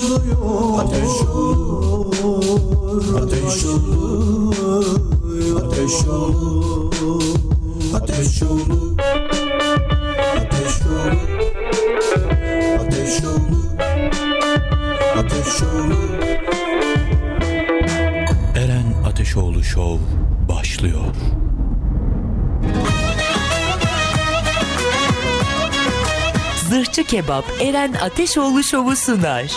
başlıyor 0.00 0.78
Ateş 0.78 1.22
olur 1.34 3.14
Ateş 3.22 3.64
olur 3.64 4.86
Ateş 5.56 6.06
olur 6.08 7.22
Ateş 7.94 8.42
olur 8.42 8.89
Kebap 27.20 27.44
Eren 27.60 27.92
Ateşoğlu 27.92 28.62
Şovu 28.62 28.96
sunar. 28.96 29.52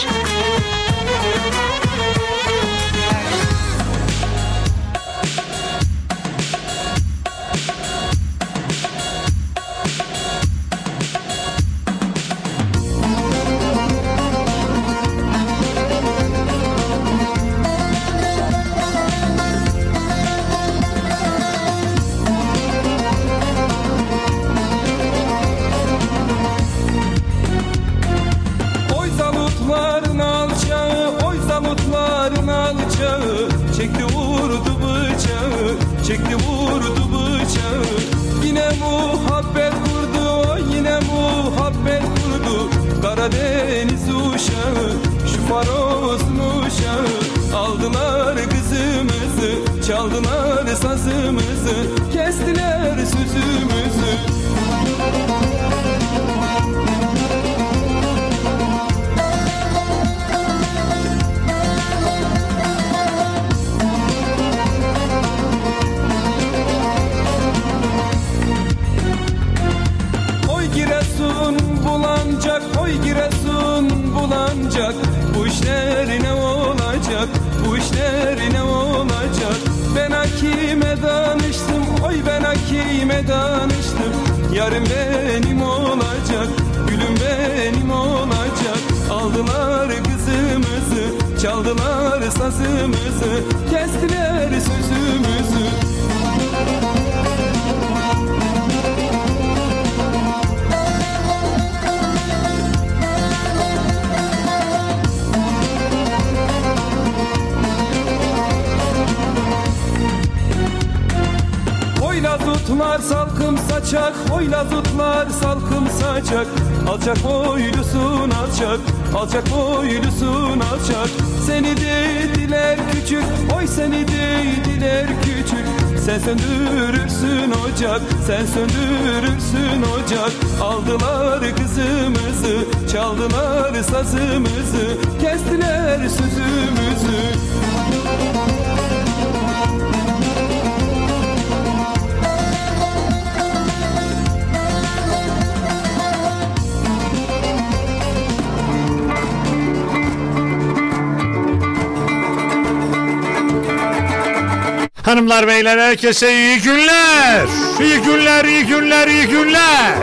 Herkese 155.94 156.34
iyi 156.34 156.62
günler. 156.62 157.46
İyi 157.82 158.02
günler, 158.02 158.46
iyi 158.46 158.66
günler, 158.66 159.08
iyi 159.08 159.28
günler. 159.28 159.94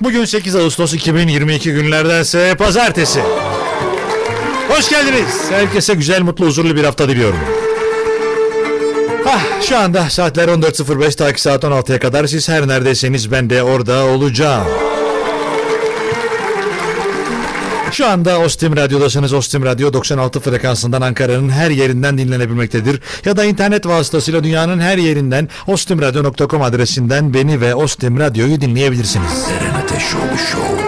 Bugün 0.00 0.24
8 0.24 0.56
Ağustos 0.56 0.94
2022 0.94 1.72
günlerdense 1.72 2.54
pazartesi. 2.58 3.20
Hoş 4.68 4.88
geldiniz. 4.88 5.50
Herkese 5.50 5.94
güzel, 5.94 6.22
mutlu, 6.22 6.46
huzurlu 6.46 6.76
bir 6.76 6.84
hafta 6.84 7.08
diliyorum. 7.08 7.38
Ah, 9.26 9.42
şu 9.62 9.78
anda 9.78 10.10
saatler 10.10 10.48
14.05 10.48 11.16
ta 11.16 11.32
ki 11.32 11.40
saat 11.42 11.64
16'ya 11.64 11.98
kadar 11.98 12.26
siz 12.26 12.48
her 12.48 12.68
neredeyseniz 12.68 13.32
ben 13.32 13.50
de 13.50 13.62
orada 13.62 14.04
olacağım. 14.04 14.66
Şu 17.96 18.06
anda 18.06 18.38
Ostim 18.40 18.76
Radyo'dasınız. 18.76 19.32
Ostim 19.32 19.64
Radyo 19.64 19.92
96 19.92 20.40
frekansından 20.40 21.00
Ankara'nın 21.00 21.48
her 21.48 21.70
yerinden 21.70 22.18
dinlenebilmektedir. 22.18 23.00
Ya 23.24 23.36
da 23.36 23.44
internet 23.44 23.86
vasıtasıyla 23.86 24.44
dünyanın 24.44 24.80
her 24.80 24.98
yerinden 24.98 25.48
ostimradyo.com 25.66 26.62
adresinden 26.62 27.34
beni 27.34 27.60
ve 27.60 27.74
Ostim 27.74 28.20
Radyo'yu 28.20 28.60
dinleyebilirsiniz. 28.60 29.46
Eren 29.60 29.74
Ateşoğlu 29.74 30.38
Show. 30.50 30.84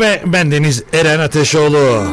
Ve 0.00 0.22
bendeniz 0.26 0.82
Eren 0.92 1.18
Ateşoğlu. 1.18 2.04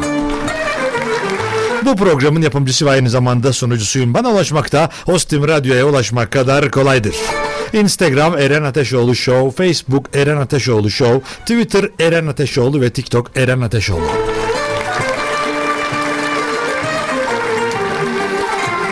Bu 1.84 1.96
programın 1.96 2.42
yapımcısı 2.42 2.86
ve 2.86 2.90
aynı 2.90 3.10
zamanda 3.10 3.52
sunucusuyum. 3.52 4.14
Bana 4.14 4.28
ulaşmakta 4.28 4.90
Ostim 5.06 5.48
Radyo'ya 5.48 5.86
ulaşmak 5.86 6.30
kadar 6.30 6.70
kolaydır. 6.70 7.14
Instagram 7.72 8.38
Eren 8.38 8.62
Ateşoğlu 8.62 9.14
Show, 9.14 9.64
Facebook 9.64 10.16
Eren 10.16 10.36
Ateşoğlu 10.36 10.90
Show, 10.90 11.20
Twitter 11.40 11.90
Eren 12.00 12.26
Ateşoğlu 12.26 12.80
ve 12.80 12.90
TikTok 12.90 13.36
Eren 13.36 13.60
Ateşoğlu. 13.60 14.06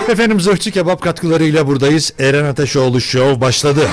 Efendim 0.09 0.41
Zırhçı 0.41 0.71
Kebap 0.71 1.03
katkılarıyla 1.03 1.67
buradayız. 1.67 2.12
Eren 2.19 2.45
Ateşoğlu 2.45 3.00
Show 3.00 3.41
başladı. 3.41 3.89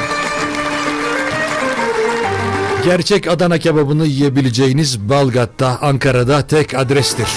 Gerçek 2.86 3.28
Adana 3.28 3.58
kebabını 3.58 4.06
yiyebileceğiniz 4.06 5.00
Balgat'ta, 5.00 5.78
Ankara'da 5.82 6.48
tek 6.48 6.74
adrestir. 6.74 7.28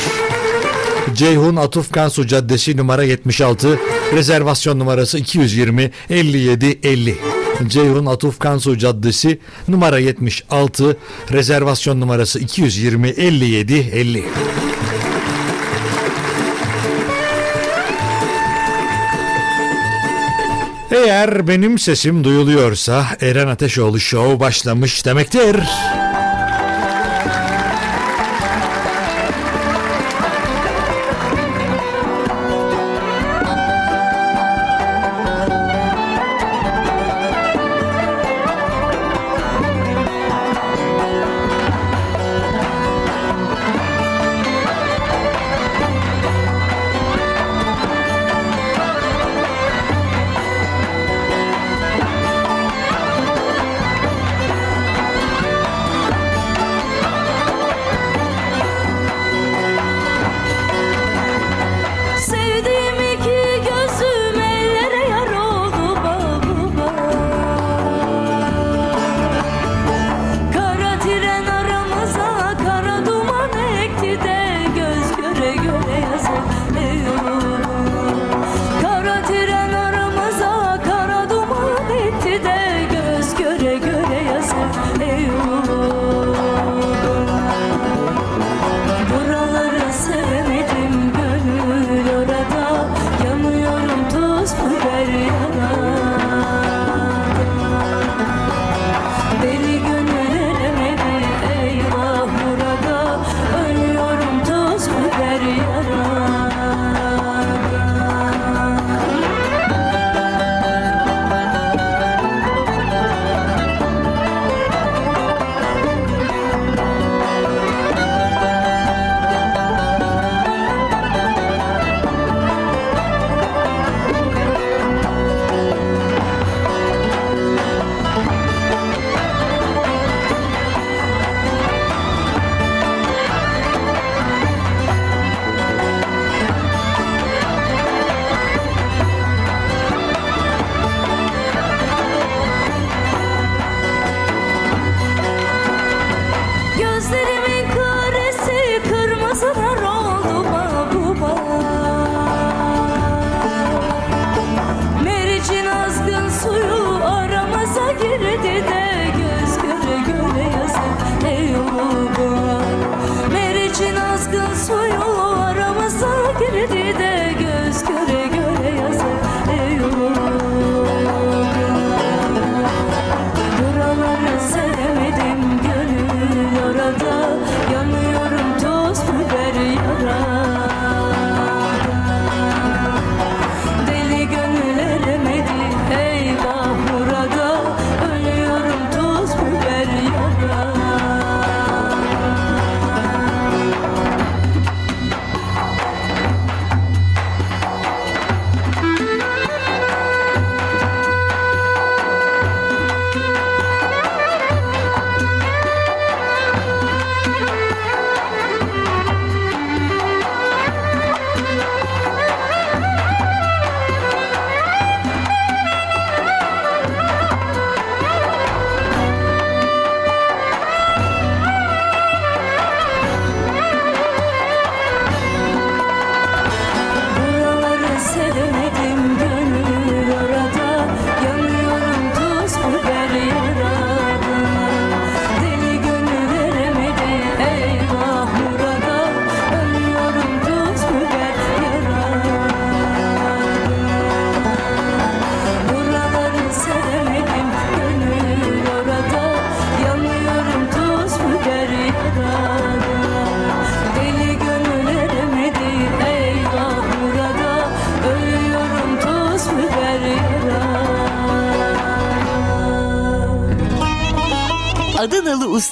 Ceyhun 1.14 1.56
Atuf 1.56 1.92
Kansu 1.92 2.26
Caddesi 2.26 2.76
numara 2.76 3.02
76, 3.02 3.78
rezervasyon 4.14 4.78
numarası 4.78 5.18
220 5.18 5.90
57 6.10 6.78
50. 6.82 7.16
Ceyhun 7.68 8.06
Atuf 8.06 8.38
Kansu 8.38 8.78
Caddesi 8.78 9.38
numara 9.68 9.98
76, 9.98 10.96
rezervasyon 11.32 12.00
numarası 12.00 12.38
220 12.38 13.08
57 13.08 13.74
50. 13.74 14.24
Eğer 20.90 21.48
benim 21.48 21.78
sesim 21.78 22.24
duyuluyorsa 22.24 23.06
Eren 23.20 23.48
Ateşoğlu 23.48 24.00
Show 24.00 24.40
başlamış 24.40 25.06
demektir. 25.06 25.56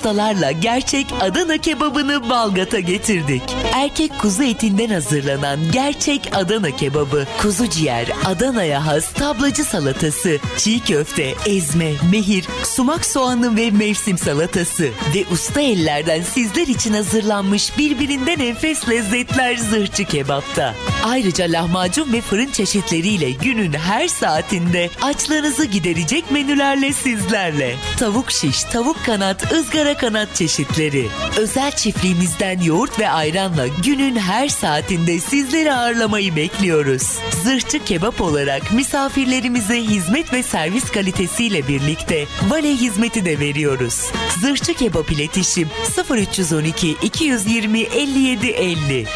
Ustalarla 0.05 0.53
gerçek 0.53 1.07
Adana 1.21 1.59
kebabını 1.59 2.31
Balgat'a 2.31 2.81
getirdik. 2.81 3.43
Erkek 3.73 4.19
kuzu 4.19 4.43
etinden 4.43 4.89
hazırlanan 4.89 5.59
gerçek 5.73 6.31
Adana 6.35 6.71
kebabı, 6.71 7.27
kuzu 7.43 7.69
ciğer, 7.69 8.09
Adana'ya 8.25 8.87
has 8.87 9.13
tablacı 9.13 9.65
salatası, 9.65 10.39
çiğ 10.57 10.81
köfte, 10.81 11.35
ezme, 11.47 11.93
mehir, 12.11 12.45
sumak 12.65 13.07
soğanlı 13.07 13.57
ve 13.57 13.71
mevsim 13.71 14.19
salatası 14.19 14.85
ve 14.85 15.25
usta 15.33 15.61
ellerden 15.61 16.23
sizler 16.23 16.67
için 16.67 16.93
hazırlanmış 16.93 17.79
birbirinden 17.79 18.39
enfes 18.39 18.89
lezzetler 18.89 19.57
zırhçı 19.57 20.05
kebapta. 20.05 20.75
Ayrıca 21.05 21.45
lahmacun 21.45 22.13
ve 22.13 22.21
fırın 22.21 22.51
çeşitleriyle 22.51 23.31
günün 23.31 23.73
her 23.73 24.09
saatinde 24.09 24.91
açlarınızı 25.03 25.65
giderecek 25.65 26.31
menülerle 26.31 26.93
sizlerle. 26.93 27.77
Tavuk 27.99 28.31
şiş, 28.31 28.65
tavuk 28.65 29.05
kanat, 29.05 29.53
ızgara 29.53 29.97
kanat 29.97 30.35
çeşitleri. 30.35 31.09
Özel 31.39 31.71
çiftliğimizden 31.73 32.61
yoğurt 32.61 32.99
ve 32.99 33.11
ayranla 33.11 33.67
günün 33.85 34.17
her 34.17 34.49
saatinde 34.49 35.21
sizleri 35.21 35.73
ağırlamayı 35.73 36.37
bekliyoruz. 36.37 37.03
Zırhçı 37.43 37.85
kebap 37.85 38.21
olarak 38.21 38.73
misafirlerimize 38.73 39.83
hizmet 39.83 40.33
ve 40.33 40.43
servis 40.43 40.91
kalitesiyle 40.91 41.69
birlikte 41.69 42.27
vale 42.49 42.71
hizmeti 42.71 43.25
de 43.25 43.41
veriyoruz. 43.41 44.01
Zırhçı 44.41 44.75
kebap 44.75 45.13
iletişim 45.13 45.69
0312 46.11 46.97
220 47.03 47.81
57 47.81 48.47
50 48.47 49.07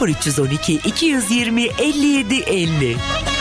0312 0.00 0.74
220 0.74 1.35
57 1.36 2.44
50 2.46 3.35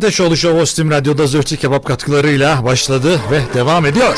Eren 0.00 0.06
Ateşoğlu 0.06 0.36
Show 0.36 0.60
Ostim 0.60 0.90
Radyo'da 0.90 1.26
Zöhtü 1.26 1.56
Kebap 1.56 1.84
katkılarıyla 1.84 2.64
başladı 2.64 3.20
ve 3.30 3.42
devam 3.54 3.86
ediyor. 3.86 4.16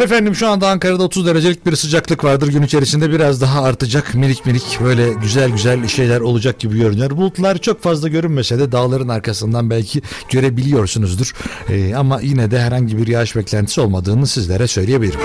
Efendim 0.00 0.34
şu 0.34 0.48
anda 0.48 0.68
Ankara'da 0.68 1.02
30 1.02 1.26
derecelik 1.26 1.66
bir 1.66 1.76
sıcaklık 1.76 2.24
vardır. 2.24 2.48
Gün 2.48 2.62
içerisinde 2.62 3.10
biraz 3.10 3.40
daha 3.40 3.62
artacak. 3.62 4.14
Minik 4.14 4.46
minik 4.46 4.78
böyle 4.84 5.12
güzel 5.22 5.50
güzel 5.50 5.88
şeyler 5.88 6.20
olacak 6.20 6.58
gibi 6.58 6.78
görünüyor. 6.78 7.10
Bulutlar 7.10 7.58
çok 7.58 7.82
fazla 7.82 8.08
görünmese 8.08 8.58
de 8.58 8.72
dağların 8.72 9.08
arkasından 9.08 9.70
belki 9.70 10.02
görebiliyorsunuzdur. 10.30 11.34
Ee, 11.68 11.94
ama 11.94 12.20
yine 12.20 12.50
de 12.50 12.60
herhangi 12.60 12.98
bir 12.98 13.06
yağış 13.06 13.36
beklentisi 13.36 13.80
olmadığını 13.80 14.26
sizlere 14.26 14.66
söyleyebilirim. 14.66 15.20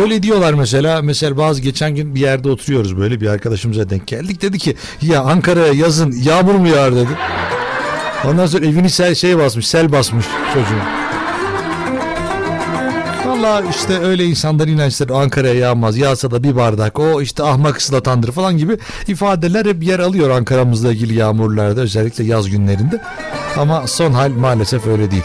Böyle 0.00 0.22
diyorlar 0.22 0.54
mesela. 0.54 1.02
Mesela 1.02 1.36
bazı 1.36 1.60
geçen 1.60 1.94
gün 1.94 2.14
bir 2.14 2.20
yerde 2.20 2.50
oturuyoruz 2.50 2.96
böyle 2.96 3.20
bir 3.20 3.26
arkadaşımıza 3.26 3.90
denk 3.90 4.06
geldik. 4.06 4.42
Dedi 4.42 4.58
ki 4.58 4.76
ya 5.02 5.20
Ankara'ya 5.20 5.72
yazın 5.72 6.12
yağmur 6.22 6.54
mu 6.54 6.68
yağar 6.68 6.94
dedi. 6.94 7.08
Ondan 8.24 8.46
sonra 8.46 8.66
evini 8.66 8.90
sel 8.90 9.14
şey 9.14 9.38
basmış 9.38 9.68
sel 9.68 9.92
basmış 9.92 10.26
çocuğun. 10.54 10.80
Valla 13.26 13.62
işte 13.70 13.98
öyle 13.98 14.24
insanlar 14.24 14.68
inançları 14.68 15.14
Ankara'ya 15.14 15.54
yağmaz. 15.54 15.96
Yağsa 15.96 16.30
da 16.30 16.42
bir 16.42 16.56
bardak 16.56 16.98
o 16.98 17.22
işte 17.22 17.42
ahmak 17.42 17.76
ıslatandır 17.76 18.32
falan 18.32 18.58
gibi 18.58 18.78
ifadeler 19.06 19.66
hep 19.66 19.82
yer 19.82 19.98
alıyor 19.98 20.30
Ankara'mızla 20.30 20.92
ilgili 20.92 21.14
yağmurlarda 21.14 21.80
özellikle 21.80 22.24
yaz 22.24 22.50
günlerinde. 22.50 23.00
Ama 23.56 23.86
son 23.86 24.12
hal 24.12 24.30
maalesef 24.30 24.86
öyle 24.86 25.10
değil. 25.10 25.24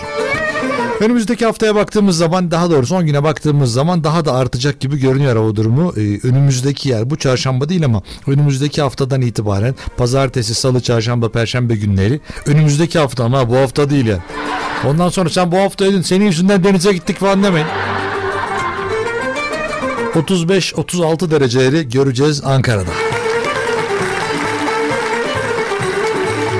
Önümüzdeki 0.99 1.45
haftaya 1.45 1.75
baktığımız 1.75 2.17
zaman 2.17 2.51
daha 2.51 2.69
doğrusu 2.69 2.95
10 2.95 3.05
güne 3.05 3.23
baktığımız 3.23 3.73
zaman 3.73 4.03
daha 4.03 4.25
da 4.25 4.33
artacak 4.33 4.79
gibi 4.79 4.99
görünüyor 4.99 5.35
hava 5.35 5.55
durumu. 5.55 5.93
Ee, 5.97 6.27
önümüzdeki 6.27 6.89
yer 6.89 7.09
bu 7.09 7.15
çarşamba 7.15 7.69
değil 7.69 7.85
ama 7.85 8.01
önümüzdeki 8.27 8.81
haftadan 8.81 9.21
itibaren 9.21 9.75
pazartesi, 9.97 10.55
salı, 10.55 10.81
çarşamba, 10.81 11.29
perşembe 11.29 11.75
günleri 11.75 12.19
önümüzdeki 12.45 12.99
hafta 12.99 13.23
ama 13.23 13.49
bu 13.49 13.55
hafta 13.57 13.89
değil 13.89 14.05
yani. 14.05 14.21
Ondan 14.87 15.09
sonra 15.09 15.29
sen 15.29 15.51
bu 15.51 15.57
hafta 15.57 15.85
edin 15.85 16.01
senin 16.01 16.25
yüzünden 16.25 16.63
denize 16.63 16.93
gittik 16.93 17.19
falan 17.19 17.43
demeyin. 17.43 17.67
35-36 20.15 21.31
dereceleri 21.31 21.89
göreceğiz 21.89 22.41
Ankara'da. 22.43 22.91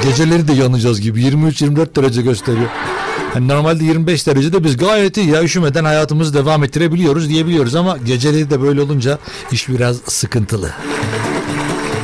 Geceleri 0.04 0.48
de 0.48 0.54
yanacağız 0.54 1.01
gibi 1.01 1.22
23-24 1.22 1.96
derece 1.96 2.22
gösteriyor. 2.22 2.70
Yani 3.36 3.48
normalde 3.48 3.84
25 3.84 4.27
derecede 4.27 4.63
biz 4.63 4.77
gayet 4.77 5.18
iyi 5.18 5.30
ya 5.30 5.44
üşümeden 5.44 5.86
hayatımızı 5.86 6.34
devam 6.34 6.63
ettirebiliyoruz 6.63 7.30
diyebiliyoruz 7.30 7.75
ama 7.75 7.98
geceleri 7.98 8.50
de 8.50 8.62
böyle 8.62 8.82
olunca 8.82 9.20
iş 9.51 9.70
biraz 9.70 9.98
sıkıntılı. 9.98 10.72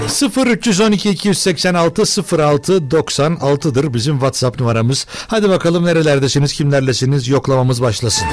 0 0.08 0.48
312 0.48 1.10
286 1.10 2.02
06 2.38 2.74
96'dır 2.74 3.94
bizim 3.94 4.14
WhatsApp 4.14 4.60
numaramız. 4.60 5.08
Hadi 5.28 5.50
bakalım 5.50 5.86
nerelerdesiniz, 5.86 6.54
kimlerlesiniz 6.54 7.28
yoklamamız 7.28 7.82
başlasın. 7.82 8.28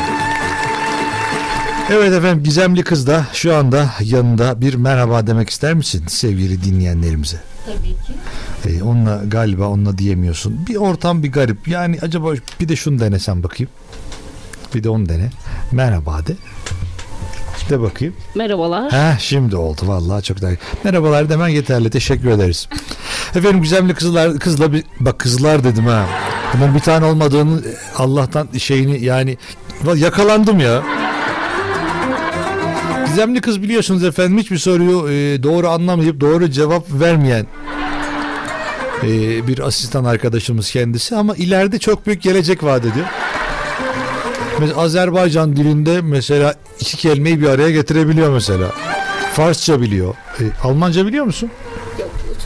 Evet 1.91 2.13
efendim 2.13 2.45
gizemli 2.45 2.83
kız 2.83 3.07
da 3.07 3.27
şu 3.33 3.57
anda 3.57 3.91
yanında 4.01 4.61
bir 4.61 4.75
merhaba 4.75 5.27
demek 5.27 5.51
ister 5.51 5.75
misin 5.75 6.05
sevgili 6.09 6.65
dinleyenlerimize? 6.65 7.41
Tabii 7.69 7.89
ki. 7.89 8.79
Ee, 8.79 8.83
onunla 8.83 9.23
galiba 9.27 9.67
onunla 9.67 9.99
diyemiyorsun. 9.99 10.67
Bir 10.69 10.77
ortam 10.77 11.23
bir 11.23 11.33
garip. 11.33 11.69
Yani 11.69 11.99
acaba 12.03 12.33
bir 12.61 12.69
de 12.69 12.77
şunu 12.77 13.01
denesem 13.01 13.43
bakayım. 13.43 13.71
Bir 14.75 14.85
de 14.85 14.89
onu 14.89 15.09
dene. 15.09 15.31
Merhaba 15.73 16.27
de. 16.27 16.37
De 17.71 17.81
bakayım. 17.81 18.15
Merhabalar. 18.35 18.93
Heh, 18.93 19.19
şimdi 19.19 19.57
oldu 19.57 19.81
vallahi 19.85 20.23
çok 20.23 20.43
daha. 20.43 20.51
Merhabalar 20.85 21.29
demen 21.31 21.49
yeterli. 21.49 21.91
Teşekkür 21.91 22.29
ederiz. 22.29 22.69
Efendim 23.35 23.63
güzelli 23.63 23.95
kızlar 23.95 24.39
kızla 24.39 24.73
bir 24.73 24.85
bak 25.01 25.19
kızlar 25.19 25.65
dedim 25.65 25.87
ha. 25.87 26.07
Bunun 26.55 26.75
bir 26.75 26.81
tane 26.81 27.05
olmadığını 27.05 27.61
Allah'tan 27.97 28.49
şeyini 28.59 29.05
yani 29.05 29.39
yakalandım 29.97 30.61
ya. 30.61 30.83
Gizemli 33.19 33.41
kız 33.41 33.63
biliyorsunuz 33.63 34.05
efendim 34.05 34.39
hiçbir 34.39 34.59
soruyu 34.59 35.11
e, 35.11 35.43
doğru 35.43 35.69
anlamayıp 35.69 36.21
doğru 36.21 36.51
cevap 36.51 36.85
vermeyen 36.93 37.47
e, 39.03 39.09
bir 39.47 39.59
asistan 39.59 40.05
arkadaşımız 40.05 40.71
kendisi 40.71 41.17
ama 41.17 41.35
ileride 41.37 41.79
çok 41.79 42.07
büyük 42.07 42.23
gelecek 42.23 42.65
vaat 42.65 42.81
ediyor. 42.81 43.07
Mesela 44.61 44.81
Azerbaycan 44.81 45.57
dilinde 45.57 46.01
mesela 46.01 46.55
iki 46.81 46.97
kelimeyi 46.97 47.41
bir 47.41 47.49
araya 47.49 47.71
getirebiliyor 47.71 48.33
mesela. 48.33 48.71
Farsça 49.33 49.81
biliyor. 49.81 50.15
E, 50.41 50.43
Almanca 50.63 51.07
biliyor 51.07 51.25
musun? 51.25 51.51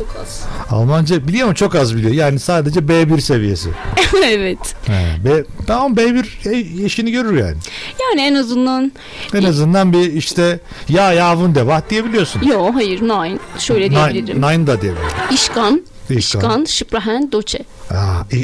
Çok 0.03 0.17
az. 0.23 0.43
Almanca 0.71 1.29
biliyor 1.29 1.49
mu? 1.49 1.55
Çok 1.55 1.75
az 1.75 1.97
biliyor. 1.97 2.13
Yani 2.15 2.39
sadece 2.39 2.81
B1 2.81 3.21
seviyesi. 3.21 3.69
evet. 4.25 4.75
He, 4.87 5.25
B, 5.25 5.45
tamam 5.67 5.95
B1 5.95 6.25
e, 6.49 6.85
eşini 6.85 7.11
görür 7.11 7.39
yani. 7.39 7.57
Yani 8.03 8.21
en 8.21 8.35
azından 8.35 8.93
En 9.35 9.43
azından 9.43 9.93
bir 9.93 10.13
işte 10.13 10.61
ya 10.89 11.13
yavun 11.13 11.55
de 11.55 11.67
vah 11.67 11.81
diyebiliyorsun. 11.91 12.43
yo 12.43 12.75
hayır 12.75 13.03
nein 13.03 13.41
şöyle 13.59 13.91
diyebilirim. 13.91 14.43
Nine, 14.43 14.59
nine 14.59 14.67
da 14.67 14.81
diyebilirim. 14.81 15.09
İşkan, 15.31 15.83
İşkan. 16.11 16.41
işkan, 16.41 16.65
sprechen, 16.65 17.33
doce. 17.33 17.59
Aa, 17.91 18.21
e, 18.33 18.37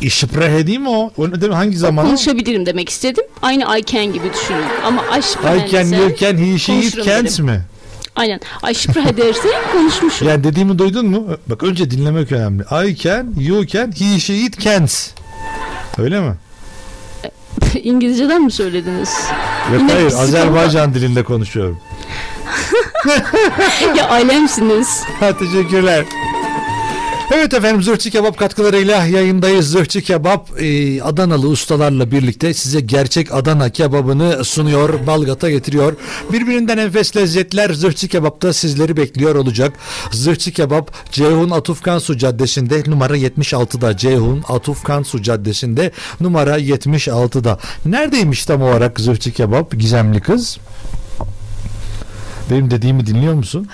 İşprehe 0.00 0.66
değil 0.66 0.78
mi 0.78 0.88
o? 0.88 1.12
O 1.16 1.30
ne 1.30 1.40
demek? 1.40 1.56
Hangi 1.56 1.76
zaman? 1.76 2.06
Konuşabilirim 2.06 2.66
demek 2.66 2.88
istedim. 2.88 3.24
Aynı 3.42 3.78
I 3.78 3.84
can 3.84 4.12
gibi 4.12 4.32
düşünün. 4.32 4.64
Ama 4.84 5.02
I 5.18 5.70
can, 5.70 5.84
you 5.84 6.16
can, 6.16 6.36
he, 6.36 6.58
she, 6.58 6.78
it, 6.78 7.04
can't 7.04 7.38
mi? 7.38 7.60
Aynen. 8.16 8.40
I 8.70 8.74
sprechen 8.74 9.16
derse 9.16 9.48
konuşmuşum. 9.72 10.28
Yani 10.28 10.44
dediğimi 10.44 10.78
duydun 10.78 11.06
mu? 11.06 11.26
Bak 11.46 11.62
önce 11.62 11.90
dinlemek 11.90 12.32
önemli. 12.32 12.62
I 12.62 12.96
can, 12.96 13.34
you 13.38 13.66
can, 13.66 13.92
he, 13.92 14.20
she, 14.20 14.34
it, 14.34 14.60
can't. 14.60 15.14
Öyle 15.98 16.20
mi? 16.20 16.34
İngilizceden 17.82 18.42
mi 18.42 18.50
söylediniz? 18.52 19.10
Yok 19.72 19.80
Yine 19.80 19.92
hayır. 19.92 20.06
Azerbaycan 20.12 20.94
dilinde 20.94 21.24
konuşuyorum. 21.24 21.78
ya 23.96 24.08
ailemsiniz. 24.08 25.02
Ha 25.20 25.38
teşekkürler. 25.38 26.04
Evet 27.32 27.54
efendim 27.54 27.82
Zırhçı 27.82 28.10
Kebap 28.10 28.38
katkılarıyla 28.38 29.06
yayındayız. 29.06 29.70
Zırhçı 29.70 30.02
Kebap 30.02 30.62
e, 30.62 31.02
Adanalı 31.02 31.48
ustalarla 31.48 32.10
birlikte 32.10 32.54
size 32.54 32.80
gerçek 32.80 33.34
Adana 33.34 33.70
kebabını 33.70 34.44
sunuyor, 34.44 35.06
Balgat'a 35.06 35.50
getiriyor. 35.50 35.96
Birbirinden 36.32 36.78
enfes 36.78 37.16
lezzetler 37.16 37.70
Zırhçı 37.70 38.08
Kebap'ta 38.08 38.52
sizleri 38.52 38.96
bekliyor 38.96 39.34
olacak. 39.34 39.72
Zırhçı 40.12 40.52
Kebap 40.52 41.12
Ceyhun 41.12 41.50
Atufkansu 41.50 42.18
Caddesi'nde 42.18 42.82
numara 42.86 43.16
76'da. 43.16 43.96
Ceyhun 43.96 44.44
Atufkansu 44.48 45.22
Caddesi'nde 45.22 45.90
numara 46.20 46.58
76'da. 46.58 47.58
Neredeymiş 47.86 48.44
tam 48.44 48.62
olarak 48.62 49.00
Zırhçı 49.00 49.32
Kebap 49.32 49.72
Gizemli 49.72 50.20
kız? 50.20 50.58
Benim 52.50 52.70
dediğimi 52.70 53.06
dinliyor 53.06 53.34
musun? 53.34 53.68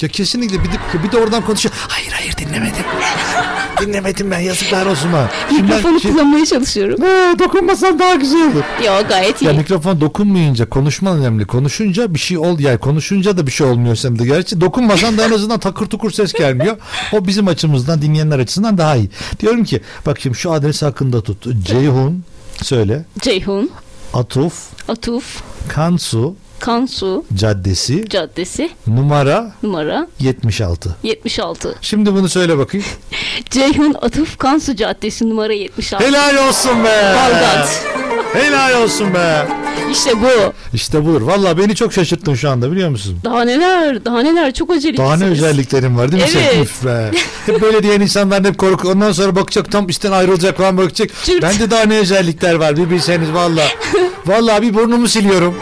Ya 0.00 0.08
kesinlikle 0.08 0.60
bir 0.60 0.72
de, 0.72 1.02
bir 1.04 1.12
de 1.12 1.18
oradan 1.18 1.44
konuşuyor. 1.44 1.74
Hayır 1.88 2.12
hayır 2.12 2.36
dinlemedim. 2.36 2.84
dinlemedim 3.80 4.30
ben 4.30 4.38
yazıklar 4.38 4.86
olsun 4.86 5.08
ha. 5.08 5.30
Mikrofonu 5.52 6.00
şey- 6.00 6.12
kullanmaya 6.12 6.46
çalışıyorum. 6.46 7.00
Ha, 7.00 7.38
dokunmasan 7.38 7.98
daha 7.98 8.14
güzel 8.14 8.52
olur. 8.52 8.62
Yo 8.86 9.08
gayet 9.08 9.42
iyi. 9.42 9.44
Ya 9.44 9.52
mikrofon 9.52 10.00
dokunmayınca 10.00 10.68
konuşman 10.68 11.18
önemli. 11.18 11.46
Konuşunca 11.46 12.14
bir 12.14 12.18
şey 12.18 12.38
ol 12.38 12.58
yani 12.58 12.78
konuşunca 12.78 13.36
da 13.36 13.46
bir 13.46 13.52
şey 13.52 13.66
olmuyor 13.66 13.96
sen 13.96 14.18
de 14.18 14.24
gerçi. 14.24 14.60
Dokunmasan 14.60 15.18
da 15.18 15.26
en 15.26 15.30
azından 15.30 15.60
takır 15.60 15.86
tukur 15.86 16.10
ses 16.10 16.32
gelmiyor. 16.32 16.76
O 17.12 17.26
bizim 17.26 17.48
açımızdan 17.48 18.02
dinleyenler 18.02 18.38
açısından 18.38 18.78
daha 18.78 18.96
iyi. 18.96 19.10
Diyorum 19.40 19.64
ki 19.64 19.80
bak 20.06 20.20
şimdi 20.20 20.38
şu 20.38 20.52
adresi 20.52 20.84
hakkında 20.84 21.20
tut. 21.22 21.46
Ceyhun 21.66 22.24
söyle. 22.62 23.04
Ceyhun, 23.20 23.70
Atuf 24.14 24.54
Atuf, 24.88 25.42
Kansu 25.68 26.34
Kansu 26.64 27.24
Caddesi 27.34 28.08
Caddesi 28.08 28.70
numara 28.86 29.52
numara 29.62 30.06
76. 30.20 30.96
76. 31.02 31.74
Şimdi 31.80 32.14
bunu 32.14 32.28
söyle 32.28 32.58
bakayım. 32.58 32.86
Ceyhun 33.50 33.96
Atuf 34.02 34.38
Kansu 34.38 34.76
Caddesi 34.76 35.30
numara 35.30 35.52
76. 35.52 36.06
Helal 36.06 36.48
olsun 36.48 36.84
be. 36.84 37.14
Balgat. 37.16 37.84
Helal 38.32 38.82
olsun 38.82 39.14
be. 39.14 39.46
İşte 39.92 40.22
bu. 40.22 40.52
İşte 40.74 41.04
budur. 41.06 41.22
Valla 41.22 41.58
beni 41.58 41.74
çok 41.74 41.92
şaşırttın 41.92 42.34
şu 42.34 42.50
anda 42.50 42.72
biliyor 42.72 42.88
musun? 42.88 43.18
Daha 43.24 43.44
neler, 43.44 44.04
daha 44.04 44.20
neler 44.20 44.54
çok 44.54 44.70
acele 44.70 44.96
Daha 44.96 45.16
ne 45.16 45.24
özelliklerim 45.24 45.98
var 45.98 46.12
değil 46.12 46.22
mi? 46.22 46.28
Evet. 46.34 46.52
Sen? 46.54 46.62
Üf 46.62 46.84
be. 46.84 47.10
Hep 47.46 47.62
böyle 47.62 47.82
diyen 47.82 48.00
insanlar 48.00 48.44
hep 48.44 48.58
korku. 48.58 48.88
Ondan 48.88 49.12
sonra 49.12 49.36
bakacak 49.36 49.72
tam 49.72 49.88
işten 49.88 50.12
ayrılacak 50.12 50.56
falan 50.56 50.78
bakacak. 50.78 51.10
Cırt. 51.24 51.42
Bende 51.42 51.70
daha 51.70 51.84
ne 51.84 51.98
özellikler 51.98 52.54
var 52.54 52.76
bir 52.76 52.90
bilseniz 52.90 53.32
valla. 53.32 53.62
Valla 54.26 54.62
bir 54.62 54.74
burnumu 54.74 55.08
siliyorum. 55.08 55.54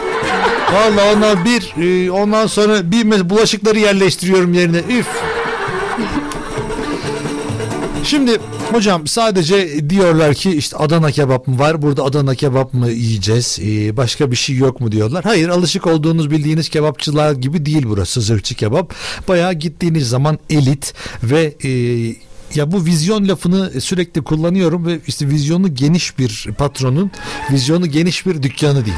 Valla 0.73 1.13
ondan 1.13 1.45
bir 1.45 1.73
e, 1.83 2.11
ondan 2.11 2.47
sonra 2.47 2.91
bir 2.91 3.29
bulaşıkları 3.29 3.79
yerleştiriyorum 3.79 4.53
yerine. 4.53 4.77
Üf. 4.77 5.07
Şimdi 8.03 8.39
hocam 8.71 9.07
sadece 9.07 9.89
diyorlar 9.89 10.33
ki 10.33 10.51
işte 10.51 10.77
Adana 10.77 11.11
kebap 11.11 11.47
mı 11.47 11.59
var? 11.59 11.81
Burada 11.81 12.03
Adana 12.03 12.35
kebap 12.35 12.73
mı 12.73 12.89
yiyeceğiz? 12.89 13.59
Ee, 13.61 13.97
başka 13.97 14.31
bir 14.31 14.35
şey 14.35 14.55
yok 14.55 14.81
mu 14.81 14.91
diyorlar. 14.91 15.23
Hayır 15.23 15.49
alışık 15.49 15.87
olduğunuz 15.87 16.31
bildiğiniz 16.31 16.69
kebapçılar 16.69 17.31
gibi 17.31 17.65
değil 17.65 17.83
burası 17.85 18.21
zırhçı 18.21 18.55
kebap. 18.55 18.93
Bayağı 19.27 19.53
gittiğiniz 19.53 20.09
zaman 20.09 20.39
elit 20.49 20.93
ve 21.23 21.55
e, 21.63 21.69
ya 22.55 22.71
bu 22.71 22.85
vizyon 22.85 23.27
lafını 23.27 23.81
sürekli 23.81 24.21
kullanıyorum 24.21 24.85
ve 24.85 24.99
işte 25.07 25.27
vizyonu 25.27 25.75
geniş 25.75 26.19
bir 26.19 26.49
patronun 26.57 27.11
vizyonu 27.51 27.87
geniş 27.87 28.25
bir 28.25 28.43
dükkanı 28.43 28.85
değil. 28.85 28.97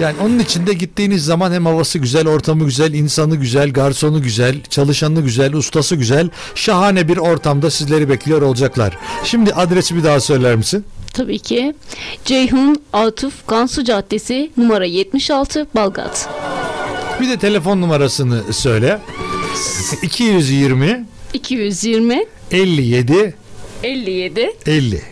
Yani 0.00 0.16
onun 0.22 0.38
içinde 0.38 0.72
gittiğiniz 0.72 1.24
zaman 1.24 1.52
hem 1.52 1.66
havası 1.66 1.98
güzel, 1.98 2.28
ortamı 2.28 2.64
güzel, 2.64 2.94
insanı 2.94 3.36
güzel, 3.36 3.72
garsonu 3.72 4.22
güzel, 4.22 4.62
çalışanı 4.70 5.20
güzel, 5.20 5.52
ustası 5.54 5.96
güzel. 5.96 6.28
Şahane 6.54 7.08
bir 7.08 7.16
ortamda 7.16 7.70
sizleri 7.70 8.08
bekliyor 8.08 8.42
olacaklar. 8.42 8.98
Şimdi 9.24 9.52
adresi 9.54 9.96
bir 9.96 10.04
daha 10.04 10.20
söyler 10.20 10.56
misin? 10.56 10.84
Tabii 11.14 11.38
ki. 11.38 11.74
Ceyhun 12.24 12.82
Atuf 12.92 13.46
Kansu 13.46 13.84
Caddesi 13.84 14.50
numara 14.56 14.84
76 14.84 15.66
Balgat. 15.74 16.28
Bir 17.20 17.28
de 17.28 17.38
telefon 17.38 17.80
numarasını 17.80 18.52
söyle. 18.52 18.98
220 20.02 21.06
220 21.34 22.24
57 22.50 23.34
57 23.82 24.52
50. 24.66 25.02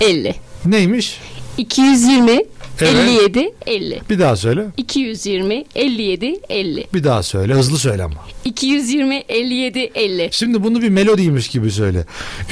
50. 0.00 0.34
Neymiş? 0.64 1.20
220 1.58 2.42
Evet. 2.82 2.94
57 2.94 3.52
50. 3.66 4.00
Bir 4.10 4.18
daha 4.18 4.36
söyle. 4.36 4.66
220 4.76 5.64
57 5.74 6.40
50. 6.48 6.86
Bir 6.94 7.04
daha 7.04 7.22
söyle. 7.22 7.54
Hızlı 7.54 7.78
söyle 7.78 8.02
ama. 8.02 8.14
220 8.44 9.24
57 9.28 9.90
50. 9.94 10.28
Şimdi 10.32 10.64
bunu 10.64 10.82
bir 10.82 10.88
melodiymiş 10.88 11.48
gibi 11.48 11.70
söyle. 11.70 12.04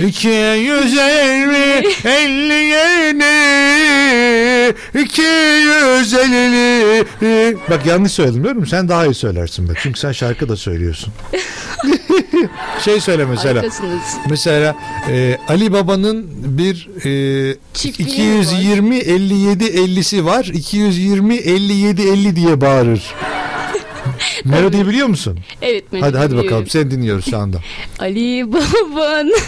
250 0.06 1.88
57 2.04 4.74
250 4.94 7.06
Bak 7.70 7.86
yanlış 7.86 8.12
söyledim 8.12 8.40
biliyor 8.40 8.56
musun? 8.56 8.70
Sen 8.70 8.88
daha 8.88 9.06
iyi 9.06 9.14
söylersin 9.14 9.68
bak. 9.68 9.76
Çünkü 9.82 10.00
sen 10.00 10.12
şarkı 10.12 10.48
da 10.48 10.56
söylüyorsun. 10.56 11.12
şey 12.84 13.00
söyle 13.00 13.24
mesela. 13.24 13.64
Mesela 14.30 14.76
e, 15.08 15.38
Ali 15.48 15.72
Baba'nın 15.72 16.26
bir 16.58 16.88
e, 17.04 17.56
Çiftliği 17.74 18.08
220 18.08 18.96
57 18.96 19.64
50'si 19.64 20.17
var. 20.24 20.44
220 20.44 21.34
57 21.36 22.02
50 22.02 22.36
diye 22.36 22.60
bağırır. 22.60 23.02
Melodiyi 24.44 24.86
biliyor 24.88 25.06
musun? 25.06 25.38
Evet. 25.62 25.84
Hadi 25.90 26.00
hadi 26.18 26.26
biliyorum. 26.30 26.44
bakalım 26.44 26.66
seni 26.68 26.90
dinliyoruz 26.90 27.30
şu 27.30 27.38
anda. 27.38 27.58
Ali 27.98 28.52
Baban. 28.52 29.32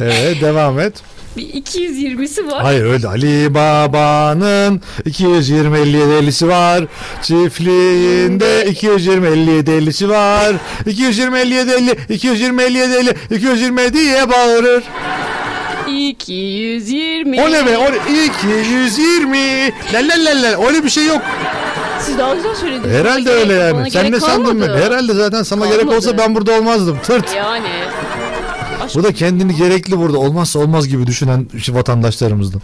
Evet 0.00 0.40
devam 0.40 0.80
et. 0.80 0.92
Bir 1.36 1.42
220'si 1.42 2.50
var. 2.50 2.62
Hayır 2.62 2.84
öyle 2.84 3.08
Ali 3.08 3.54
Baba'nın 3.54 4.82
220 5.04 5.78
57 5.78 6.02
50'si 6.10 6.48
var. 6.48 6.84
Çiftliğinde 7.22 8.66
220 8.70 9.28
57 9.28 9.70
50'si 9.70 10.08
var. 10.08 10.56
220 10.86 11.38
57 11.38 11.70
50 11.70 11.96
220 12.14 12.62
57 12.62 12.94
50 12.94 13.14
220 13.36 13.92
diye 13.92 14.30
bağırır. 14.30 14.84
220. 15.88 17.42
O 17.42 17.52
ne 17.52 17.66
be? 17.66 17.78
O 17.78 17.92
ne? 17.92 18.24
220. 18.26 19.38
La 19.92 19.98
la 19.98 20.24
la 20.24 20.42
la. 20.42 20.66
Öyle 20.68 20.84
bir 20.84 20.90
şey 20.90 21.06
yok. 21.06 21.22
Siz 22.00 22.18
daha 22.18 22.34
güzel 22.34 22.54
söylediniz. 22.54 22.90
Herhalde 22.96 23.30
öyle 23.30 23.54
gerek- 23.54 23.74
yani. 23.74 23.90
Sen 23.90 24.02
gerek 24.02 24.10
ne 24.14 24.20
sandın 24.20 24.60
ben? 24.60 24.68
Herhalde 24.68 25.14
zaten 25.14 25.42
sana 25.42 25.66
gerek 25.66 25.80
Kalmadı. 25.80 25.96
olsa 25.96 26.18
ben 26.18 26.34
burada 26.34 26.52
olmazdım. 26.58 26.98
Tırt. 27.02 27.34
Yani. 27.36 27.68
Bu 28.94 29.04
da 29.04 29.12
kendini 29.12 29.56
gerekli 29.56 29.98
burada 29.98 30.18
olmazsa 30.18 30.58
olmaz 30.58 30.88
gibi 30.88 31.06
düşünen 31.06 31.46
vatandaşlarımızdan. 31.68 32.62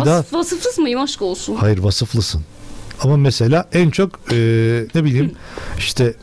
Bir 0.00 0.04
daha 0.04 0.18
Vas, 0.18 0.32
vasıfsız 0.32 0.78
mıyım 0.78 1.00
aşk 1.00 1.22
olsun? 1.22 1.54
Hayır 1.56 1.78
vasıflısın. 1.78 2.42
Ama 3.02 3.16
mesela 3.16 3.68
en 3.72 3.90
çok 3.90 4.10
e, 4.32 4.36
ne 4.94 5.04
bileyim 5.04 5.32
işte 5.78 6.14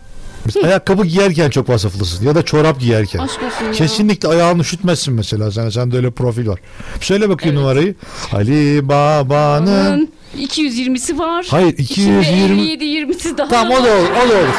mesela 0.45 0.67
ayakkabı 0.67 1.05
giyerken 1.05 1.49
çok 1.49 1.69
vasıflısın 1.69 2.25
ya 2.25 2.35
da 2.35 2.45
çorap 2.45 2.79
giyerken. 2.79 3.19
Aşk 3.19 3.43
olsun 3.43 3.65
ya. 3.65 3.71
Kesinlikle 3.71 4.27
ayağını 4.29 4.61
üşütmezsin 4.61 5.13
mesela 5.13 5.51
sen 5.51 5.69
sende 5.69 5.97
öyle 5.97 6.11
profil 6.11 6.47
var. 6.47 6.59
Söyle 7.01 7.29
bakayım 7.29 7.55
Evet. 7.55 7.63
numarayı. 7.65 7.95
Ali 8.33 8.87
Baba'nın 8.89 9.91
Onun 9.93 10.09
220'si 10.39 11.19
var. 11.19 11.45
Hayır, 11.49 11.77
İçinde 11.77 12.19
220 12.19 12.61
57 12.61 12.83
20'si 12.85 13.37
daha 13.37 13.47
Tamam 13.47 13.71
o 13.71 13.83
da 13.85 13.91
olur, 13.95 14.09
o 14.25 14.29
da 14.29 14.33
olur. 14.37 14.55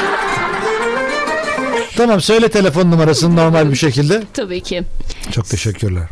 Tamam 1.97 2.21
söyle 2.21 2.49
telefon 2.49 2.91
numarasını 2.91 3.37
normal 3.37 3.71
bir 3.71 3.77
şekilde. 3.77 4.23
Tabii 4.35 4.61
ki. 4.61 4.83
Çok 5.31 5.49
teşekkürler. 5.49 6.03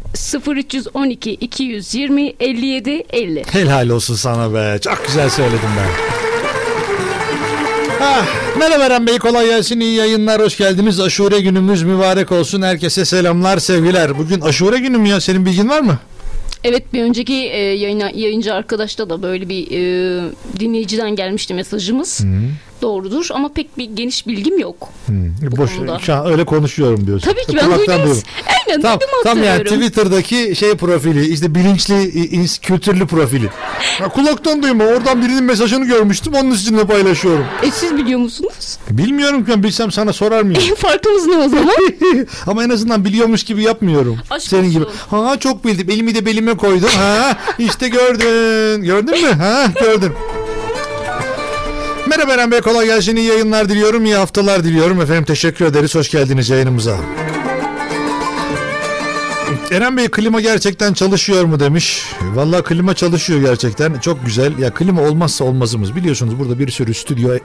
0312 0.57 1.31
220 1.31 2.35
57 2.41 2.91
50. 3.11 3.45
Helal 3.53 3.89
olsun 3.89 4.15
sana 4.15 4.55
be. 4.55 4.79
Çok 4.83 5.07
güzel 5.07 5.31
söyledin 5.31 5.59
ben. 5.79 6.24
Ah, 8.07 8.27
merhaba 8.59 8.85
Eren 8.85 9.07
Bey 9.07 9.19
kolay 9.19 9.47
gelsin 9.47 9.81
iyi 9.81 9.95
yayınlar 9.95 10.43
hoş 10.43 10.57
geldiniz 10.59 11.01
aşure 11.01 11.41
günümüz 11.41 11.83
mübarek 11.83 12.33
olsun 12.33 12.63
herkese 12.63 13.05
selamlar 13.05 13.59
sevgiler 13.59 14.19
bugün 14.19 14.41
aşure 14.41 14.79
günü 14.79 14.99
mü 14.99 15.09
ya 15.09 15.21
senin 15.21 15.47
bilgin 15.47 15.69
var 15.69 15.81
mı? 15.81 15.99
Evet 16.65 16.93
bir 16.93 17.03
önceki 17.03 17.35
e, 17.35 17.59
yayına, 17.59 18.11
yayıncı 18.15 18.55
arkadaşta 18.55 19.11
da 19.11 19.23
böyle 19.23 19.49
bir 19.49 19.67
e, 19.71 19.81
dinleyiciden 20.61 21.17
gelmişti 21.17 21.55
mesajımız. 21.55 22.21
Doğrudur 22.85 23.27
ama 23.31 23.49
pek 23.49 23.79
bir 23.79 23.85
geniş 23.85 24.27
bilgim 24.27 24.59
yok. 24.59 24.89
Hmm, 25.07 25.31
boş 25.57 25.77
konuda. 25.77 25.99
şu 25.99 26.15
an 26.15 26.27
öyle 26.27 26.45
konuşuyorum 26.45 27.07
diyorsun. 27.07 27.31
Tabii 27.31 27.45
ki 27.47 27.57
ben 27.57 27.79
duydum. 27.79 28.19
Aynen 28.69 28.83
Tam, 28.83 29.01
duydum 29.01 29.09
tam 29.25 29.43
yani. 29.43 29.65
Twitter'daki 29.65 30.57
şey 30.57 30.75
profili 30.75 31.29
işte 31.29 31.55
bilinçli 31.55 32.59
kültürlü 32.63 33.07
profili. 33.07 33.51
Ya 34.01 34.09
kulaktan 34.09 34.63
duyma 34.63 34.85
oradan 34.85 35.23
birinin 35.23 35.45
mesajını 35.45 35.85
görmüştüm 35.85 36.35
onun 36.35 36.51
üstünde 36.51 36.87
paylaşıyorum. 36.87 37.45
E 37.63 37.71
siz 37.71 37.97
biliyor 37.97 38.21
musunuz? 38.21 38.79
Bilmiyorum 38.91 39.45
ki 39.45 39.63
bilsem 39.63 39.93
sana 39.93 40.13
sorar 40.13 40.43
mıyım? 40.43 40.75
Farkımız 40.75 41.27
ne 41.27 41.37
o 41.37 41.49
zaman? 41.49 41.75
Ama 42.47 42.65
en 42.65 42.71
azından 42.71 43.05
biliyormuş 43.05 43.45
gibi 43.45 43.63
yapmıyorum. 43.63 44.19
Aşk 44.31 44.47
Senin 44.49 44.69
olsun. 44.69 44.73
gibi. 44.83 44.85
Ha 45.11 45.37
çok 45.41 45.65
bildim. 45.65 45.91
Elimi 45.91 46.15
de 46.15 46.27
belime 46.27 46.57
koydum. 46.57 46.89
Ha 46.97 47.37
işte 47.59 47.89
gördün. 47.89 48.83
Gördün 48.85 49.23
mü? 49.23 49.33
Ha 49.33 49.67
gördün. 49.81 50.13
Merhaba 52.17 52.33
Eren 52.33 52.51
Bey 52.51 52.61
kolay 52.61 52.87
gelsin. 52.87 53.17
İyi 53.17 53.27
yayınlar 53.27 53.69
diliyorum. 53.69 54.05
iyi 54.05 54.15
haftalar 54.15 54.65
diliyorum. 54.65 55.01
Efendim 55.01 55.25
teşekkür 55.25 55.65
ederiz. 55.65 55.95
Hoş 55.95 56.11
geldiniz 56.11 56.49
yayınımıza. 56.49 56.97
Eren 59.71 59.97
Bey 59.97 60.09
klima 60.09 60.41
gerçekten 60.41 60.93
çalışıyor 60.93 61.45
mu 61.45 61.61
demiş. 61.61 62.03
Vallahi 62.35 62.63
klima 62.63 62.95
çalışıyor 62.95 63.41
gerçekten. 63.41 63.99
Çok 63.99 64.27
güzel. 64.27 64.59
Ya 64.59 64.75
klima 64.75 65.03
olmazsa 65.03 65.45
olmazımız. 65.45 65.97
Biliyorsunuz 65.97 66.39
burada 66.39 66.59
bir 66.59 66.71
sürü 66.71 66.95
stüdyo 66.95 67.35
e- 67.35 67.41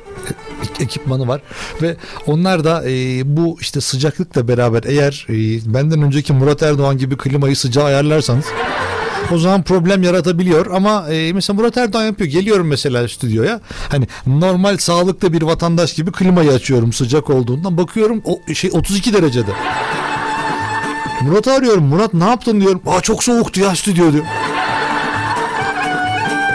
ekipmanı 0.79 1.27
var 1.27 1.41
ve 1.81 1.95
onlar 2.25 2.63
da 2.63 2.83
e, 2.89 3.21
bu 3.37 3.57
işte 3.61 3.81
sıcaklıkla 3.81 4.47
beraber 4.47 4.83
eğer 4.85 5.27
e, 5.29 5.33
benden 5.73 6.01
önceki 6.01 6.33
Murat 6.33 6.63
Erdoğan 6.63 6.97
gibi 6.97 7.17
klimayı 7.17 7.55
sıcağa 7.55 7.83
ayarlarsanız 7.83 8.45
o 9.31 9.37
zaman 9.37 9.63
problem 9.63 10.03
yaratabiliyor 10.03 10.65
ama 10.71 11.09
e, 11.09 11.33
mesela 11.33 11.57
Murat 11.57 11.77
Erdoğan 11.77 12.05
yapıyor. 12.05 12.29
Geliyorum 12.29 12.67
mesela 12.67 13.07
stüdyoya. 13.07 13.61
Hani 13.89 14.07
normal 14.27 14.77
sağlıklı 14.77 15.33
bir 15.33 15.41
vatandaş 15.41 15.93
gibi 15.93 16.11
klimayı 16.11 16.51
açıyorum 16.51 16.93
sıcak 16.93 17.29
olduğundan. 17.29 17.77
Bakıyorum 17.77 18.21
o 18.25 18.53
şey 18.53 18.69
32 18.73 19.13
derecede. 19.13 19.51
Murat'ı 21.21 21.51
arıyorum. 21.51 21.83
Murat 21.83 22.13
ne 22.13 22.23
yaptın 22.23 22.61
diyorum. 22.61 22.81
Aa 22.87 23.01
çok 23.01 23.23
soğuktu 23.23 23.61
ya 23.61 23.75
stüdyo 23.75 24.13
diyor. 24.13 24.25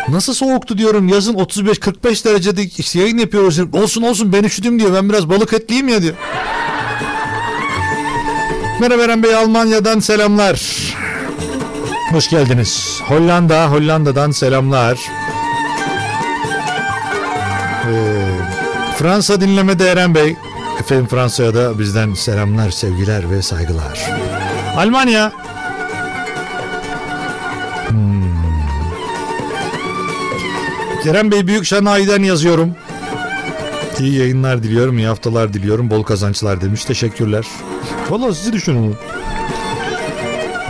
Nasıl 0.09 0.35
soğuktu 0.35 0.79
diyorum. 0.79 1.09
Yazın 1.09 1.35
35-45 1.35 2.25
derecede 2.25 2.63
işte 2.79 3.01
yayın 3.01 3.19
yapıyoruz. 3.19 3.61
Olsun 3.73 4.03
olsun 4.03 4.33
ben 4.33 4.45
üşüdüm 4.45 4.79
diyor. 4.79 4.95
Ben 4.95 5.09
biraz 5.09 5.29
balık 5.29 5.53
etliyim 5.53 5.89
ya 5.89 6.03
diyor. 6.03 6.15
Merhaba 8.81 9.03
Eren 9.03 9.23
Bey 9.23 9.35
Almanya'dan 9.35 10.01
selamlar. 10.01 10.61
Hoş 12.15 12.31
geldiniz. 12.31 13.01
Hollanda, 13.09 13.71
Hollanda'dan 13.71 14.31
selamlar. 14.31 14.99
Ee, 17.87 18.25
Fransa 18.99 19.41
dinlemede 19.41 19.91
Eren 19.91 20.15
Bey. 20.15 20.37
Efendim 20.81 21.07
Fransa'ya 21.07 21.55
da 21.55 21.79
bizden 21.79 22.15
selamlar, 22.15 22.71
sevgiler 22.71 23.31
ve 23.31 23.43
saygılar. 23.43 24.11
Almanya. 24.77 25.33
Hmm. 27.89 28.25
Kerem 31.05 31.31
Bey 31.33 31.47
Büyük 31.47 31.65
Şanayi'den 31.65 32.23
yazıyorum. 32.23 32.75
İyi 34.01 34.19
yayınlar 34.19 34.63
diliyorum, 34.63 34.99
iyi 34.99 35.07
haftalar 35.07 35.53
diliyorum, 35.53 35.91
bol 35.91 36.03
kazançlar 36.03 36.61
demiş. 36.61 36.85
Teşekkürler. 36.85 37.47
Vallahi 38.11 38.35
sizi 38.35 38.53
düşünün. 38.53 38.97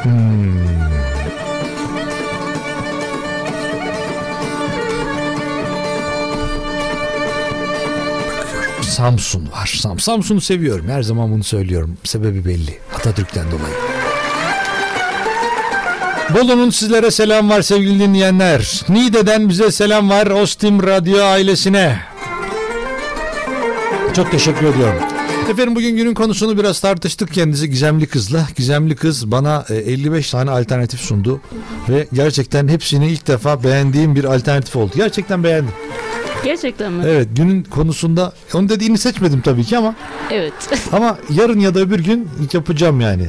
Hmm. 0.02 0.43
Samsun 8.94 9.52
var. 9.52 9.74
Sam 9.80 9.98
Samsun'u 9.98 10.40
seviyorum. 10.40 10.88
Her 10.88 11.02
zaman 11.02 11.33
bunu 11.33 11.44
söylüyorum. 11.44 11.96
Sebebi 12.04 12.44
belli. 12.44 12.78
Atatürk'ten 12.96 13.46
dolayı. 13.46 13.74
Bolu'nun 16.35 16.70
sizlere 16.70 17.11
selam 17.11 17.50
var 17.50 17.62
sevgili 17.62 18.00
dinleyenler. 18.00 18.83
Niğde'den 18.88 19.48
bize 19.48 19.70
selam 19.70 20.11
var 20.11 20.26
Ostim 20.26 20.83
Radyo 20.83 21.24
ailesine. 21.24 21.98
Çok 24.16 24.30
teşekkür 24.30 24.66
ediyorum. 24.66 25.02
Efendim 25.50 25.76
bugün 25.76 25.96
günün 25.96 26.14
konusunu 26.14 26.59
biraz 26.59 26.80
tartıştık 26.80 27.33
kendisi 27.33 27.70
Gizemli 27.70 28.07
Kız'la. 28.07 28.48
Gizemli 28.57 28.96
Kız 28.96 29.30
bana 29.30 29.64
e, 29.70 29.74
55 29.74 30.30
tane 30.30 30.50
alternatif 30.50 31.00
sundu. 31.00 31.40
Ve 31.88 32.07
gerçekten 32.12 32.68
hepsini 32.68 33.09
ilk 33.09 33.26
defa 33.26 33.64
beğendiğim 33.64 34.16
bir 34.16 34.24
alternatif 34.24 34.76
oldu. 34.76 34.92
Gerçekten 34.96 35.44
beğendim. 35.44 35.72
Gerçekten 36.44 36.92
mi? 36.92 37.04
Evet 37.07 37.28
günün 37.37 37.62
konusunda 37.62 38.33
onun 38.54 38.68
dediğini 38.68 38.98
seçmedim 38.98 39.40
tabii 39.40 39.64
ki 39.64 39.78
ama 39.78 39.94
Evet. 40.30 40.52
ama 40.92 41.18
yarın 41.30 41.61
ya 41.61 41.74
da 41.74 41.80
öbür 41.80 42.00
gün 42.04 42.28
yapacağım 42.52 43.00
yani. 43.00 43.28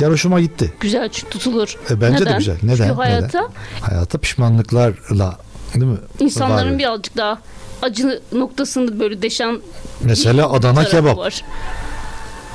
Ya 0.00 0.08
hoşuma 0.10 0.40
gitti. 0.40 0.72
güzel 0.80 1.08
tutulur. 1.08 1.76
E, 1.90 2.00
bence 2.00 2.18
de 2.18 2.24
Neden? 2.24 2.38
güzel. 2.38 2.56
Neden? 2.62 2.76
Çünkü 2.76 2.92
hayata 2.94 3.48
Hayata 3.80 4.18
pişmanlıklarla 4.18 5.38
değil 5.74 5.84
mi? 5.86 5.98
insanların 6.18 6.70
Var. 6.72 6.78
birazcık 6.78 7.16
daha 7.16 7.38
acı 7.82 8.20
noktasını 8.32 9.00
böyle 9.00 9.22
deşen 9.22 9.60
Mesela 10.04 10.52
Adana 10.52 10.74
tarafı 10.74 10.90
kebap. 10.90 11.16
var. 11.18 11.44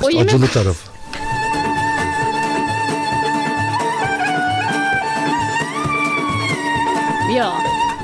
O 0.02 0.10
yemek 0.10 0.28
acılı 0.28 0.46
taraf. 0.46 0.76
ya 7.34 7.52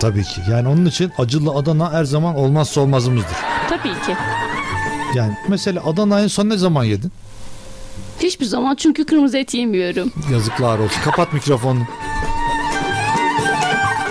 Tabii 0.01 0.23
ki. 0.25 0.41
Yani 0.51 0.69
onun 0.69 0.87
için 0.87 1.13
acılı 1.19 1.51
Adana 1.51 1.93
her 1.93 2.05
zaman 2.05 2.37
olmazsa 2.37 2.81
olmazımızdır. 2.81 3.37
tabii 3.69 3.93
ki. 4.07 4.17
Yani 5.15 5.37
mesela 5.49 5.83
Adana'yı 5.87 6.29
son 6.29 6.49
ne 6.49 6.57
zaman 6.57 6.85
yedin? 6.85 7.13
Hiçbir 8.21 8.45
zaman 8.45 8.75
çünkü 8.75 9.07
kırmızı 9.07 9.39
et 9.39 9.55
yemiyorum. 9.55 10.13
Yazıklar 10.33 10.79
olsun. 10.79 11.01
Kapat 11.05 11.33
mikrofonunu. 11.33 11.85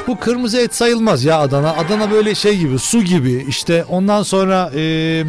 Bu 0.07 0.19
kırmızı 0.19 0.57
et 0.57 0.75
sayılmaz 0.75 1.23
ya 1.25 1.39
Adana. 1.39 1.73
Adana 1.73 2.11
böyle 2.11 2.35
şey 2.35 2.57
gibi 2.57 2.79
su 2.79 3.01
gibi 3.01 3.45
işte 3.49 3.83
ondan 3.89 4.23
sonra 4.23 4.71
e, 4.75 5.23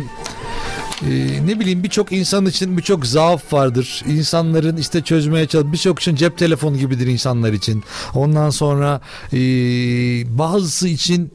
e, 1.02 1.10
ne 1.46 1.60
bileyim 1.60 1.82
birçok 1.82 2.12
insan 2.12 2.46
için 2.46 2.76
birçok 2.76 3.06
zaaf 3.06 3.52
vardır. 3.52 4.04
İnsanların 4.06 4.76
işte 4.76 5.02
çözmeye 5.02 5.46
çalış 5.46 5.72
birçok 5.72 6.00
için 6.00 6.16
cep 6.16 6.38
telefonu 6.38 6.76
gibidir 6.78 7.06
insanlar 7.06 7.52
için. 7.52 7.84
Ondan 8.14 8.50
sonra 8.50 9.00
e, 9.32 9.38
bazısı 10.38 10.88
için 10.88 11.32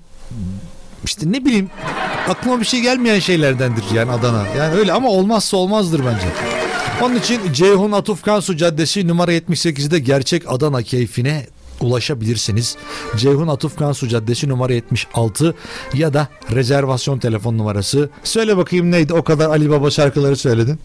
işte 1.05 1.31
ne 1.31 1.45
bileyim 1.45 1.69
aklıma 2.29 2.59
bir 2.59 2.65
şey 2.65 2.81
gelmeyen 2.81 3.19
şeylerdendir 3.19 3.83
yani 3.93 4.11
Adana. 4.11 4.47
Yani 4.57 4.73
öyle 4.75 4.93
ama 4.93 5.09
olmazsa 5.09 5.57
olmazdır 5.57 5.99
bence. 6.05 6.27
Onun 7.01 7.15
için 7.15 7.53
Ceyhun 7.53 7.91
Atuf 7.91 8.21
Kansu 8.23 8.57
Caddesi 8.57 9.07
numara 9.07 9.33
78'de 9.33 9.99
gerçek 9.99 10.43
Adana 10.47 10.81
keyfine 10.81 11.45
ulaşabilirsiniz. 11.81 12.75
Ceyhun 13.17 13.47
Atuf 13.47 13.77
Kansu 13.77 14.07
Caddesi 14.07 14.49
numara 14.49 14.73
76 14.73 15.55
ya 15.93 16.13
da 16.13 16.27
rezervasyon 16.51 17.19
telefon 17.19 17.57
numarası. 17.57 18.09
Söyle 18.23 18.57
bakayım 18.57 18.91
neydi 18.91 19.13
o 19.13 19.23
kadar 19.23 19.49
Ali 19.49 19.69
Baba 19.69 19.91
şarkıları 19.91 20.35
söyledin. 20.35 20.79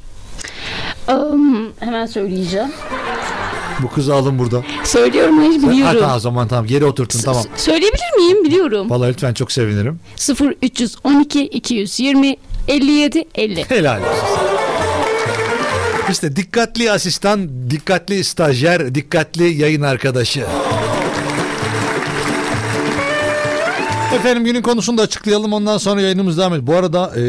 Am, 1.09 1.66
hemen 1.81 2.07
söyleyeceğim. 2.07 2.68
Bu 3.83 3.90
kızı 3.90 4.14
alın 4.14 4.38
burada. 4.38 4.62
Söylüyorum 4.85 5.38
hayır 5.38 5.62
Ha, 5.62 5.70
biliyorum. 5.70 6.00
tamam, 6.00 6.16
o 6.16 6.20
zaman 6.20 6.48
tamam 6.48 6.66
geri 6.66 6.85
oturtun 6.85 7.18
tamam. 7.20 7.42
S- 7.42 7.64
Söyleyebilir 7.64 8.16
miyim? 8.16 8.44
Biliyorum. 8.44 8.90
Vallahi 8.90 9.11
lütfen 9.11 9.35
çok 9.35 9.53
sevinirim. 9.53 10.00
0 10.16 10.55
312 10.62 11.42
220 11.44 12.37
57 12.68 13.24
50. 13.35 13.64
Helal 13.70 14.00
olsun. 14.00 14.49
İşte 16.10 16.36
dikkatli 16.36 16.92
asistan, 16.92 17.70
dikkatli 17.70 18.24
stajyer, 18.24 18.94
dikkatli 18.94 19.44
yayın 19.44 19.82
arkadaşı. 19.82 20.46
Efendim 24.14 24.44
günün 24.44 24.62
konusunu 24.62 24.98
da 24.98 25.02
açıklayalım 25.02 25.52
ondan 25.52 25.78
sonra 25.78 26.00
yayınımız 26.00 26.38
devam 26.38 26.52
ediyor. 26.54 26.66
Bu 26.66 26.76
arada 26.76 27.12
eee 27.16 27.22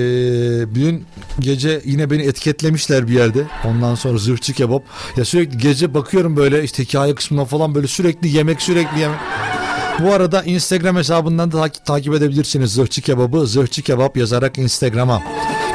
dün 0.76 1.06
gece 1.40 1.82
yine 1.86 2.10
beni 2.10 2.22
etiketlemişler 2.22 3.08
bir 3.08 3.14
yerde. 3.14 3.44
Ondan 3.66 3.96
sonra 3.96 4.18
zırhçı 4.18 4.54
kebap. 4.54 4.84
Ya 5.18 5.26
sürekli 5.26 5.58
gece 5.58 5.94
bakıyorum 5.94 6.38
böyle 6.38 6.64
işte 6.64 6.84
hikaye 6.84 7.16
kısmına 7.16 7.46
falan 7.46 7.76
böyle 7.76 7.88
sürekli 7.88 8.28
yemek 8.30 8.62
sürekli 8.62 9.00
yemek. 9.00 9.20
Bu 10.00 10.14
arada 10.14 10.44
Instagram 10.44 10.96
hesabından 10.96 11.52
da 11.52 11.70
takip 11.70 12.14
edebilirsiniz 12.14 12.74
Zırhçı 12.74 13.02
Kebabı. 13.02 13.48
Zırhçı 13.48 13.82
Kebap 13.82 14.18
yazarak 14.18 14.58
Instagram'a. 14.58 15.22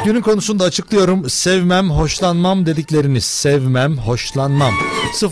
Günün 0.07 0.21
konusunu 0.21 0.59
da 0.59 0.65
açıklıyorum. 0.65 1.31
Sevmem, 1.31 1.91
hoşlanmam 1.91 2.67
dedikleriniz. 2.67 3.25
Sevmem, 3.25 3.99
hoşlanmam. 3.99 4.75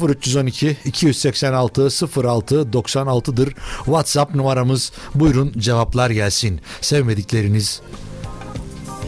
0312 0.08 0.76
286 0.84 1.82
06 2.24 2.54
96'dır. 2.54 3.54
WhatsApp 3.76 4.34
numaramız. 4.34 4.92
Buyurun 5.14 5.52
cevaplar 5.58 6.10
gelsin. 6.10 6.60
Sevmedikleriniz, 6.80 7.80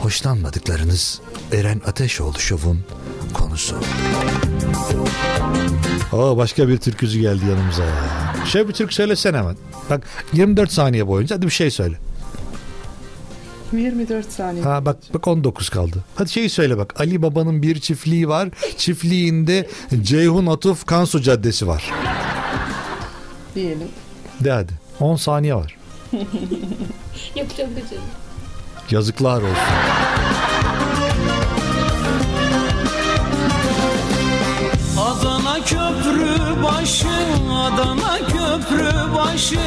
hoşlanmadıklarınız 0.01 1.21
Eren 1.53 1.81
Ateşoğlu 1.87 2.39
Şov'un 2.39 2.81
konusu. 3.35 3.77
Oo, 6.13 6.37
başka 6.37 6.69
bir 6.69 6.79
türkücü 6.79 7.21
geldi 7.21 7.45
yanımıza 7.51 7.85
ya. 7.85 8.05
Şöyle 8.53 8.69
bir 8.69 8.75
türkü 8.75 8.95
söylesene 8.95 9.37
hemen. 9.37 9.57
Bak 9.91 10.07
24 10.33 10.73
saniye 10.73 11.07
boyunca 11.07 11.37
hadi 11.37 11.47
bir 11.47 11.51
şey 11.51 11.71
söyle. 11.71 11.99
24 13.73 14.33
saniye. 14.33 14.65
Ha 14.65 14.85
bak 14.85 14.97
bak 15.15 15.29
19 15.29 15.69
kaldı. 15.69 15.97
Hadi 16.15 16.31
şeyi 16.31 16.51
söyle 16.51 16.79
bak. 16.79 17.01
Ali 17.01 17.23
Baba'nın 17.23 17.63
bir 17.63 17.81
çiftliği 17.81 18.29
var. 18.29 18.49
Çiftliğinde 18.77 19.69
Ceyhun 20.03 20.47
Atuf 20.47 20.87
Kansu 20.87 21.23
Caddesi 21.23 21.67
var. 21.67 21.91
Diyelim. 23.55 23.89
De 24.41 24.51
hadi. 24.51 24.73
10 25.01 25.17
saniye 25.17 25.55
var. 25.55 25.77
Yapacağım 27.35 27.71
becerdim. 27.77 27.99
Yazıklar 28.91 29.43
olsun. 29.43 29.57
Başı, 36.67 37.09
Adana 37.53 38.17
köprü 38.19 39.15
başı. 39.17 39.61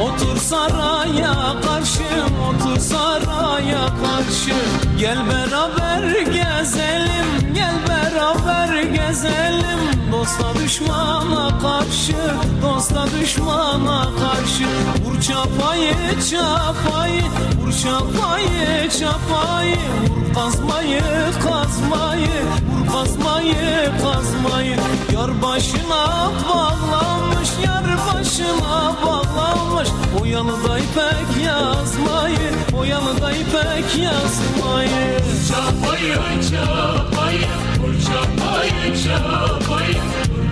Otur 0.00 0.36
saraya 0.36 1.34
karşı, 1.66 2.04
otur 2.48 2.80
saraya 2.80 3.86
karşı. 3.86 4.54
Gel 4.98 5.18
beraber 5.28 6.20
gezelim, 6.20 7.54
gel 7.54 7.74
beraber 8.14 8.82
gezelim. 8.82 9.80
Dosta 10.12 10.54
düşmana 10.64 11.58
karşı 11.62 12.16
Dosta 12.62 13.06
düşmana 13.20 14.02
karşı. 14.02 14.64
Vur 15.04 15.20
çapayı 15.20 15.94
çapayı 16.30 17.22
Vur 17.60 17.72
çapayı 17.72 18.90
çapayı. 18.90 19.76
Vur 20.10 20.34
kazmayı 20.34 21.02
kazmayı 21.44 22.28
Vur 22.70 22.92
kazmayı 22.92 23.90
kazmayı. 24.02 24.76
Yar 25.12 25.42
başına 25.42 26.30
bağlamış 26.48 27.48
Yar 27.66 27.84
başına 28.14 28.94
bağlamış 29.06 29.88
O 30.20 30.24
yanında 30.24 30.78
ipek 30.78 31.44
yazmayı 31.46 32.50
O 32.78 32.84
yanında 32.84 33.32
ipek 33.32 33.98
yazmayı. 33.98 35.20
Çapayı 35.48 36.14
çapayı 36.50 37.73
Çapayı 37.84 38.94
Vur 39.04 39.96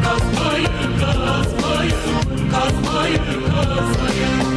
kazmayı 0.04 0.68
kazmayı 1.00 1.94
kazmayı 2.52 3.18
kazmayı 3.50 4.51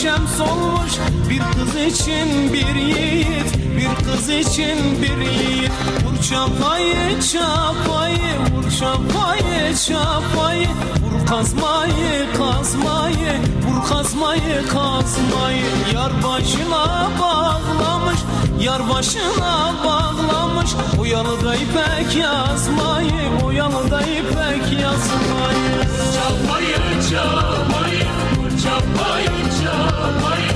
sararmış 0.00 0.04
hem 0.04 0.28
solmuş. 0.28 0.92
Bir 1.30 1.38
kız 1.38 1.98
için 1.98 2.52
bir 2.52 2.74
yiğit, 2.74 3.54
bir 3.76 4.04
kız 4.04 4.28
için 4.28 4.78
bir 5.02 5.30
yiğit. 5.30 5.70
Vur 6.04 6.22
çapayı 6.22 7.20
çapayı, 7.32 8.32
vur 8.54 8.70
çapayı 8.80 9.76
çapayı. 9.76 10.68
Vur 11.02 11.26
kazmayı 11.26 12.26
kazmayı, 12.38 13.40
vur 13.66 13.88
kazmayı 13.88 14.66
kazmayı. 14.68 15.64
Yar 15.94 16.12
başına 16.24 17.10
bağlamış, 17.20 18.20
yar 18.60 18.88
başına 18.88 19.72
bağlamış. 19.84 20.70
O 21.00 21.04
yalıda 21.04 21.54
ipek 21.54 22.16
yazmayı, 22.16 23.30
o 23.44 23.50
yalıda 23.50 24.00
ipek 24.00 24.80
yazmayı. 24.82 25.80
Çapayı 26.14 27.10
çapayı 27.10 28.10
çapayı 28.62 29.49
çapayı 29.80 30.50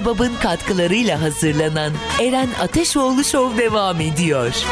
Kebap'ın 0.00 0.34
katkılarıyla 0.42 1.22
hazırlanan 1.22 1.92
Eren 2.20 2.48
Ateşoğlu 2.60 3.24
Show 3.24 3.64
devam 3.64 4.00
ediyor. 4.00 4.64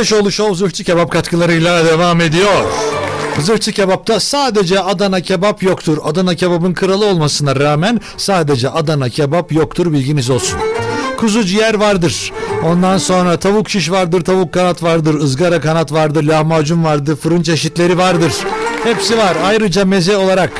Ateşoğlu 0.00 0.30
Show 0.30 0.54
Zırhçı 0.54 0.84
Kebap 0.84 1.10
katkılarıyla 1.10 1.84
devam 1.84 2.20
ediyor. 2.20 2.64
Zırhçı 3.38 3.72
Kebap'ta 3.72 4.20
sadece 4.20 4.80
Adana 4.80 5.20
kebap 5.20 5.62
yoktur. 5.62 5.98
Adana 6.04 6.34
kebabın 6.34 6.74
kralı 6.74 7.06
olmasına 7.06 7.56
rağmen 7.56 8.00
sadece 8.16 8.70
Adana 8.70 9.08
kebap 9.08 9.52
yoktur 9.52 9.92
bilginiz 9.92 10.30
olsun. 10.30 10.58
Kuzu 11.16 11.44
ciğer 11.44 11.74
vardır. 11.74 12.32
Ondan 12.64 12.98
sonra 12.98 13.36
tavuk 13.36 13.70
şiş 13.70 13.90
vardır, 13.90 14.20
tavuk 14.20 14.54
kanat 14.54 14.82
vardır, 14.82 15.14
ızgara 15.14 15.60
kanat 15.60 15.92
vardır, 15.92 16.22
lahmacun 16.22 16.84
vardır, 16.84 17.16
fırın 17.16 17.42
çeşitleri 17.42 17.98
vardır. 17.98 18.32
Hepsi 18.84 19.18
var. 19.18 19.36
Ayrıca 19.44 19.84
meze 19.84 20.16
olarak 20.16 20.52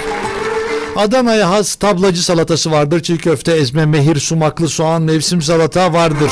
Adana'ya 0.96 1.50
has 1.50 1.74
tablacı 1.74 2.24
salatası 2.24 2.70
vardır. 2.70 3.02
Çiğ 3.02 3.18
köfte, 3.18 3.52
ezme, 3.52 3.86
mehir, 3.86 4.20
sumaklı 4.20 4.68
soğan, 4.68 5.02
mevsim 5.02 5.42
salata 5.42 5.92
vardır. 5.92 6.30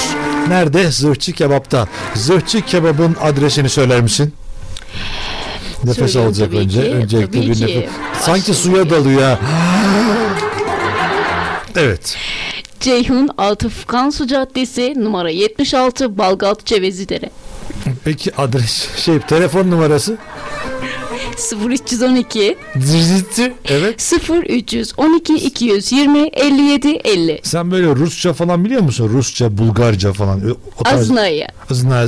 Nerede? 0.48 0.90
Zırhçı 0.90 1.32
Kebap'ta. 1.32 1.86
Zırhçı 2.14 2.60
Kebap'ın 2.62 3.16
adresini 3.22 3.68
söyler 3.68 4.00
misin? 4.00 4.34
Nefes 5.84 5.96
Söylüyorum 5.96 6.26
alacak 6.28 6.48
tabii 6.50 6.58
önce. 6.60 6.82
ki, 6.82 6.90
Öncelikle 6.90 7.40
tabii 7.40 7.50
bir 7.50 7.54
ki. 7.54 7.62
nefes. 7.62 7.90
Sanki 8.22 8.54
suya 8.54 8.90
dalıyor. 8.90 9.36
Evet. 11.76 12.16
Ceyhun 12.80 13.30
Atıfkan 13.38 14.10
Su 14.10 14.26
Caddesi 14.26 14.94
numara 14.96 15.30
76 15.30 16.18
Balgat 16.18 16.66
Cevezidere. 16.66 17.30
Peki 18.04 18.36
adres 18.36 18.88
şey 18.96 19.18
telefon 19.20 19.70
numarası? 19.70 20.18
0312 21.68 22.56
Zırhçı. 22.80 23.52
Evet. 23.64 24.12
0312 24.48 25.34
220 25.34 26.18
57 26.18 26.88
50 26.88 27.40
Sen 27.42 27.70
böyle 27.70 27.86
Rusça 27.86 28.32
falan 28.32 28.64
biliyor 28.64 28.82
musun? 28.82 29.10
Rusça, 29.12 29.58
Bulgarca 29.58 30.12
falan. 30.12 30.56
O 30.80 30.84
tarz- 30.84 31.00
Aznaya. 31.00 31.48
Azna. 31.70 32.04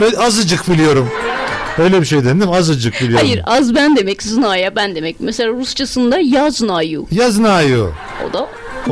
Ben 0.00 0.12
azıcık 0.12 0.68
biliyorum. 0.68 1.08
Öyle 1.78 2.00
bir 2.00 2.06
şey 2.06 2.18
dedin 2.24 2.40
değil 2.40 2.50
mi? 2.50 2.56
Azıcık 2.56 2.94
biliyorum. 3.00 3.26
Hayır 3.26 3.42
az 3.46 3.74
ben 3.74 3.96
demek 3.96 4.22
znaya 4.22 4.76
ben 4.76 4.94
demek. 4.94 5.16
Mesela 5.20 5.50
Rusçasında 5.52 6.18
ya 6.18 6.50
znayu. 6.50 7.06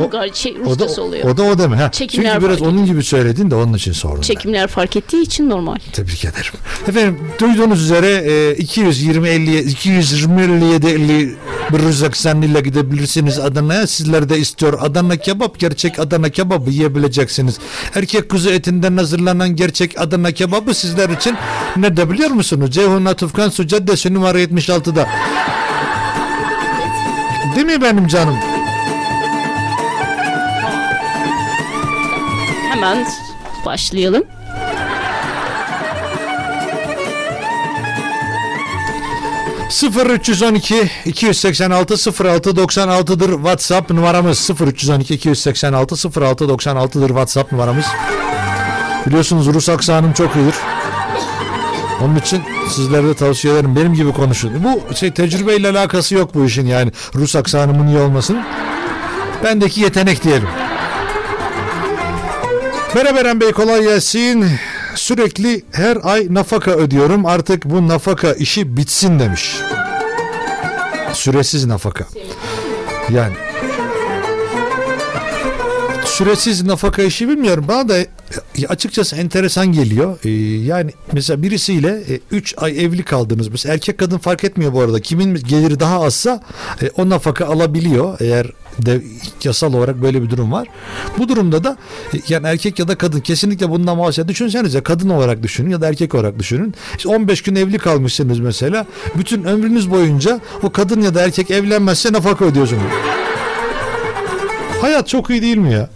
Yaznayo. 0.01 0.31
O 0.31 0.35
şey 0.35 0.51
O 0.51 0.65
da 0.65 0.69
Rusçası 0.69 1.03
oluyor. 1.03 1.29
o 1.29 1.37
da 1.37 1.43
o 1.43 1.57
deme. 1.57 1.75
Ha. 1.75 1.91
Çekimler 1.91 2.33
Çünkü 2.33 2.45
biraz 2.45 2.61
onun 2.61 2.85
gibi 2.85 3.03
söyledin 3.03 3.51
de 3.51 3.55
onun 3.55 3.73
için 3.73 3.91
sordum. 3.91 4.21
Çekimler 4.21 4.67
fark 4.67 4.95
ettiği 4.95 5.21
için 5.21 5.49
normal. 5.49 5.75
ben. 5.75 5.91
Tebrik 5.91 6.25
ederim. 6.25 6.53
Efendim 6.87 7.19
duyduğunuz 7.39 7.83
üzere 7.83 8.07
e, 8.09 8.55
220 8.55 9.29
50 9.29 9.59
220 9.59 10.41
57 10.41 10.87
50 10.87 11.35
bir 11.73 11.79
rızak 11.79 12.15
ile 12.25 12.61
gidebilirsiniz 12.61 13.39
Adana'ya. 13.39 13.87
Sizler 13.87 14.29
de 14.29 14.39
istiyor 14.39 14.79
Adana 14.81 15.17
kebap 15.17 15.59
gerçek 15.59 15.99
Adana 15.99 16.29
kebabı 16.29 16.69
yiyebileceksiniz. 16.71 17.59
Erkek 17.95 18.29
kuzu 18.29 18.49
etinden 18.49 18.97
hazırlanan 18.97 19.55
gerçek 19.55 20.01
Adana 20.01 20.31
kebabı 20.31 20.73
sizler 20.73 21.09
için 21.09 21.35
ne 21.77 21.97
de 21.97 22.09
biliyor 22.09 22.29
musunuz? 22.29 22.71
Ceyhun 22.71 23.05
Atufkan 23.05 23.49
Su 23.49 23.67
Caddesi 23.67 24.13
numara 24.13 24.41
76'da. 24.41 25.07
Değil 27.55 27.65
mi 27.67 27.81
benim 27.81 28.07
canım? 28.07 28.35
Hemen 32.79 33.07
başlayalım. 33.65 34.23
Sıfır 39.69 40.09
312 40.09 40.89
286 41.05 41.93
06 41.93 42.49
96'dır 42.49 43.29
WhatsApp 43.31 43.91
numaramız 43.91 44.49
0312 44.49 45.13
286 45.13 45.95
06 46.21 46.43
96'dır 46.43 47.07
WhatsApp 47.07 47.51
numaramız. 47.51 47.85
Biliyorsunuz 49.07 49.47
Rus 49.47 49.69
aksanım 49.69 50.13
çok 50.13 50.35
iyidir. 50.35 50.55
Onun 52.01 52.15
için 52.15 52.43
sizlere 52.69 53.07
de 53.07 53.13
tavsiye 53.13 53.53
ederim. 53.53 53.75
Benim 53.75 53.93
gibi 53.93 54.13
konuşun. 54.13 54.51
Bu 54.63 54.95
şey 54.95 55.11
tecrübeyle 55.11 55.69
alakası 55.69 56.15
yok 56.15 56.35
bu 56.35 56.45
işin 56.45 56.65
yani. 56.67 56.91
Rus 57.15 57.35
aksanımın 57.35 57.87
iyi 57.87 57.97
olmasının. 57.97 58.43
Bendeki 59.43 59.81
yetenek 59.81 60.23
diyelim. 60.23 60.47
Merhaba 62.95 63.39
Bey 63.39 63.51
kolay 63.51 63.83
gelsin. 63.83 64.45
Sürekli 64.95 65.63
her 65.71 65.97
ay 66.03 66.27
nafaka 66.29 66.71
ödüyorum. 66.71 67.25
Artık 67.25 67.65
bu 67.65 67.87
nafaka 67.87 68.33
işi 68.33 68.77
bitsin 68.77 69.19
demiş. 69.19 69.55
Süresiz 71.13 71.65
nafaka. 71.65 72.05
Yani 73.13 73.33
süresiz 76.05 76.63
nafaka 76.63 77.01
işi 77.01 77.29
bilmiyorum. 77.29 77.65
Bana 77.67 77.89
da 77.89 77.97
e, 77.97 78.07
açıkçası 78.69 79.15
enteresan 79.15 79.67
geliyor. 79.67 80.17
Ee, 80.25 80.29
yani 80.65 80.91
mesela 81.11 81.43
birisiyle 81.43 82.03
3 82.31 82.53
ay 82.57 82.85
evli 82.85 83.03
kaldınız. 83.03 83.47
Mesela 83.47 83.73
erkek 83.73 83.97
kadın 83.97 84.17
fark 84.17 84.43
etmiyor 84.43 84.73
bu 84.73 84.81
arada. 84.81 85.01
Kimin 85.01 85.35
geliri 85.35 85.79
daha 85.79 86.03
azsa 86.03 86.43
e, 86.81 86.89
o 86.97 87.09
nafaka 87.09 87.45
alabiliyor. 87.45 88.17
Eğer 88.19 88.47
de 88.85 89.01
yasal 89.43 89.73
olarak 89.73 90.01
böyle 90.01 90.23
bir 90.23 90.29
durum 90.29 90.51
var. 90.51 90.67
Bu 91.17 91.29
durumda 91.29 91.63
da 91.63 91.77
e, 92.13 92.17
yani 92.27 92.47
erkek 92.47 92.79
ya 92.79 92.87
da 92.87 92.95
kadın 92.97 93.19
kesinlikle 93.19 93.69
bundan 93.69 93.99
bahsediyor. 93.99 94.27
Düşünsenize 94.27 94.81
kadın 94.83 95.09
olarak 95.09 95.43
düşünün 95.43 95.69
ya 95.69 95.81
da 95.81 95.87
erkek 95.87 96.15
olarak 96.15 96.39
düşünün. 96.39 96.73
İşte 96.97 97.09
15 97.09 97.41
gün 97.41 97.55
evli 97.55 97.77
kalmışsınız 97.77 98.39
mesela. 98.39 98.85
Bütün 99.15 99.43
ömrünüz 99.43 99.91
boyunca 99.91 100.39
o 100.63 100.71
kadın 100.71 101.01
ya 101.01 101.15
da 101.15 101.21
erkek 101.21 101.51
evlenmezse 101.51 102.13
nafaka 102.13 102.45
ödüyorsunuz. 102.45 102.83
Hayat 104.81 105.07
çok 105.07 105.29
iyi 105.29 105.41
değil 105.41 105.57
mi 105.57 105.73
ya? 105.73 105.89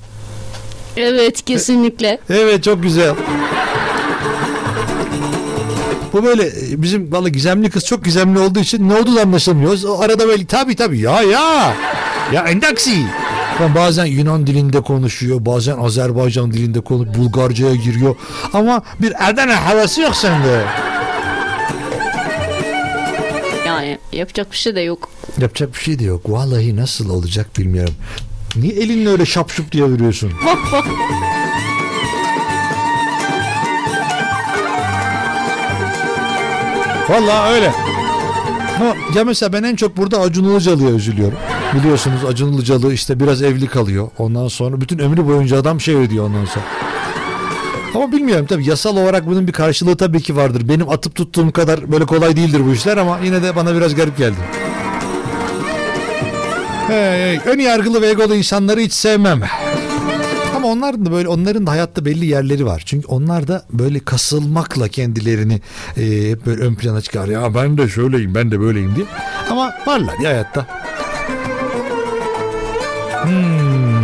Evet 0.98 1.46
kesinlikle. 1.46 2.20
Evet 2.30 2.64
çok 2.64 2.84
güzel. 2.84 3.16
Bu 6.14 6.24
böyle 6.24 6.44
e, 6.44 6.82
bizim 6.82 7.12
valla 7.12 7.30
gizemli 7.30 7.70
kız 7.70 7.86
çok 7.86 8.06
gizemli 8.06 8.40
olduğu 8.40 8.60
için 8.60 8.90
ne 8.90 8.96
olduğu 8.96 9.20
anlaşılmıyor. 9.20 9.84
O 9.88 10.02
arada 10.02 10.28
böyle 10.28 10.46
tabi 10.46 10.76
tabi 10.76 11.00
ya 11.00 11.22
ya. 11.22 11.76
Ya 12.32 12.41
endaksi. 12.47 13.05
Ben 13.59 13.76
bazen 13.76 14.05
Yunan 14.05 14.47
dilinde 14.47 14.82
konuşuyor, 14.82 15.45
bazen 15.45 15.78
Azerbaycan 15.78 16.51
dilinde 16.53 16.82
konuşuyor, 16.82 17.15
Bulgarca'ya 17.15 17.76
giriyor. 17.76 18.15
Ama 18.53 18.82
bir 19.01 19.30
Adana 19.30 19.65
havası 19.65 20.01
yok 20.01 20.15
sende. 20.15 20.61
Yani 23.67 23.97
yapacak 24.11 24.51
bir 24.51 24.57
şey 24.57 24.76
de 24.76 24.82
yok. 24.82 25.09
Yapacak 25.41 25.74
bir 25.74 25.80
şey 25.80 25.99
de 25.99 26.03
yok. 26.03 26.21
Vallahi 26.30 26.76
nasıl 26.76 27.09
olacak 27.09 27.57
bilmiyorum. 27.57 27.93
Niye 28.55 28.74
elinle 28.74 29.09
öyle 29.09 29.26
şapşup 29.26 29.71
diye 29.71 29.84
vuruyorsun? 29.84 30.32
Vallahi 37.09 37.53
öyle. 37.53 37.71
Ama 38.80 38.95
ya 39.15 39.24
mesela 39.24 39.53
ben 39.53 39.63
en 39.63 39.76
çok 39.76 39.97
burada 39.97 40.19
Acun 40.19 40.43
Ilıcalı'ya 40.43 40.89
üzülüyorum. 40.89 41.38
Biliyorsunuz 41.74 42.26
Acun 42.28 42.53
Ilıcalı 42.53 42.93
işte 42.93 43.19
biraz 43.19 43.41
evli 43.41 43.67
kalıyor. 43.67 44.09
Ondan 44.17 44.47
sonra 44.47 44.82
bütün 44.82 44.99
ömrü 44.99 45.28
boyunca 45.28 45.57
adam 45.57 45.82
şey 45.82 45.95
ödüyor 45.95 46.26
ondan 46.26 46.45
sonra. 46.45 46.65
Ama 47.95 48.11
bilmiyorum 48.11 48.45
tabii 48.49 48.69
yasal 48.69 48.97
olarak 48.97 49.28
bunun 49.28 49.47
bir 49.47 49.51
karşılığı 49.51 49.97
tabii 49.97 50.21
ki 50.21 50.36
vardır. 50.36 50.69
Benim 50.69 50.89
atıp 50.89 51.15
tuttuğum 51.15 51.51
kadar 51.51 51.91
böyle 51.91 52.05
kolay 52.05 52.36
değildir 52.36 52.61
bu 52.65 52.74
işler 52.74 52.97
ama 52.97 53.19
yine 53.24 53.43
de 53.43 53.55
bana 53.55 53.76
biraz 53.76 53.95
garip 53.95 54.17
geldi. 54.17 54.38
Hey, 56.88 57.21
hey, 57.21 57.39
ön 57.45 57.59
yargılı 57.59 58.01
ve 58.01 58.07
egolu 58.07 58.36
insanları 58.36 58.80
hiç 58.80 58.93
sevmem. 58.93 59.41
Ama 60.64 60.72
onların 60.72 61.05
da 61.05 61.11
böyle 61.11 61.28
onların 61.28 61.68
da 61.68 61.72
hayatta 61.72 62.05
belli 62.05 62.26
yerleri 62.26 62.66
var. 62.66 62.84
Çünkü 62.86 63.07
onlar 63.07 63.47
da 63.47 63.66
böyle 63.70 63.99
kasılmakla 63.99 64.88
kendilerini 64.88 65.61
e, 65.97 66.30
hep 66.30 66.45
böyle 66.45 66.61
ön 66.61 66.76
plana 66.76 67.01
çıkar. 67.01 67.28
Ya 67.28 67.55
ben 67.55 67.78
de 67.78 67.89
şöyleyim, 67.89 68.36
ben 68.36 68.51
de 68.51 68.59
böyleyim 68.59 68.95
diye. 68.95 69.05
Ama 69.49 69.74
varlar 69.88 70.20
ya 70.20 70.30
hayatta. 70.30 70.68
Hmm. 73.24 74.03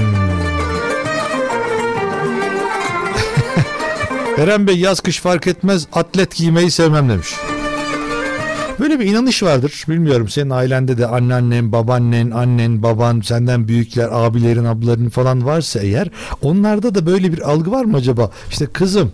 Eren 4.43 4.67
Bey 4.67 4.77
yaz 4.79 4.99
kış 4.99 5.19
fark 5.19 5.47
etmez 5.47 5.87
atlet 5.93 6.35
giymeyi 6.35 6.71
sevmem 6.71 7.09
demiş. 7.09 7.35
Böyle 8.79 8.99
bir 8.99 9.05
inanış 9.05 9.43
vardır. 9.43 9.83
Bilmiyorum 9.89 10.29
senin 10.29 10.49
ailende 10.49 10.97
de 10.97 11.07
anneannen, 11.07 11.71
babaannen, 11.71 12.31
annen, 12.31 12.83
baban, 12.83 13.21
senden 13.21 13.67
büyükler, 13.67 14.09
abilerin, 14.11 14.65
ablaların 14.65 15.09
falan 15.09 15.45
varsa 15.45 15.79
eğer 15.79 16.09
onlarda 16.41 16.95
da 16.95 17.05
böyle 17.05 17.33
bir 17.33 17.49
algı 17.49 17.71
var 17.71 17.85
mı 17.85 17.97
acaba? 17.97 18.31
İşte 18.49 18.65
kızım, 18.65 19.11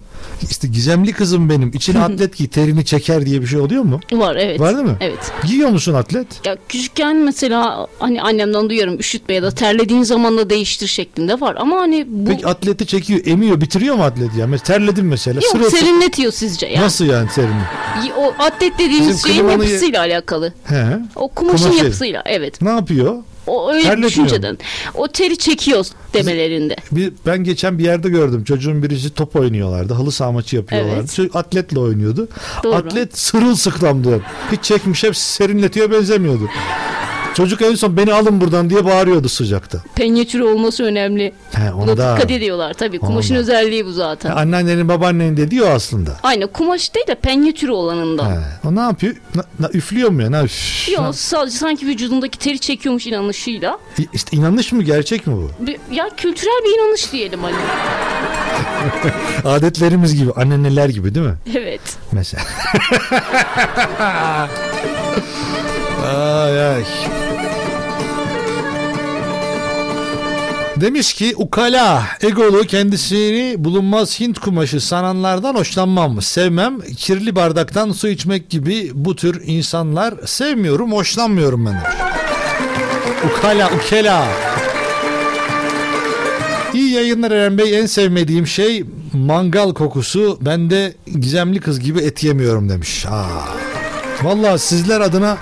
işte 0.52 0.68
gizemli 0.68 1.12
kızım 1.14 1.50
benim 1.50 1.72
içine 1.74 2.00
atlet 2.04 2.38
giy 2.38 2.48
terini 2.48 2.86
çeker 2.86 3.26
diye 3.26 3.42
bir 3.42 3.48
şey 3.48 3.60
oluyor 3.60 3.84
mu? 3.84 4.00
Var 4.14 4.36
evet. 4.36 4.60
Var 4.60 4.74
değil 4.76 4.86
mi? 4.88 4.96
Evet. 5.02 5.32
Giyiyor 5.46 5.70
musun 5.70 5.94
atlet? 5.94 6.28
Ya 6.46 6.58
küçükken 6.70 7.16
mesela 7.16 7.88
hani 8.00 8.22
annemden 8.22 8.70
duyuyorum 8.70 9.00
üşütme 9.00 9.36
ya 9.36 9.44
da 9.44 9.52
terlediğin 9.52 10.04
zaman 10.04 10.38
da 10.38 10.50
değiştir 10.50 10.88
şeklinde 10.88 11.40
var. 11.42 11.56
Ama 11.60 11.78
hani 11.78 12.06
bu 12.08 12.30
Peki 12.30 12.48
atleti 12.48 12.86
çekiyor, 12.88 13.20
emiyor, 13.26 13.62
bitiriyor 13.62 13.96
mu 13.96 14.04
atleti 14.04 14.40
ya? 14.40 14.48
Mesela 14.48 14.78
terledin 14.78 15.06
mesela. 15.06 15.36
yok 15.44 15.52
sırılsık- 15.56 15.78
serinletiyor 15.80 16.32
sizce 16.32 16.68
ya. 16.68 16.82
Nasıl 16.82 17.06
yani 17.06 17.30
serini? 17.30 17.62
O 18.18 18.34
atlet 18.40 18.74
dediğiniz 18.80 19.08
Bizim 19.10 19.20
şeyin 19.20 19.40
klimanı- 19.40 19.52
yapısıyla 19.66 20.00
alakalı. 20.00 20.54
He. 20.64 20.86
O 21.16 21.28
kumaşın 21.28 21.64
Kumaşı. 21.66 21.84
yapısıyla 21.84 22.24
evet. 22.26 22.62
Ne 22.62 22.70
yapıyor? 22.70 23.16
O 23.48 23.72
öyle 23.72 23.84
Terletmiyor 23.84 24.10
düşünceden. 24.10 24.58
O 24.94 25.08
teri 25.08 25.38
çekiyor 25.38 25.86
demelerinde. 26.14 26.76
Bir, 26.92 27.14
ben 27.26 27.44
geçen 27.44 27.80
bir 27.80 27.84
yerde 27.84 28.10
gördüm. 28.10 28.44
Çocuğun 28.44 28.84
birisi 28.84 29.14
top 29.14 29.36
oynuyorlardı. 29.36 29.94
Halı 29.94 30.12
saha 30.12 30.32
maçı 30.32 30.56
yapıyorlardı. 30.56 31.12
Evet. 31.20 31.36
Atletle 31.36 31.80
oynuyordu. 31.80 32.28
Doğru. 32.64 32.76
Atlet 32.76 33.18
sırılsıklamdı. 33.18 34.22
Hiç 34.52 34.64
çekmiş 34.64 35.04
hep 35.04 35.16
serinletiyor 35.18 35.92
benzemiyordu. 35.92 36.50
Çocuk 37.36 37.62
en 37.62 37.76
son 37.76 37.98
beni 37.98 38.14
alın 38.14 38.42
buradan 38.42 38.70
diye 38.70 38.86
bağırıyordu 38.86 39.30
sıcakta. 39.30 39.78
Penye 39.96 40.28
türü 40.28 40.44
olması 40.44 40.84
önemli. 40.84 41.34
He, 41.52 41.74
Buna 41.74 41.84
onu 41.84 41.98
da. 41.98 42.16
dikkat 42.16 42.32
ediyorlar 42.32 42.74
tabii. 42.74 43.00
Kumaşın 43.00 43.34
Ona. 43.34 43.42
özelliği 43.42 43.86
bu 43.86 43.92
zaten. 43.92 44.30
Ha, 44.30 44.36
Anneannenin 44.36 44.90
babaannen 44.90 45.38
de 45.38 45.52
diyor 45.52 45.72
aslında. 45.76 46.12
Aynı 46.24 46.48
kumaş 46.48 46.96
değil 46.96 47.08
de 47.08 47.16
penye 47.16 47.54
türü 47.54 47.72
olanından. 47.72 48.32
He. 48.32 48.38
O 48.68 48.76
ne 48.76 48.80
yapıyor? 48.80 49.16
Na, 49.36 49.44
na- 49.60 49.70
üflüyor 49.74 50.10
mu 50.10 50.22
ya? 50.22 50.32
Na, 50.32 50.44
üf, 50.44 50.88
na- 50.88 50.94
Yok 51.06 51.16
sadece 51.16 51.58
sanki 51.58 51.88
vücudundaki 51.88 52.40
teri 52.40 52.60
çekiyormuş 52.60 53.08
inanışıyla. 53.08 53.80
İşte 54.14 54.38
inanış 54.38 54.72
mı 54.72 54.84
gerçek 54.84 55.28
mi 55.28 55.34
bu? 55.36 55.52
Ya 55.94 56.10
kültürel 56.18 56.62
bir 56.66 56.80
inanış 56.80 57.12
diyelim 57.12 57.40
hani. 57.44 57.56
Adetlerimiz 59.56 60.16
gibi, 60.16 60.32
anneanneler 60.32 60.90
gibi 60.90 61.16
değil 61.16 61.26
mi? 61.26 61.36
Evet. 61.56 61.82
Mesela. 62.12 62.44
ay 66.06 66.68
ay. 66.68 66.84
Demiş 70.82 71.14
ki 71.14 71.34
ukala, 71.36 72.04
egolu 72.22 72.62
kendisini 72.62 73.56
bulunmaz 73.58 74.20
Hint 74.20 74.40
kumaşı 74.40 74.82
sananlardan 74.82 75.56
hoşlanmam, 75.56 76.22
sevmem. 76.22 76.82
Kirli 76.82 77.36
bardaktan 77.36 77.92
su 77.92 78.08
içmek 78.08 78.50
gibi 78.50 78.92
bu 78.94 79.16
tür 79.16 79.42
insanlar 79.46 80.14
sevmiyorum, 80.26 80.92
hoşlanmıyorum 80.92 81.66
ben. 81.66 81.82
Ukala, 83.30 83.70
ukela. 83.76 84.28
İyi 86.74 86.92
yayınlar 86.92 87.32
Eren 87.32 87.58
Bey. 87.58 87.80
En 87.80 87.86
sevmediğim 87.86 88.48
şey 88.48 88.86
mangal 89.14 89.74
kokusu. 89.74 90.38
Ben 90.42 90.70
de 90.70 90.94
gizemli 91.20 91.60
kız 91.60 91.80
gibi 91.80 92.00
et 92.00 92.24
yemiyorum 92.24 92.70
demiş. 92.70 93.06
Aa. 93.06 93.26
Vallahi 94.24 94.60
sizler 94.60 95.02
adına 95.02 95.38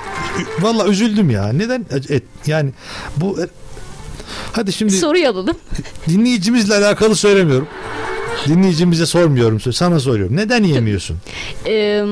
vallahi 0.59 0.89
üzüldüm 0.89 1.29
ya. 1.29 1.53
Neden 1.53 1.85
et 2.09 2.23
yani 2.47 2.71
bu 3.17 3.37
Hadi 4.51 4.73
şimdi 4.73 4.91
Soruyu 4.97 5.29
alalım. 5.29 5.57
dinleyicimizle 6.09 6.75
alakalı 6.75 7.15
söylemiyorum. 7.15 7.67
Dinleyicimize 8.47 9.05
sormuyorum. 9.05 9.59
Sana 9.59 9.99
soruyorum. 9.99 10.35
Neden 10.35 10.63
yemiyorsun? 10.63 11.17
Ee, 11.67 12.03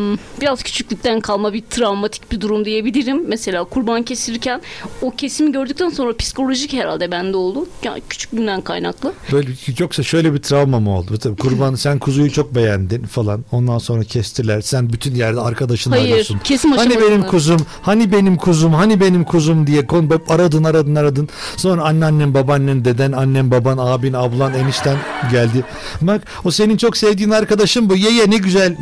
biraz 0.42 0.64
küçüklükten 0.64 1.20
kalma 1.20 1.54
bir 1.54 1.62
travmatik 1.70 2.32
bir 2.32 2.42
durum 2.42 2.66
diyebilirim. 2.66 3.28
Mesela 3.28 3.64
kurban 3.64 4.04
kesilirken 4.04 4.62
o 5.02 5.12
kesimi 5.12 5.52
gördükten 5.52 5.90
sonra 5.90 6.16
psikolojik 6.18 6.74
herhalde 6.74 7.12
bende 7.12 7.38
oldu. 7.38 7.66
Yani 7.84 8.02
küçüklüğümden 8.10 8.62
kaynaklı. 8.62 9.14
Böyle 9.32 9.48
yoksa 9.80 10.04
şöyle 10.04 10.34
bir 10.34 10.40
travma 10.42 10.80
mı 10.80 10.98
oldu? 10.98 11.18
Tabii 11.18 11.36
kurban 11.36 11.76
sen 11.76 12.00
kuzuyu 12.00 12.32
çok 12.32 12.56
beğendin 12.56 13.04
falan. 13.04 13.46
Ondan 13.52 13.78
sonra 13.78 14.04
kestiler. 14.04 14.62
Sen 14.62 14.94
bütün 14.94 15.16
yerde 15.16 15.40
arkadaşını 15.40 15.96
Hayır, 15.96 16.12
arıyorsun. 16.12 16.40
kesim 16.44 16.72
Hani 16.72 17.02
benim 17.02 17.24
kuzum, 17.24 17.60
hani 17.82 18.12
benim 18.12 18.38
kuzum, 18.38 18.74
hani 18.74 19.00
benim 19.02 19.24
kuzum 19.24 19.68
diye 19.68 19.88
kon 19.88 20.04
hep 20.12 20.32
aradın 20.32 20.64
aradın 20.64 20.96
aradın. 20.96 21.30
Sonra 21.58 21.84
anneannen, 21.84 22.34
babaannen, 22.34 22.86
deden, 22.86 23.12
annen, 23.12 23.52
baban, 23.52 23.78
abin, 23.78 24.14
ablan, 24.14 24.54
enişten 24.54 24.98
geldi. 25.32 25.64
Bak 26.12 26.22
o 26.46 26.52
senin 26.52 26.78
çok 26.78 26.98
sevdiğin 26.98 27.30
arkadaşın 27.30 27.90
bu. 27.90 27.96
Ye 27.96 28.12
ye 28.12 28.30
ne 28.30 28.38
güzel. 28.38 28.78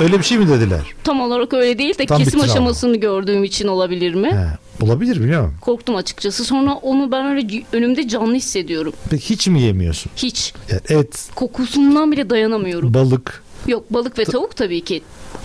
Öyle 0.00 0.18
bir 0.18 0.24
şey 0.24 0.38
mi 0.38 0.48
dediler? 0.48 0.80
Tam 1.04 1.20
olarak 1.20 1.54
öyle 1.54 1.78
değil 1.78 1.98
de 1.98 2.06
Tam 2.06 2.18
kesim 2.18 2.40
aşamasını 2.40 2.96
gördüğüm 2.96 3.44
için 3.44 3.68
olabilir 3.68 4.14
mi? 4.14 4.28
He, 4.30 4.84
olabilir 4.84 5.20
biliyor 5.22 5.42
musun? 5.42 5.58
Korktum 5.60 5.96
açıkçası. 5.96 6.44
Sonra 6.44 6.72
onu 6.74 7.12
ben 7.12 7.26
öyle 7.26 7.62
önümde 7.72 8.08
canlı 8.08 8.34
hissediyorum. 8.34 8.92
Peki 9.10 9.30
hiç 9.30 9.48
mi 9.48 9.62
yemiyorsun? 9.62 10.12
Hiç. 10.16 10.54
Yani 10.70 11.00
et, 11.00 11.28
Kokusundan 11.34 12.12
bile 12.12 12.30
dayanamıyorum. 12.30 12.94
balık. 12.94 13.42
Yok 13.66 13.84
balık 13.90 14.18
ve 14.18 14.24
tavuk 14.24 14.56
tabii 14.56 14.80
ki. 14.84 15.02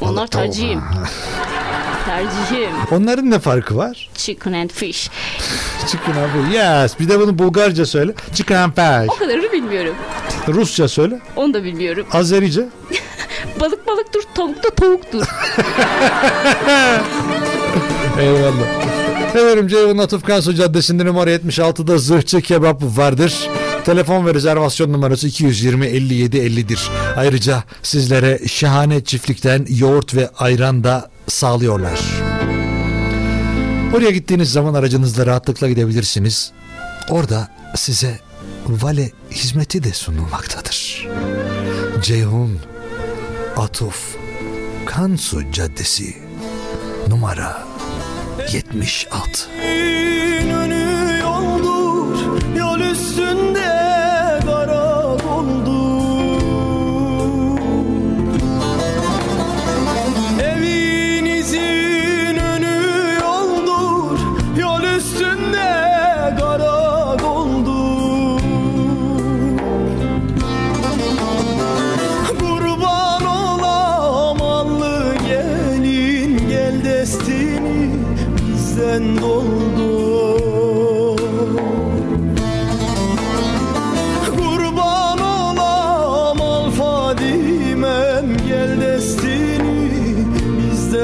Onlar 0.10 0.28
tavuk. 0.28 0.46
tercihim. 0.46 0.82
Tercihim. 2.06 2.70
Onların 2.92 3.32
ne 3.32 3.40
farkı 3.40 3.78
var? 3.78 4.10
Chicken 4.16 4.54
and 4.54 4.70
fish. 4.70 5.10
Chicken 5.88 6.12
abi. 6.12 6.56
Yes. 6.56 7.00
Bir 7.00 7.10
de 7.10 7.20
bunu 7.20 7.40
Bulgarca 7.40 7.86
söyle. 7.86 8.14
Chicken 8.34 8.56
and 8.58 8.72
fish. 8.72 9.10
O 9.16 9.20
kadarını 9.20 9.52
bilmiyorum. 9.52 9.96
Rusça 10.48 10.88
söyle. 10.88 11.20
Onu 11.36 11.54
da 11.54 11.64
bilmiyorum. 11.64 12.06
Azerice. 12.12 12.62
Balık 13.60 13.88
balıktır, 13.88 14.24
tavuk 14.36 14.64
da 14.64 14.70
tavuktur. 14.70 15.26
Eyvallah. 18.20 18.68
Efendim 19.36 19.68
Ceyhun 19.68 19.98
Atıf 19.98 20.26
Kansu 20.26 20.54
Caddesi'nde 20.54 21.06
numara 21.06 21.32
76'da 21.32 21.98
zırhçı 21.98 22.42
kebap 22.42 22.82
vardır. 22.84 23.50
Telefon 23.86 24.26
ve 24.26 24.34
rezervasyon 24.34 24.94
numarası 24.94 25.28
220 25.28 25.86
57 25.86 26.38
50'dir. 26.38 26.90
Ayrıca 27.16 27.64
sizlere 27.84 28.40
şahane 28.48 29.04
çiftlikten 29.04 29.66
yoğurt 29.70 30.16
ve 30.16 30.30
ayran 30.38 30.84
da 30.84 31.10
sağlıyorlar. 31.28 32.00
Oraya 33.96 34.12
gittiğiniz 34.12 34.52
zaman 34.52 34.74
aracınızla 34.74 35.26
rahatlıkla 35.26 35.70
gidebilirsiniz. 35.70 36.52
Orada 37.10 37.52
size 37.76 38.20
vale 38.68 39.12
hizmeti 39.32 39.84
de 39.84 39.94
sunulmaktadır. 39.94 41.08
Ceyhun 42.02 42.60
Atuf 43.58 44.16
Kansu 44.86 45.52
Caddesi 45.52 46.18
numara 47.08 47.64
76. 48.54 49.50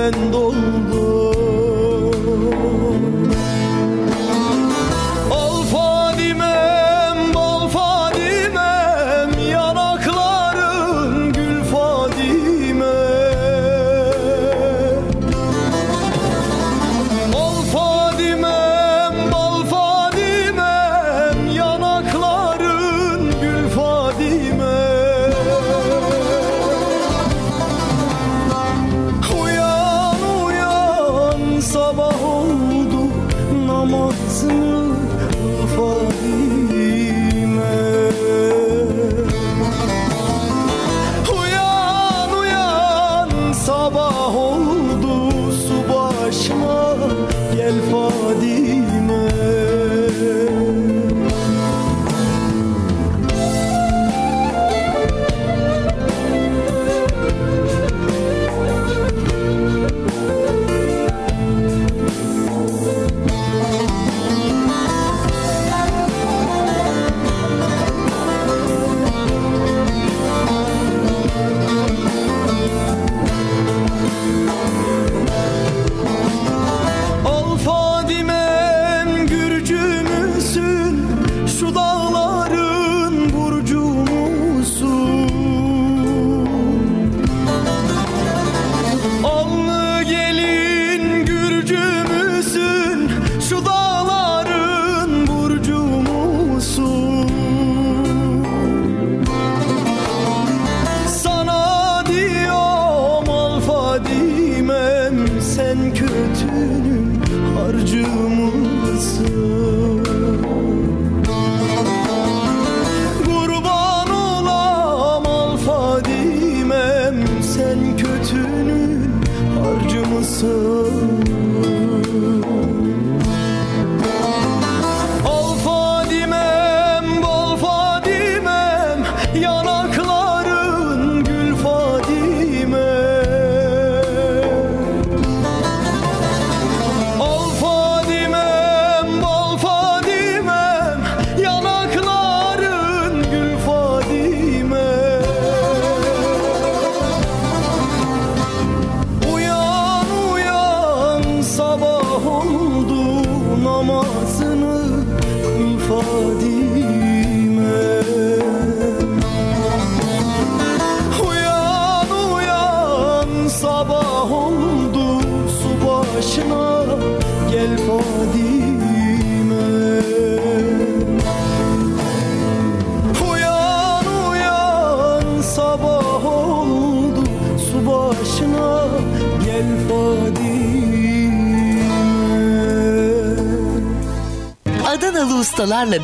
estruendo 0.10 0.49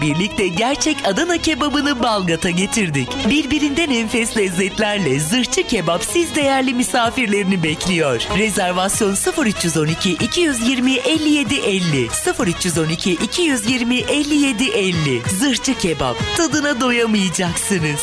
birlikte 0.06 0.48
gerçek 0.48 0.98
Adana 1.08 1.38
kebabını 1.38 2.04
Balgat'a 2.04 2.50
getirdik. 2.50 3.10
Birbirinden 3.30 3.90
enfes 3.90 4.38
lezzetlerle 4.38 5.20
zırhçı 5.20 5.68
kebap 5.68 6.04
siz 6.04 6.36
değerli 6.36 6.74
misafirlerini 6.74 7.64
bekliyor. 7.64 8.28
Rezervasyon 8.38 9.16
0312 9.46 10.12
220 10.12 10.94
57 10.96 11.56
50 11.56 12.08
0312 12.48 13.12
220 13.12 13.98
57 13.98 14.64
50 14.64 15.22
Zırhçı 15.40 15.78
kebap 15.78 16.18
tadına 16.38 16.82
doyamayacaksınız. 16.82 18.02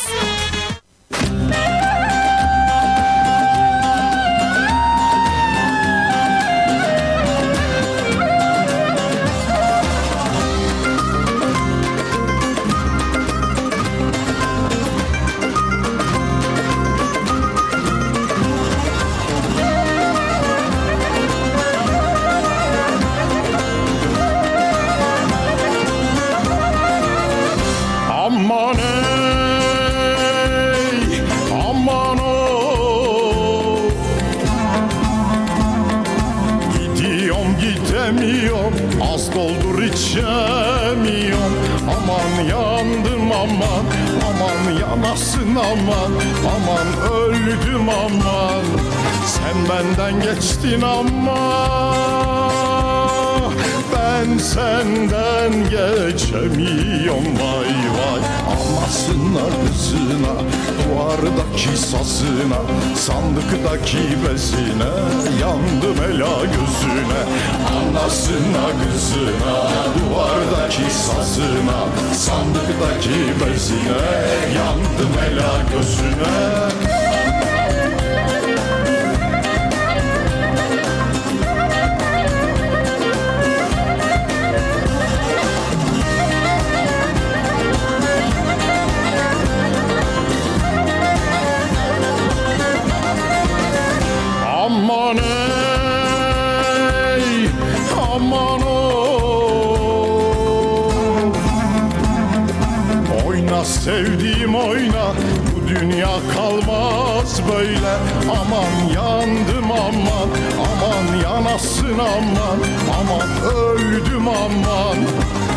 Aman 108.30 108.88
yandım 108.95 109.72
aman 109.72 110.28
Aman 110.59 111.16
yanasın 111.16 111.99
aman 111.99 112.59
Aman 113.01 113.28
öldüm 113.55 114.28
aman. 114.28 114.97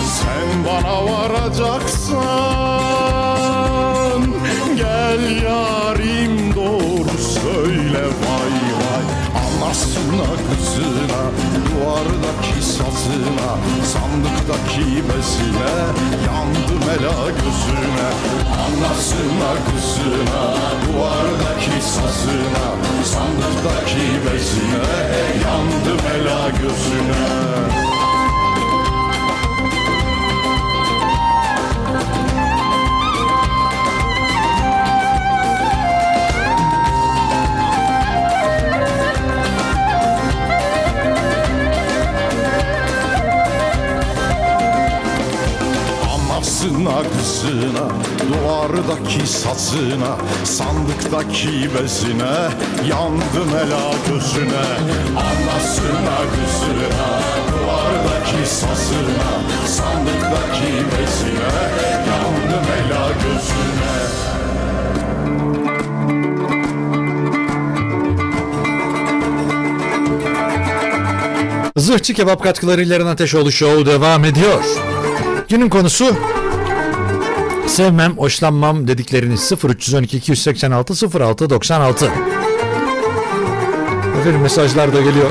Sen 0.06 0.66
bana 0.66 1.06
varacaksan 1.06 2.26
Gel 4.76 5.42
yarim 5.44 6.56
doğru 6.56 7.18
söyle 7.18 8.04
vay 8.04 8.56
vay. 8.80 9.06
Anasına 9.46 10.30
kızına 10.50 11.24
Duvardaki 11.76 12.66
sazına 12.66 13.52
Sandıktaki 13.86 14.86
bezine 14.86 15.76
Yandım 16.28 16.90
ela 16.90 17.30
gözüne 17.30 18.10
Anasına 18.66 19.52
kızına 19.66 20.56
Duvardaki 20.86 21.82
sazına 21.82 22.68
Sandıktaki 23.04 24.08
bezine 24.26 24.96
Yandım 25.46 26.06
ela 26.16 26.50
gözüne 26.50 27.95
Duvardaki 49.16 49.28
sazına 49.28 50.18
Sandıktaki 50.44 51.48
bezine 51.48 52.50
Yandım 52.90 53.50
ela 53.50 53.92
gözüne 54.08 54.68
Anasına 55.18 56.18
kızına 56.32 57.20
Duvardaki 57.52 58.50
sazına 58.50 59.32
Sandıktaki 59.68 60.72
bezine 60.74 61.56
Yandım 62.08 62.68
ela 62.78 63.08
gözüne 63.24 63.96
Zırhçı 71.78 72.14
Kebap 72.14 72.44
katkılarıyla 72.44 73.10
Ateşoğlu 73.10 73.52
Show 73.52 73.86
devam 73.86 74.26
ediyor. 74.26 74.64
Günün 75.50 75.70
konusu 75.70 76.16
sevmem, 77.68 78.18
hoşlanmam 78.18 78.88
dedikleriniz 78.88 79.52
0312 79.64 80.18
286 80.18 81.20
06 81.20 81.50
96. 81.50 82.12
Efendim 84.20 84.42
mesajlar 84.42 84.94
da 84.94 85.02
geliyor. 85.02 85.30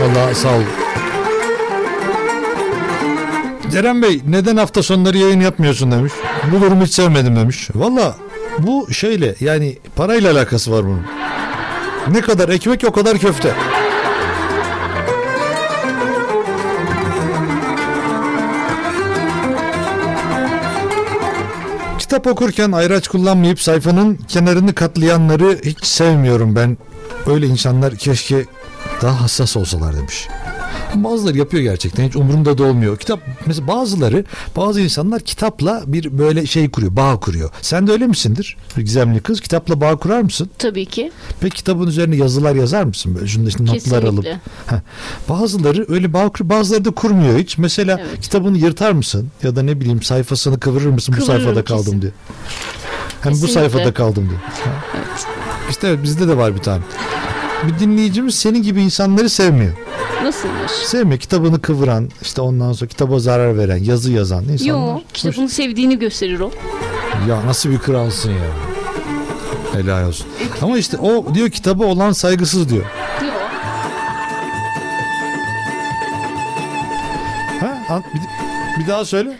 Vallahi 0.00 0.34
sağ 0.34 0.48
ol. 0.48 0.62
Ceren 3.72 4.02
Bey 4.02 4.20
neden 4.28 4.56
hafta 4.56 4.82
sonları 4.82 5.18
yayın 5.18 5.40
yapmıyorsun 5.40 5.92
demiş. 5.92 6.12
Bu 6.52 6.60
durumu 6.60 6.84
hiç 6.84 6.94
sevmedim 6.94 7.36
demiş. 7.36 7.68
Valla 7.74 8.16
bu 8.58 8.92
şeyle 8.92 9.34
yani 9.40 9.78
parayla 9.96 10.32
alakası 10.32 10.72
var 10.72 10.84
bunun. 10.84 11.02
Ne 12.10 12.20
kadar 12.20 12.48
ekmek 12.48 12.84
o 12.84 12.92
kadar 12.92 13.18
köfte. 13.18 13.54
Kitap 22.14 22.26
okurken 22.26 22.72
ayraç 22.72 23.08
kullanmayıp 23.08 23.60
sayfanın 23.60 24.14
kenarını 24.28 24.74
katlayanları 24.74 25.60
hiç 25.64 25.84
sevmiyorum 25.84 26.56
ben. 26.56 26.78
Öyle 27.26 27.46
insanlar 27.46 27.96
keşke 27.96 28.44
daha 29.02 29.20
hassas 29.20 29.56
olsalar 29.56 29.96
demiş. 29.96 30.28
Bazıları 30.94 31.38
yapıyor 31.38 31.62
gerçekten 31.62 32.08
hiç 32.08 32.16
umurumda 32.16 32.58
da 32.58 32.64
olmuyor. 32.64 32.98
Kitap 32.98 33.20
mesela 33.46 33.68
bazıları 33.68 34.24
bazı 34.56 34.80
insanlar 34.80 35.20
kitapla 35.20 35.82
bir 35.86 36.18
böyle 36.18 36.46
şey 36.46 36.70
kuruyor 36.70 36.96
bağ 36.96 37.20
kuruyor. 37.20 37.50
Sen 37.62 37.86
de 37.86 37.92
öyle 37.92 38.06
misindir? 38.06 38.56
Gizemli 38.76 39.20
kız 39.20 39.40
kitapla 39.40 39.80
bağ 39.80 39.96
kurar 39.96 40.20
mısın? 40.20 40.50
Tabii 40.58 40.86
ki. 40.86 41.12
Peki 41.40 41.56
kitabın 41.56 41.86
üzerine 41.86 42.16
yazılar 42.16 42.54
yazar 42.54 42.84
mısın? 42.84 43.14
Böyle 43.14 43.26
şunda 43.26 43.48
işte 43.48 43.64
notlar 43.66 44.02
alıp. 44.02 44.24
Heh. 44.66 44.76
Bazıları 45.28 45.86
öyle 45.88 46.12
bağ 46.12 46.28
kuruyor 46.28 46.50
bazıları 46.58 46.84
da 46.84 46.90
kurmuyor 46.90 47.38
hiç. 47.38 47.58
Mesela 47.58 48.00
Evet. 48.08 48.20
kitabını 48.20 48.58
yırtar 48.58 48.92
mısın? 48.92 49.28
Ya 49.42 49.56
da 49.56 49.62
ne 49.62 49.80
bileyim 49.80 50.02
sayfasını 50.02 50.60
kıvırır 50.60 50.86
mısın 50.90 51.14
bu 51.18 51.20
Kıvırırım 51.20 51.42
sayfada 51.44 51.64
kaldım 51.64 51.84
kesin. 51.84 52.02
diye. 52.02 52.12
Hem 53.20 53.32
bu 53.32 53.34
Kesinlikle. 53.34 53.54
sayfada 53.60 53.94
kaldım 53.94 54.28
diye. 54.30 54.38
Evet. 54.96 55.26
İşte 55.70 55.88
evet, 55.88 56.02
bizde 56.02 56.28
de 56.28 56.36
var 56.36 56.54
bir 56.54 56.60
tane. 56.62 56.82
Bir 57.68 57.78
dinleyicimiz 57.78 58.34
senin 58.34 58.62
gibi 58.62 58.82
insanları 58.82 59.28
sevmiyor. 59.30 59.72
Nasılmış? 60.22 60.72
Sevmiyor. 60.72 61.20
Kitabını 61.20 61.60
kıvıran, 61.62 62.10
işte 62.22 62.40
ondan 62.40 62.72
sonra 62.72 62.88
kitaba 62.88 63.18
zarar 63.18 63.58
veren, 63.58 63.76
yazı 63.76 64.12
yazan 64.12 64.44
insanlar. 64.44 64.94
Yo, 64.94 65.00
kitabını 65.14 65.48
sevdiğini 65.48 65.98
gösterir 65.98 66.40
o. 66.40 66.50
Ya 67.28 67.46
nasıl 67.46 67.70
bir 67.70 67.78
kralsın 67.78 68.30
ya. 68.30 68.46
Helal 69.72 70.08
olsun. 70.08 70.26
Ama 70.62 70.78
işte 70.78 70.96
o 70.96 71.34
diyor 71.34 71.50
kitabı 71.50 71.84
olan 71.84 72.12
saygısız 72.12 72.68
diyor. 72.68 72.84
Yo. 73.22 73.28
Ha? 77.88 78.02
Bir, 78.14 78.82
bir 78.82 78.88
daha 78.88 79.04
söyle. 79.04 79.38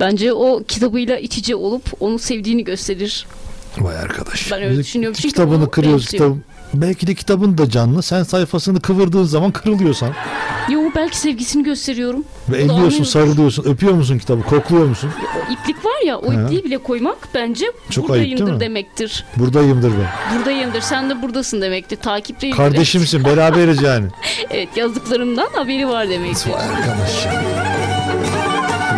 Bence 0.00 0.32
o 0.32 0.62
kitabıyla 0.68 1.18
iç 1.18 1.38
içe 1.38 1.54
olup 1.56 1.82
onu 2.00 2.18
sevdiğini 2.18 2.64
gösterir. 2.64 3.26
Vay 3.78 3.96
arkadaş. 3.96 4.52
Ben 4.52 4.62
öyle 4.62 4.70
Biz 4.70 4.78
düşünüyorum. 4.78 5.16
Çünkü 5.20 5.28
Kitabını 5.28 5.70
kırıyoruz 5.70 6.04
benziyor. 6.12 6.36
Belki 6.74 7.06
de 7.06 7.14
kitabın 7.14 7.58
da 7.58 7.70
canlı. 7.70 8.02
Sen 8.02 8.22
sayfasını 8.22 8.80
kıvırdığın 8.80 9.22
zaman 9.24 9.50
kırılıyorsan 9.50 10.10
Yo 10.68 10.80
belki 10.96 11.16
sevgisini 11.18 11.62
gösteriyorum. 11.64 12.24
ve 12.48 12.52
da 12.68 12.72
elliyorsun, 12.72 13.04
sarılıyorsun, 13.04 13.64
öpüyor 13.64 13.92
musun 13.92 14.18
kitabı, 14.18 14.42
kokluyor 14.42 14.86
musun? 14.86 15.10
O 15.38 15.52
iplik 15.52 15.84
var 15.84 16.06
ya 16.06 16.18
o 16.18 16.32
He. 16.32 16.42
ipliği 16.44 16.64
bile 16.64 16.78
koymak 16.78 17.16
bence 17.34 17.64
Çok 17.90 18.10
ayıp 18.10 18.24
değil 18.24 18.32
buradayımdır 18.38 18.54
mi? 18.54 18.60
demektir. 18.60 19.24
Buradayımdır 19.36 19.90
ben. 19.90 20.36
Buradayımdır 20.38 20.80
sen 20.80 21.10
de 21.10 21.22
buradasın 21.22 21.60
demektir. 21.60 21.96
Takipteyim. 21.96 22.56
Kardeşimsin, 22.56 23.24
beraberiz 23.24 23.82
yani. 23.82 24.06
Evet 24.50 24.68
yazdıklarımdan 24.76 25.48
haberi 25.54 25.88
var 25.88 26.08
demektir. 26.08 26.50
Arkadaş 26.50 27.26
ya. 27.26 27.42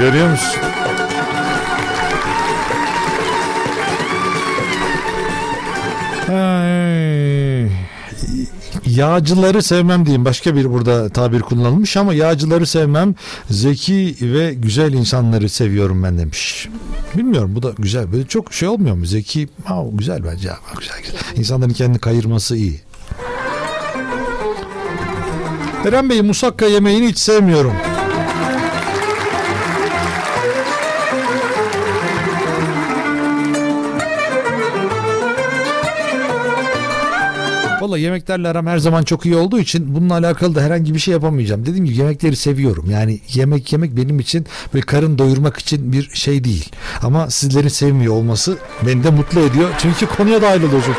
Görüyor 0.00 0.30
musun? 0.30 0.60
Ay. 6.28 7.49
Yağcıları 8.96 9.62
sevmem 9.62 10.06
diyeyim. 10.06 10.24
Başka 10.24 10.56
bir 10.56 10.72
burada 10.72 11.08
tabir 11.08 11.40
kullanılmış 11.40 11.96
ama 11.96 12.14
yağcıları 12.14 12.66
sevmem. 12.66 13.14
Zeki 13.50 14.16
ve 14.20 14.54
güzel 14.54 14.92
insanları 14.92 15.48
seviyorum 15.48 16.02
ben 16.02 16.18
demiş. 16.18 16.68
Bilmiyorum 17.16 17.52
bu 17.54 17.62
da 17.62 17.72
güzel. 17.78 18.12
Böyle 18.12 18.26
çok 18.26 18.52
şey 18.54 18.68
olmuyor 18.68 18.96
mu? 18.96 19.06
Zeki 19.06 19.48
ha, 19.64 19.82
güzel 19.92 20.24
bence. 20.24 20.50
ama 20.50 20.60
Güzel, 20.80 20.96
güzel. 21.02 21.20
İnsanların 21.36 21.72
kendini 21.72 21.98
kayırması 21.98 22.56
iyi. 22.56 22.80
Eren 25.88 26.10
Bey 26.10 26.22
musakka 26.22 26.66
yemeğini 26.66 27.08
hiç 27.08 27.18
sevmiyorum. 27.18 27.72
Valla 37.80 37.98
yemeklerle 37.98 38.48
aram 38.48 38.66
her 38.66 38.78
zaman 38.78 39.02
çok 39.02 39.26
iyi 39.26 39.36
olduğu 39.36 39.58
için 39.58 39.94
bununla 39.94 40.14
alakalı 40.14 40.54
da 40.54 40.62
herhangi 40.62 40.94
bir 40.94 40.98
şey 40.98 41.12
yapamayacağım. 41.12 41.66
Dediğim 41.66 41.84
gibi 41.84 41.96
yemekleri 41.96 42.36
seviyorum. 42.36 42.90
Yani 42.90 43.20
yemek 43.34 43.72
yemek 43.72 43.96
benim 43.96 44.20
için 44.20 44.46
böyle 44.74 44.86
karın 44.86 45.18
doyurmak 45.18 45.58
için 45.58 45.92
bir 45.92 46.10
şey 46.14 46.44
değil. 46.44 46.70
Ama 47.02 47.30
sizlerin 47.30 47.68
sevmiyor 47.68 48.14
olması 48.14 48.58
beni 48.86 49.04
de 49.04 49.10
mutlu 49.10 49.40
ediyor. 49.40 49.68
Çünkü 49.78 50.06
konuya 50.06 50.42
dahil 50.42 50.62
oluyorsun. 50.62 50.94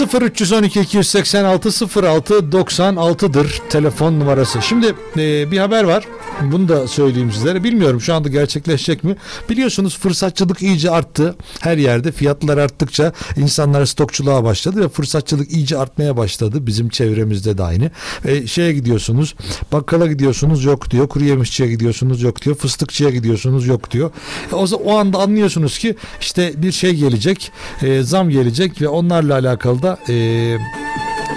0312 0.00 0.80
286 0.80 1.68
06 2.02 2.34
96'dır 2.34 3.62
telefon 3.68 4.20
numarası. 4.20 4.62
Şimdi 4.62 4.94
e, 5.16 5.50
bir 5.50 5.58
haber 5.58 5.84
var. 5.84 6.04
Bunu 6.42 6.68
da 6.68 6.88
söyleyeyim 6.88 7.32
sizlere. 7.32 7.64
Bilmiyorum 7.64 8.00
şu 8.00 8.14
anda 8.14 8.28
gerçekleşecek 8.28 9.04
mi? 9.04 9.16
Biliyorsunuz 9.50 9.98
fırsatçılık 9.98 10.62
iyice 10.62 10.90
arttı. 10.90 11.36
Her 11.60 11.78
yerde 11.78 12.12
fiyatlar 12.12 12.58
arttıkça 12.58 13.12
insanlar 13.36 13.86
stokçuluğa 13.86 14.44
başladı 14.44 14.80
ve 14.80 14.88
fırsatçılık 14.88 15.52
iyice 15.52 15.78
artmaya 15.78 16.16
başladı. 16.16 16.66
Bizim 16.66 16.88
çevremizde 16.88 17.58
de 17.58 17.62
aynı. 17.62 17.90
E, 18.24 18.46
şeye 18.46 18.72
gidiyorsunuz, 18.72 19.34
bakkala 19.72 20.06
gidiyorsunuz 20.06 20.64
yok 20.64 20.90
diyor. 20.90 21.08
Kuru 21.08 21.24
yemişçiye 21.24 21.68
gidiyorsunuz 21.68 22.22
yok 22.22 22.42
diyor. 22.42 22.56
Fıstıkçıya 22.56 23.10
gidiyorsunuz 23.10 23.66
yok 23.66 23.90
diyor. 23.90 24.10
E, 24.52 24.54
o, 24.54 24.66
o 24.84 24.98
anda 24.98 25.18
anlıyorsunuz 25.18 25.78
ki 25.78 25.96
işte 26.20 26.52
bir 26.56 26.72
şey 26.72 26.94
gelecek, 26.94 27.52
e, 27.82 28.02
zam 28.02 28.30
gelecek 28.30 28.82
ve 28.82 28.88
onlarla 28.88 29.34
alakalı 29.34 29.83
da 29.84 29.98
e, 30.12 30.14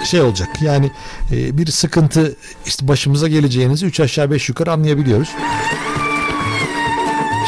şey 0.04 0.20
olacak. 0.20 0.48
Yani 0.62 0.90
e, 1.32 1.58
bir 1.58 1.66
sıkıntı 1.66 2.36
işte 2.66 2.88
başımıza 2.88 3.28
geleceğinizi 3.28 3.86
3 3.86 4.00
aşağı 4.00 4.30
5 4.30 4.48
yukarı 4.48 4.72
anlayabiliyoruz. 4.72 5.28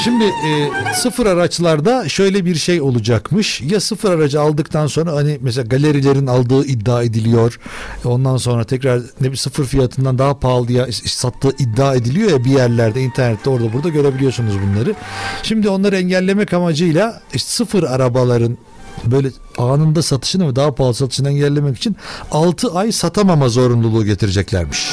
Şimdi 0.05 0.24
e, 0.24 0.68
sıfır 0.94 1.26
araçlarda 1.26 2.09
şöyle 2.09 2.44
bir 2.44 2.55
şey 2.55 2.80
olacakmış. 2.80 3.61
Ya 3.61 3.80
sıfır 3.80 4.11
aracı 4.11 4.40
aldıktan 4.40 4.86
sonra 4.86 5.12
hani 5.12 5.38
mesela 5.40 5.66
galerilerin 5.66 6.26
aldığı 6.26 6.64
iddia 6.66 7.03
ediliyor. 7.03 7.61
Ondan 8.05 8.36
sonra 8.36 8.64
tekrar 8.64 9.01
ne 9.20 9.30
bir 9.32 9.36
sıfır 9.36 9.64
fiyatından 9.64 10.18
daha 10.18 10.38
pahalıya 10.38 10.86
is- 10.86 11.09
sattığı 11.09 11.53
iddia 11.59 11.94
ediliyor 11.94 12.30
ya 12.30 12.44
bir 12.44 12.51
yerlerde 12.51 13.03
internette 13.03 13.51
orada 13.51 13.72
burada 13.72 13.88
görebiliyorsunuz 13.88 14.55
bunları. 14.62 14.94
Şimdi 15.42 15.68
onları 15.68 15.96
engellemek 15.96 16.53
amacıyla 16.53 17.20
işte 17.34 17.51
sıfır 17.51 17.82
arabaların 17.82 18.59
böyle 19.05 19.28
anında 19.59 20.03
satışını 20.03 20.48
ve 20.48 20.57
daha 20.57 20.74
pahalı 20.74 20.94
satışını 20.94 21.28
engellemek 21.30 21.76
için 21.76 21.96
6 22.30 22.72
ay 22.74 22.92
satamama 22.92 23.48
zorunluluğu 23.48 24.05
getireceklermiş. 24.05 24.88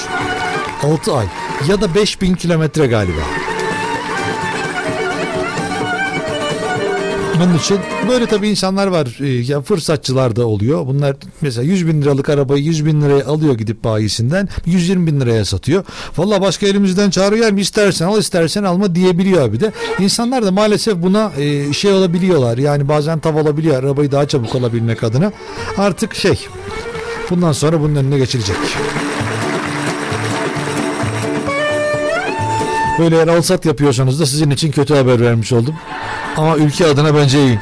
6 0.83 1.13
ay 1.13 1.25
ya 1.69 1.81
da 1.81 1.95
5000 1.95 2.35
kilometre 2.35 2.87
galiba. 2.87 3.21
Onun 7.43 7.57
için 7.57 7.79
böyle 8.09 8.25
tabii 8.25 8.49
insanlar 8.49 8.87
var. 8.87 9.17
Ee, 9.21 9.27
Ya 9.27 9.61
fırsatçılar 9.61 10.35
da 10.35 10.47
oluyor. 10.47 10.87
Bunlar 10.87 11.15
mesela 11.41 11.63
100 11.63 11.87
bin 11.87 12.01
liralık 12.01 12.29
arabayı 12.29 12.63
100 12.63 12.85
bin 12.85 13.01
liraya 13.01 13.25
alıyor 13.25 13.53
gidip 13.57 13.83
bayisinden 13.83 14.49
120 14.65 15.07
bin 15.07 15.21
liraya 15.21 15.45
satıyor. 15.45 15.83
Valla 16.17 16.41
başka 16.41 16.67
elimizden 16.67 17.09
çağrı 17.09 17.35
gelmiyor. 17.37 17.57
İstersen 17.57 18.05
al 18.07 18.19
istersen 18.19 18.63
alma 18.63 18.95
diyebiliyor 18.95 19.53
bir 19.53 19.59
de. 19.59 19.71
İnsanlar 19.99 20.45
da 20.45 20.51
maalesef 20.51 20.95
buna 20.95 21.31
e, 21.37 21.73
şey 21.73 21.91
olabiliyorlar. 21.93 22.57
Yani 22.57 22.87
bazen 22.89 23.19
tav 23.19 23.35
olabiliyor 23.41 23.75
arabayı 23.83 24.11
daha 24.11 24.27
çabuk 24.27 24.55
alabilmek 24.55 25.03
adına. 25.03 25.31
Artık 25.77 26.15
şey 26.15 26.47
bundan 27.29 27.51
sonra 27.51 27.81
bunun 27.81 27.95
önüne 27.95 28.17
geçilecek. 28.17 28.55
Böyle 32.99 33.31
alsat 33.31 33.65
yapıyorsanız 33.65 34.19
da 34.19 34.25
sizin 34.25 34.49
için 34.49 34.71
kötü 34.71 34.95
haber 34.95 35.21
vermiş 35.21 35.53
oldum. 35.53 35.75
Ama 36.37 36.57
ülke 36.57 36.85
adına 36.85 37.15
bence 37.15 37.45
iyi. 37.45 37.59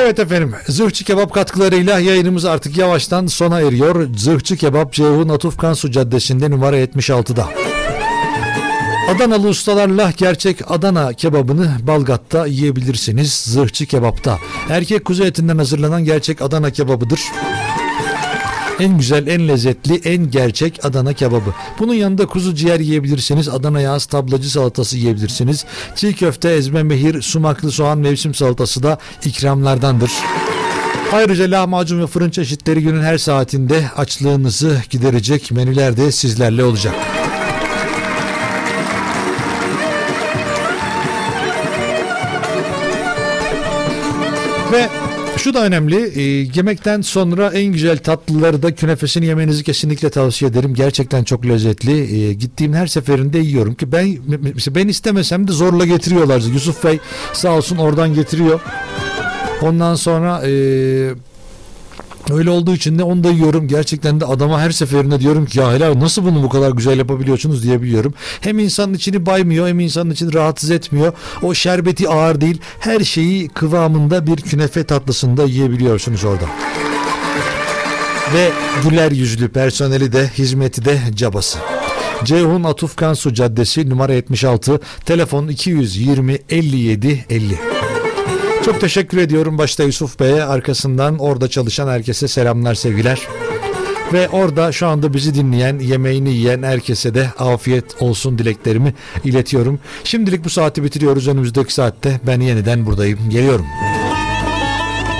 Evet 0.00 0.18
efendim 0.18 0.54
Zırhçı 0.68 1.04
Kebap 1.04 1.34
katkılarıyla 1.34 1.98
yayınımız 1.98 2.44
artık 2.44 2.76
yavaştan 2.76 3.26
sona 3.26 3.60
eriyor. 3.60 4.08
Zırhçı 4.16 4.56
Kebap 4.56 4.92
Ceyhun 4.92 5.28
Atuf 5.28 5.58
Kansu 5.58 5.90
Caddesi'nde 5.90 6.50
numara 6.50 6.78
76'da. 6.78 7.48
Adanalı 9.14 9.48
ustalarla 9.48 10.12
gerçek 10.16 10.70
Adana 10.70 11.12
kebabını 11.12 11.70
Balgat'ta 11.82 12.46
yiyebilirsiniz. 12.46 13.32
Zırhçı 13.32 13.86
Kebap'ta. 13.86 14.38
Erkek 14.70 15.04
kuzu 15.04 15.24
etinden 15.24 15.58
hazırlanan 15.58 16.04
gerçek 16.04 16.42
Adana 16.42 16.70
kebabıdır. 16.70 17.20
En 18.80 18.98
güzel, 18.98 19.26
en 19.26 19.48
lezzetli, 19.48 20.00
en 20.04 20.30
gerçek 20.30 20.84
Adana 20.84 21.12
kebabı. 21.12 21.54
Bunun 21.78 21.94
yanında 21.94 22.26
kuzu 22.26 22.54
ciğer 22.54 22.80
yiyebilirsiniz. 22.80 23.48
Adana 23.48 23.80
yağız 23.80 24.06
tablacı 24.06 24.50
salatası 24.50 24.96
yiyebilirsiniz. 24.96 25.64
Çiğ 25.94 26.14
köfte, 26.14 26.50
ezme 26.50 26.82
mehir, 26.82 27.22
sumaklı 27.22 27.72
soğan 27.72 27.98
mevsim 27.98 28.34
salatası 28.34 28.82
da 28.82 28.98
ikramlardandır. 29.24 30.10
Ayrıca 31.12 31.50
lahmacun 31.50 32.00
ve 32.02 32.06
fırın 32.06 32.30
çeşitleri 32.30 32.82
günün 32.82 33.02
her 33.02 33.18
saatinde 33.18 33.90
açlığınızı 33.96 34.82
giderecek 34.90 35.50
menüler 35.50 35.96
de 35.96 36.12
sizlerle 36.12 36.64
olacak. 36.64 36.94
Ve 44.72 44.88
şu 45.38 45.54
da 45.54 45.64
önemli. 45.64 46.12
e, 46.14 46.22
yemekten 46.54 47.00
sonra 47.00 47.50
en 47.50 47.72
güzel 47.72 47.98
tatlıları 47.98 48.62
da 48.62 48.74
künefesini 48.74 49.26
yemenizi 49.26 49.64
kesinlikle 49.64 50.10
tavsiye 50.10 50.50
ederim. 50.50 50.74
Gerçekten 50.74 51.24
çok 51.24 51.46
lezzetli. 51.46 52.16
E, 52.16 52.32
gittiğim 52.32 52.72
her 52.72 52.86
seferinde 52.86 53.38
yiyorum 53.38 53.74
ki 53.74 53.92
ben 53.92 54.16
ben 54.68 54.88
istemesem 54.88 55.48
de 55.48 55.52
zorla 55.52 55.86
getiriyorlar. 55.86 56.40
Yusuf 56.40 56.84
Bey 56.84 56.98
sağ 57.32 57.56
olsun 57.56 57.76
oradan 57.76 58.14
getiriyor. 58.14 58.60
Ondan 59.62 59.94
sonra 59.94 60.42
e, 60.46 60.50
Öyle 62.30 62.50
olduğu 62.50 62.74
için 62.74 62.98
de 62.98 63.02
onu 63.02 63.24
da 63.24 63.30
yiyorum. 63.30 63.68
Gerçekten 63.68 64.20
de 64.20 64.24
adama 64.24 64.60
her 64.60 64.70
seferinde 64.70 65.20
diyorum 65.20 65.46
ki 65.46 65.58
ya 65.58 65.72
helal 65.72 66.00
nasıl 66.00 66.24
bunu 66.24 66.42
bu 66.42 66.48
kadar 66.48 66.70
güzel 66.70 66.98
yapabiliyorsunuz 66.98 67.62
diyebiliyorum. 67.62 68.14
Hem 68.40 68.58
insanın 68.58 68.94
içini 68.94 69.26
baymıyor 69.26 69.68
hem 69.68 69.80
insanın 69.80 70.10
içini 70.10 70.34
rahatsız 70.34 70.70
etmiyor. 70.70 71.12
O 71.42 71.54
şerbeti 71.54 72.08
ağır 72.08 72.40
değil. 72.40 72.60
Her 72.80 73.00
şeyi 73.00 73.48
kıvamında 73.48 74.26
bir 74.26 74.36
künefe 74.36 74.84
tatlısında 74.84 75.44
yiyebiliyorsunuz 75.44 76.24
orada. 76.24 76.44
Ve 78.34 78.50
güler 78.82 79.12
yüzlü 79.12 79.48
personeli 79.48 80.12
de 80.12 80.30
hizmeti 80.38 80.84
de 80.84 80.98
cabası. 81.14 81.58
Ceyhun 82.24 82.64
Atuf 82.64 82.96
Kansu 82.96 83.34
Caddesi 83.34 83.90
numara 83.90 84.12
76 84.12 84.80
telefon 85.04 85.48
220 85.48 86.38
57 86.50 87.24
50. 87.30 87.75
Çok 88.66 88.80
teşekkür 88.80 89.18
ediyorum 89.18 89.58
başta 89.58 89.82
Yusuf 89.82 90.20
Bey'e 90.20 90.44
arkasından 90.44 91.18
orada 91.18 91.48
çalışan 91.48 91.88
herkese 91.88 92.28
selamlar 92.28 92.74
sevgiler. 92.74 93.20
Ve 94.12 94.28
orada 94.28 94.72
şu 94.72 94.86
anda 94.86 95.14
bizi 95.14 95.34
dinleyen, 95.34 95.78
yemeğini 95.78 96.32
yiyen 96.32 96.62
herkese 96.62 97.14
de 97.14 97.30
afiyet 97.38 98.02
olsun 98.02 98.38
dileklerimi 98.38 98.94
iletiyorum. 99.24 99.78
Şimdilik 100.04 100.44
bu 100.44 100.50
saati 100.50 100.84
bitiriyoruz. 100.84 101.28
Önümüzdeki 101.28 101.74
saatte 101.74 102.20
ben 102.26 102.40
yeniden 102.40 102.86
buradayım. 102.86 103.18
Geliyorum. 103.30 103.66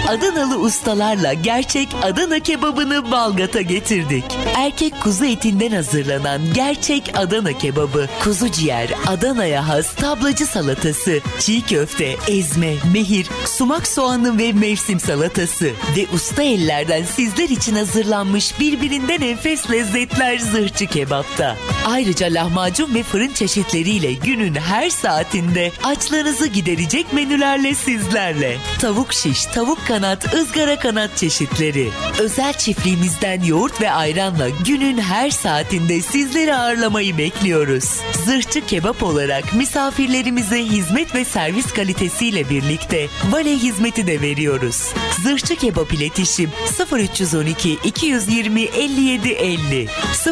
Adanalı 0.08 0.58
ustalarla 0.58 1.32
gerçek 1.32 1.88
Adana 2.02 2.38
kebabını 2.38 3.10
Balgat'a 3.10 3.60
getirdik. 3.60 4.24
Erkek 4.56 5.00
kuzu 5.00 5.24
etinden 5.24 5.70
hazırlanan 5.70 6.40
gerçek 6.54 7.12
Adana 7.16 7.52
kebabı, 7.52 8.08
kuzu 8.24 8.50
ciğer, 8.50 8.90
Adana'ya 9.06 9.68
has 9.68 9.94
tablacı 9.94 10.46
salatası, 10.46 11.20
çiğ 11.38 11.62
köfte, 11.62 12.16
ezme, 12.28 12.74
mehir, 12.92 13.26
sumak 13.46 13.88
soğanı 13.88 14.38
ve 14.38 14.52
mevsim 14.52 15.00
salatası 15.00 15.66
ve 15.96 16.06
usta 16.14 16.42
ellerden 16.42 17.04
sizler 17.04 17.48
için 17.48 17.74
hazırlanmış 17.74 18.60
birbirinden 18.60 19.20
enfes 19.20 19.70
lezzetler 19.70 20.38
zırhçı 20.38 20.86
kebapta. 20.86 21.56
Ayrıca 21.86 22.26
lahmacun 22.26 22.94
ve 22.94 23.02
fırın 23.02 23.32
çeşitleriyle 23.32 24.12
günün 24.12 24.54
her 24.54 24.90
saatinde 24.90 25.72
açlarınızı 25.82 26.46
giderecek 26.46 27.12
menülerle 27.12 27.74
sizlerle. 27.74 28.56
Tavuk 28.80 29.12
şiş, 29.12 29.44
tavuk 29.44 29.86
kanat, 29.96 30.34
ızgara 30.34 30.78
kanat 30.78 31.16
çeşitleri. 31.16 31.90
Özel 32.20 32.52
çiftliğimizden 32.52 33.42
yoğurt 33.42 33.80
ve 33.80 33.90
ayranla 33.90 34.48
günün 34.48 34.98
her 34.98 35.30
saatinde 35.30 36.00
sizleri 36.00 36.54
ağırlamayı 36.54 37.18
bekliyoruz. 37.18 37.84
Zırhçı 38.24 38.66
kebap 38.66 39.02
olarak 39.02 39.54
misafirlerimize 39.54 40.64
hizmet 40.64 41.14
ve 41.14 41.24
servis 41.24 41.72
kalitesiyle 41.72 42.50
birlikte 42.50 43.08
vale 43.30 43.52
hizmeti 43.52 44.06
de 44.06 44.20
veriyoruz. 44.20 44.92
Zırhçı 45.22 45.56
kebap 45.56 45.92
iletişim 45.92 46.50
0312 46.92 47.78
220 47.84 48.62
57 48.62 49.28
50 49.28 49.88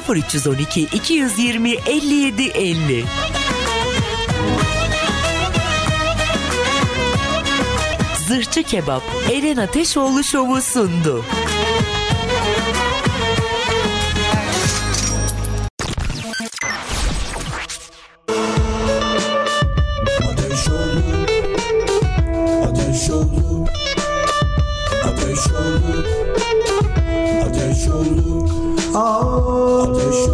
0312 0.09 0.81
220 0.83 1.71
57 1.71 2.43
50 2.43 3.05
Zırhçı 8.35 8.63
Kebap 8.63 9.03
Eren 9.33 9.57
Ateşoğlu 9.57 10.25
Şovu 10.25 10.63
sundu. 10.63 11.25
Ateş 20.23 20.69
olur, 20.69 21.29
ateş 25.05 25.49
olur, 25.49 25.95
ateş 28.95 30.29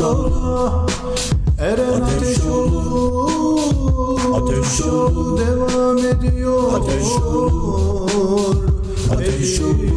olur, 0.00 1.33
Eren 1.60 2.00
ateş 2.00 2.44
olur, 2.44 3.70
ateş 4.34 4.80
olur, 4.80 5.40
devam 5.40 5.98
ediyor. 5.98 6.72
ateş 6.80 7.06
olur, 7.22 8.56
ateş 9.12 9.60
olur, 9.60 9.92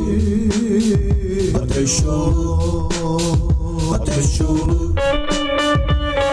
ateş 1.64 2.02
olur, 2.02 2.92
ateş 3.96 4.42
olur, 4.42 4.98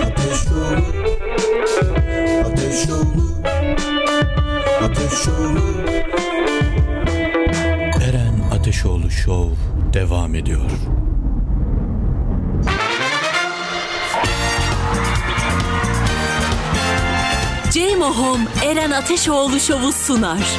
ateş 0.02 0.48
olur, 0.48 0.84
ateş 2.44 2.90
olur, 2.90 3.24
ateş 4.82 5.28
olur. 5.28 5.64
Eren 8.02 8.50
Ateşoğlu 8.52 9.10
Show 9.10 9.56
devam 9.92 10.34
ediyor. 10.34 10.70
Ceymo 17.74 18.06
Home 18.06 18.44
Eren 18.64 18.90
Ateşoğlu 18.90 19.60
şovu 19.60 19.92
sunar. 19.92 20.58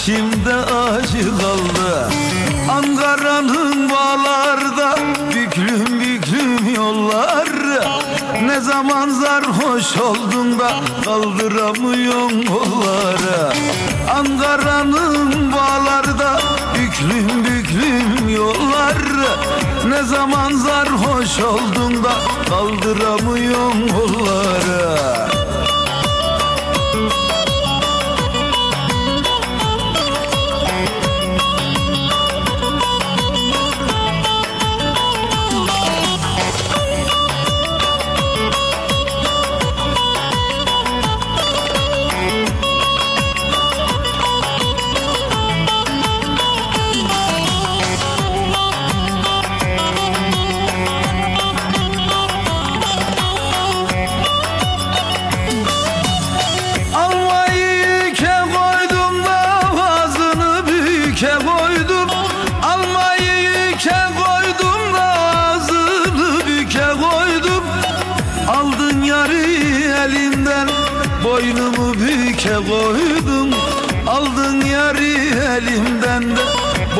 İçimde 0.00 0.54
acı 0.54 1.38
kaldı. 1.38 2.10
Ankara'nın 2.70 3.90
bağlarda 3.90 4.96
büklüm 5.34 6.00
büklüm 6.00 6.74
yollar. 6.74 7.48
Ne 8.46 8.60
zaman 8.60 9.10
sarhoş 9.10 9.96
oldun 9.96 10.58
da 10.58 10.70
kaldıramıyorsun 11.04 12.42
kolları? 12.42 13.52
Ankara'nın 14.14 15.52
bağlarda 15.52 16.40
büklüm 16.74 17.44
büklüm 17.44 18.28
yollar. 18.28 18.96
Ne 19.88 20.02
zaman 20.02 20.52
sarhoş 20.52 21.40
oldun 21.40 22.04
da 22.04 22.12
kaldıramıyorsun 22.48 23.88
kolları 23.88 25.29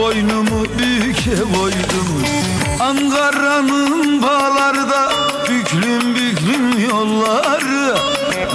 Boynumu 0.00 0.64
büke 0.78 1.36
koydum 1.36 2.08
Ankara'nın 2.80 4.22
bağlarda 4.22 5.12
Büklüm 5.48 6.14
büklüm 6.14 6.88
yolları. 6.90 7.94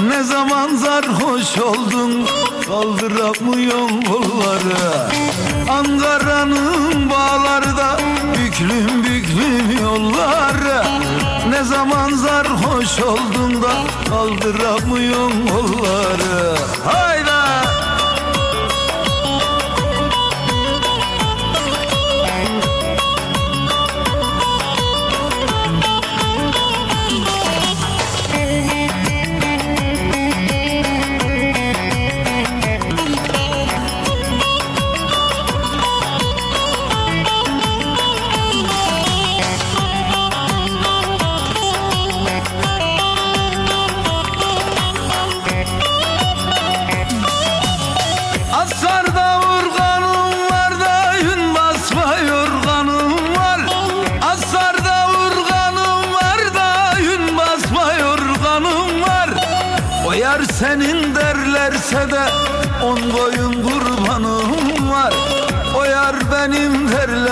Ne 0.07 0.23
zaman 0.23 0.75
sarhoş 0.75 1.57
oldun 1.57 2.27
Kaldıramıyorum 2.67 4.01
kolları. 4.01 5.09
Ankara'nın 5.69 7.09
bağlarda 7.09 7.97
Büklüm 8.37 9.03
büklüm 9.03 9.83
yolları. 9.83 10.83
Ne 11.49 11.63
zaman 11.63 12.09
sarhoş 12.09 12.99
oldun 12.99 13.61
da 13.63 13.71
Kaldıramıyorum 14.09 15.47
kolları. 15.47 16.55
Hayda 16.85 17.14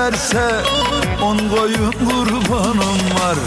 derlerse 0.03 0.63
on 1.21 1.37
boyun 1.51 1.91
kurbanım 1.91 2.99
var. 3.19 3.37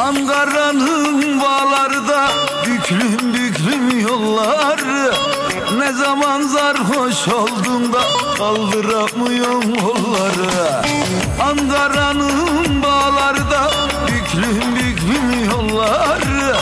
Ankara'nın 0.00 1.40
bağlarda 1.40 2.28
büklüm 2.66 3.34
büklüm 3.34 4.00
yolları. 4.08 5.14
Ne 5.78 5.92
zaman 5.92 6.42
sarhoş 6.42 7.28
oldum 7.28 7.92
da 7.92 8.00
kaldıramıyorum 8.38 9.74
kolları. 9.74 10.82
Ankara'nın 11.50 12.82
bağlarda 12.82 13.70
büklüm 14.06 14.76
büklüm 14.76 15.50
yolları. 15.50 16.56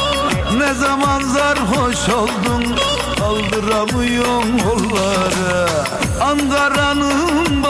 Ne 0.58 0.74
zaman 0.74 1.22
sarhoş 1.22 2.08
oldum 2.08 2.76
kaldıramıyorum 3.18 4.58
kolları. 4.58 5.68
Ankara'nın 6.20 7.61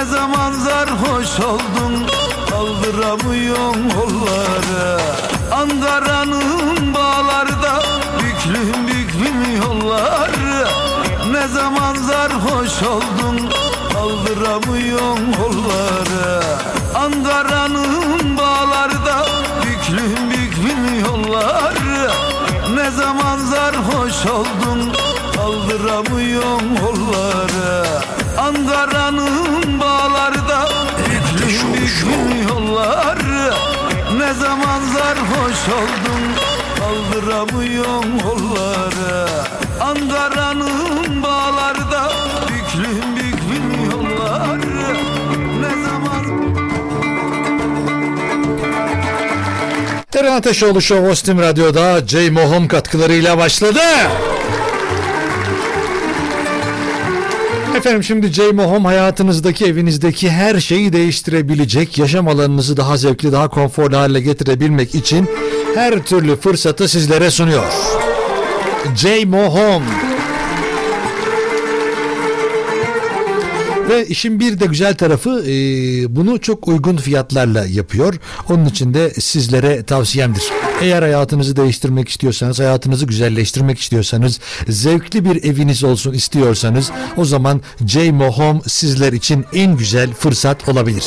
Ne 0.00 0.06
zaman 0.06 0.52
sarhoş 0.52 1.40
oldum 1.40 2.06
kaldıramıyorum 2.50 3.90
kolları. 3.90 5.00
Ankara'nın 5.52 6.94
bağlarda 6.94 7.82
büklüm 8.18 8.86
büklüm 8.86 9.62
yolları. 9.62 10.68
Ne 11.32 11.48
zaman 11.48 11.94
sarhoş 11.94 12.82
oldum 12.82 13.48
kaldıramıyorum 13.92 15.32
kolları. 15.32 16.42
Ankara'nın 16.94 18.38
bağlarda 18.38 19.26
büklüm 19.62 20.30
büklüm 20.30 21.04
yolları. 21.04 22.10
Ne 22.74 22.90
zaman 22.90 23.38
sarhoş 23.38 24.26
oldum 24.26 24.92
kaldıramıyorum 25.36 26.76
kolları. 26.76 27.86
Ankara'nın 28.38 29.59
bağlarda 29.80 30.68
büklüm 31.34 32.48
yolları 32.48 33.52
Ne 34.18 34.34
zaman 34.34 34.80
sarhoş 34.94 35.68
oldum 35.68 36.22
kaldıramıyorum 36.78 38.18
kolları 38.18 39.28
Ankara'nın 39.80 41.22
bağlarda 41.22 42.12
büklüm 42.48 43.16
büklüm 43.16 43.90
yolları 43.90 44.96
Ne 45.60 45.82
zaman 45.84 46.10
Eren 50.14 50.32
Ateşoğlu 50.32 50.82
Show 50.82 51.08
Ostim 51.10 51.40
Radyo'da 51.40 52.06
J. 52.06 52.30
Mohom 52.30 52.68
katkılarıyla 52.68 53.38
başladı. 53.38 53.80
Efendim 57.76 58.04
şimdi 58.04 58.28
J. 58.32 58.52
Mohom 58.52 58.84
hayatınızdaki 58.84 59.66
evinizdeki 59.66 60.30
her 60.30 60.60
şeyi 60.60 60.92
değiştirebilecek, 60.92 61.98
yaşam 61.98 62.28
alanınızı 62.28 62.76
daha 62.76 62.96
zevkli, 62.96 63.32
daha 63.32 63.48
konforlu 63.48 63.96
hale 63.96 64.20
getirebilmek 64.20 64.94
için 64.94 65.28
her 65.74 66.02
türlü 66.02 66.36
fırsatı 66.36 66.88
sizlere 66.88 67.30
sunuyor. 67.30 67.72
J. 68.96 69.24
Mohom. 69.24 69.82
Ve 73.88 74.06
işin 74.06 74.40
bir 74.40 74.60
de 74.60 74.66
güzel 74.66 74.94
tarafı 74.94 75.44
e, 75.46 75.52
bunu 76.16 76.40
çok 76.40 76.68
uygun 76.68 76.96
fiyatlarla 76.96 77.66
yapıyor. 77.66 78.14
Onun 78.48 78.66
için 78.66 78.94
de 78.94 79.10
sizlere 79.10 79.82
tavsiyemdir. 79.82 80.42
Eğer 80.80 81.02
hayatınızı 81.02 81.56
değiştirmek 81.56 82.08
istiyorsanız, 82.08 82.58
hayatınızı 82.58 83.06
güzelleştirmek 83.06 83.80
istiyorsanız, 83.80 84.40
zevkli 84.68 85.24
bir 85.24 85.44
eviniz 85.44 85.84
olsun 85.84 86.12
istiyorsanız 86.12 86.90
o 87.16 87.24
zaman 87.24 87.60
JMO 87.86 88.32
Home 88.32 88.60
sizler 88.66 89.12
için 89.12 89.44
en 89.54 89.76
güzel 89.76 90.12
fırsat 90.12 90.68
olabilir. 90.68 91.04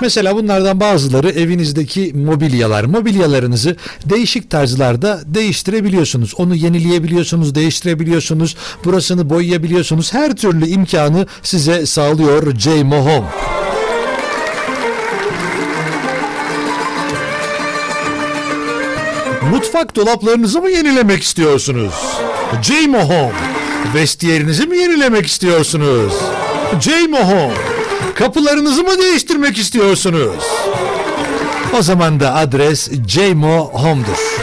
Mesela 0.00 0.36
bunlardan 0.36 0.80
bazıları 0.80 1.30
evinizdeki 1.30 2.12
mobilyalar. 2.14 2.84
Mobilyalarınızı 2.84 3.76
değişik 4.04 4.50
tarzlarda 4.50 5.20
değiştirebiliyorsunuz. 5.26 6.34
Onu 6.36 6.54
yenileyebiliyorsunuz, 6.54 7.54
değiştirebiliyorsunuz. 7.54 8.56
Burasını 8.84 9.30
boyayabiliyorsunuz. 9.30 10.14
Her 10.14 10.36
türlü 10.36 10.66
imkanı 10.66 11.26
size 11.42 11.86
sağlıyor 11.86 12.58
JMO 12.58 12.96
Home. 12.96 13.26
Mutfak 19.50 19.96
dolaplarınızı 19.96 20.60
mı 20.60 20.70
yenilemek 20.70 21.22
istiyorsunuz? 21.22 21.94
JMO 22.62 22.98
Home. 22.98 23.32
Vestiyerinizi 23.94 24.66
mi 24.66 24.78
yenilemek 24.78 25.26
istiyorsunuz? 25.26 26.14
JMO 26.80 27.18
Home. 27.18 27.79
Kapılarınızı 28.14 28.84
mı 28.84 28.98
değiştirmek 28.98 29.58
istiyorsunuz? 29.58 30.44
O 31.78 31.82
zaman 31.82 32.20
da 32.20 32.34
adres 32.34 32.90
JMO 33.08 33.70
Home'dur. 33.72 34.40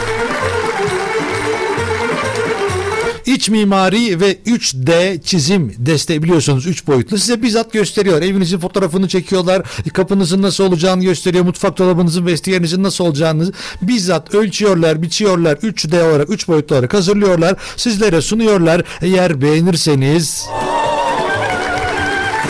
İç 3.26 3.48
mimari 3.48 4.20
ve 4.20 4.32
3D 4.46 5.20
çizim 5.22 5.74
desteği 5.78 6.22
biliyorsunuz 6.22 6.66
3 6.66 6.86
boyutlu 6.86 7.18
size 7.18 7.42
bizzat 7.42 7.72
gösteriyor. 7.72 8.22
Evinizin 8.22 8.58
fotoğrafını 8.58 9.08
çekiyorlar. 9.08 9.62
Kapınızın 9.92 10.42
nasıl 10.42 10.64
olacağını 10.64 11.04
gösteriyor. 11.04 11.44
Mutfak 11.44 11.78
dolabınızın 11.78 12.26
vestiyerinizin 12.26 12.82
nasıl 12.82 13.04
olacağını 13.04 13.52
bizzat 13.82 14.34
ölçüyorlar, 14.34 15.02
biçiyorlar. 15.02 15.56
3D 15.56 16.02
olarak 16.02 16.30
3 16.30 16.48
boyutlu 16.48 16.76
olarak 16.76 16.94
hazırlıyorlar. 16.94 17.56
Sizlere 17.76 18.20
sunuyorlar. 18.20 18.82
Eğer 19.02 19.42
beğenirseniz 19.42 20.46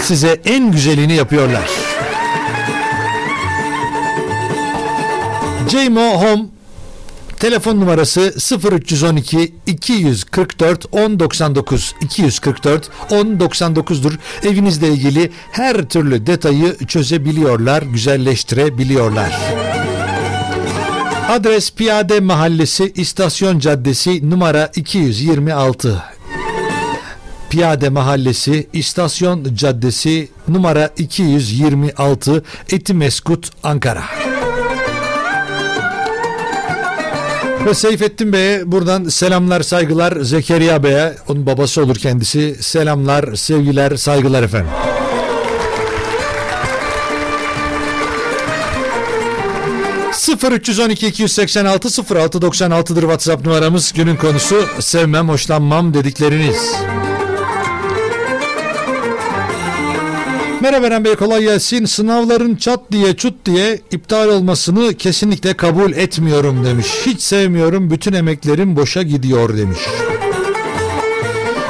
size 0.02 0.40
en 0.44 0.72
güzelini 0.72 1.14
yapıyorlar. 1.14 1.70
JMO 5.68 6.00
Home 6.00 6.44
telefon 7.36 7.80
numarası 7.80 8.34
0312 8.72 9.54
244 9.66 10.92
1099 10.92 11.94
244 12.00 12.90
1099'dur. 13.10 14.12
Evinizle 14.42 14.88
ilgili 14.88 15.32
her 15.52 15.88
türlü 15.88 16.26
detayı 16.26 16.76
çözebiliyorlar, 16.86 17.82
güzelleştirebiliyorlar. 17.82 19.38
Adres 21.28 21.72
Piyade 21.72 22.20
Mahallesi 22.20 22.92
İstasyon 22.96 23.58
Caddesi 23.58 24.30
numara 24.30 24.70
226. 24.76 26.02
Piyade 27.50 27.88
Mahallesi, 27.88 28.68
İstasyon 28.72 29.54
Caddesi, 29.54 30.28
numara 30.48 30.90
226, 30.96 32.44
Etimeskut, 32.70 33.50
Ankara. 33.62 34.04
Ve 37.66 37.74
Seyfettin 37.74 38.32
Bey'e 38.32 38.72
buradan 38.72 39.04
selamlar, 39.04 39.60
saygılar. 39.60 40.20
Zekeriya 40.20 40.82
Bey'e, 40.82 41.14
onun 41.28 41.46
babası 41.46 41.82
olur 41.82 41.96
kendisi. 41.96 42.56
Selamlar, 42.60 43.34
sevgiler, 43.34 43.96
saygılar 43.96 44.42
efendim. 44.42 44.70
...0 50.12 50.52
312 50.52 51.06
286 51.06 52.14
06 52.14 52.38
96'dır 52.38 53.00
WhatsApp 53.00 53.46
numaramız. 53.46 53.92
Günün 53.92 54.16
konusu 54.16 54.64
sevmem, 54.80 55.28
hoşlanmam 55.28 55.94
dedikleriniz. 55.94 56.74
Merhaba 60.60 61.04
Bey 61.04 61.14
kolay 61.14 61.42
gelsin. 61.42 61.84
Sınavların 61.84 62.56
çat 62.56 62.80
diye 62.92 63.16
çut 63.16 63.34
diye 63.46 63.80
iptal 63.90 64.28
olmasını 64.28 64.94
kesinlikle 64.94 65.54
kabul 65.54 65.92
etmiyorum 65.92 66.64
demiş. 66.64 66.86
Hiç 67.06 67.20
sevmiyorum 67.20 67.90
bütün 67.90 68.12
emeklerim 68.12 68.76
boşa 68.76 69.02
gidiyor 69.02 69.56
demiş. 69.58 69.78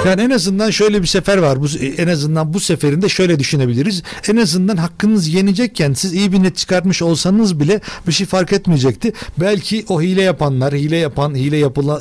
Yani 0.07 0.23
en 0.23 0.31
azından 0.31 0.71
şöyle 0.71 1.03
bir 1.03 1.07
sefer 1.07 1.39
var. 1.39 1.63
Bu, 1.63 1.67
en 1.99 2.09
azından 2.09 2.55
bu 2.55 2.61
seferinde 2.61 3.09
şöyle 3.09 3.39
düşünebiliriz. 3.39 4.03
En 4.29 4.37
azından 4.37 4.77
hakkınız 4.77 5.29
yenecekken 5.29 5.93
siz 5.93 6.15
iyi 6.15 6.33
bir 6.33 6.43
net 6.43 6.57
çıkartmış 6.57 7.03
olsanız 7.03 7.61
bile 7.61 7.81
bir 8.07 8.13
şey 8.13 8.27
fark 8.27 8.53
etmeyecekti. 8.53 9.13
Belki 9.41 9.85
o 9.89 10.03
hile 10.03 10.23
yapanlar, 10.23 10.75
hile 10.75 10.97
yapan, 10.97 11.35
hile 11.35 11.57
yapıla, 11.57 12.01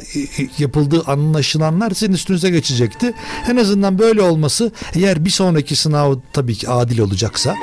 yapıldığı 0.58 1.04
anlaşılanlar 1.04 1.92
sizin 1.92 2.14
üstünüze 2.14 2.50
geçecekti. 2.50 3.14
En 3.52 3.58
azından 3.58 4.00
böyle 4.00 4.22
olması 4.22 4.72
eğer 4.96 5.26
bir 5.26 5.30
sonraki 5.30 5.76
sınav 5.76 6.16
tabii 6.34 6.56
ki 6.56 6.70
adil 6.70 7.00
olacaksa 7.00 7.56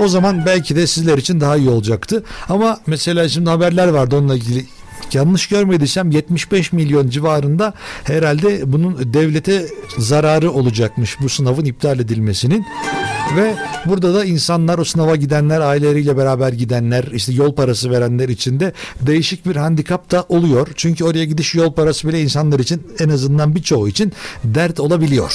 o 0.00 0.08
zaman 0.08 0.46
belki 0.46 0.76
de 0.76 0.86
sizler 0.86 1.18
için 1.18 1.40
daha 1.40 1.56
iyi 1.56 1.68
olacaktı. 1.68 2.24
Ama 2.48 2.80
mesela 2.86 3.28
şimdi 3.28 3.50
haberler 3.50 3.88
vardı 3.88 4.16
onunla 4.16 4.34
ilgili 4.34 4.66
yanlış 5.14 5.46
görmediysem 5.46 6.10
75 6.10 6.72
milyon 6.72 7.08
civarında 7.08 7.74
herhalde 8.04 8.72
bunun 8.72 9.14
devlete 9.14 9.66
zararı 9.98 10.50
olacakmış 10.50 11.20
bu 11.20 11.28
sınavın 11.28 11.64
iptal 11.64 12.00
edilmesinin. 12.00 12.66
Ve 13.36 13.54
burada 13.86 14.14
da 14.14 14.24
insanlar 14.24 14.78
o 14.78 14.84
sınava 14.84 15.16
gidenler 15.16 15.60
aileleriyle 15.60 16.16
beraber 16.16 16.52
gidenler 16.52 17.04
işte 17.04 17.32
yol 17.32 17.54
parası 17.54 17.90
verenler 17.90 18.28
için 18.28 18.60
de 18.60 18.72
değişik 19.00 19.46
bir 19.46 19.56
handikap 19.56 20.10
da 20.10 20.24
oluyor. 20.28 20.68
Çünkü 20.74 21.04
oraya 21.04 21.24
gidiş 21.24 21.54
yol 21.54 21.72
parası 21.72 22.08
bile 22.08 22.22
insanlar 22.22 22.58
için 22.58 22.82
en 22.98 23.08
azından 23.08 23.54
birçoğu 23.54 23.88
için 23.88 24.12
dert 24.44 24.80
olabiliyor. 24.80 25.32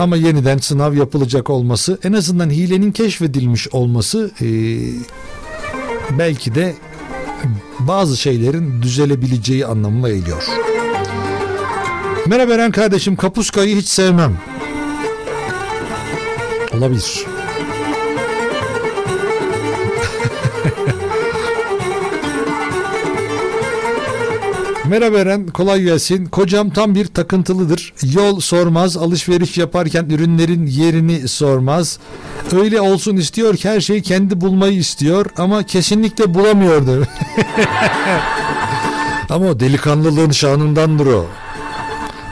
Ama 0.00 0.16
yeniden 0.16 0.58
sınav 0.58 0.94
yapılacak 0.94 1.50
olması 1.50 1.98
en 2.04 2.12
azından 2.12 2.50
hilenin 2.50 2.92
keşfedilmiş 2.92 3.68
olması 3.68 4.30
belki 6.18 6.54
de 6.54 6.74
bazı 7.78 8.16
şeylerin 8.16 8.82
düzelebileceği 8.82 9.66
anlamına 9.66 10.08
geliyor. 10.08 10.42
Merhaba 12.26 12.52
Eren 12.54 12.72
kardeşim 12.72 13.16
kapuskayı 13.16 13.76
hiç 13.76 13.88
sevmem. 13.88 14.36
Olabilir. 16.74 17.26
Merhaba 24.90 25.18
Eren, 25.18 25.46
kolay 25.46 25.82
gelsin. 25.82 26.26
Kocam 26.26 26.70
tam 26.70 26.94
bir 26.94 27.06
takıntılıdır. 27.06 27.92
Yol 28.14 28.40
sormaz, 28.40 28.96
alışveriş 28.96 29.58
yaparken 29.58 30.04
ürünlerin 30.04 30.66
yerini 30.66 31.28
sormaz. 31.28 31.98
Öyle 32.52 32.80
olsun 32.80 33.16
istiyor 33.16 33.56
ki 33.56 33.68
her 33.68 33.80
şeyi 33.80 34.02
kendi 34.02 34.40
bulmayı 34.40 34.78
istiyor 34.78 35.26
ama 35.36 35.62
kesinlikle 35.62 36.34
bulamıyordu. 36.34 37.06
ama 39.30 39.46
o 39.46 39.60
delikanlılığın 39.60 40.30
şanındandır 40.30 41.06
o. 41.06 41.26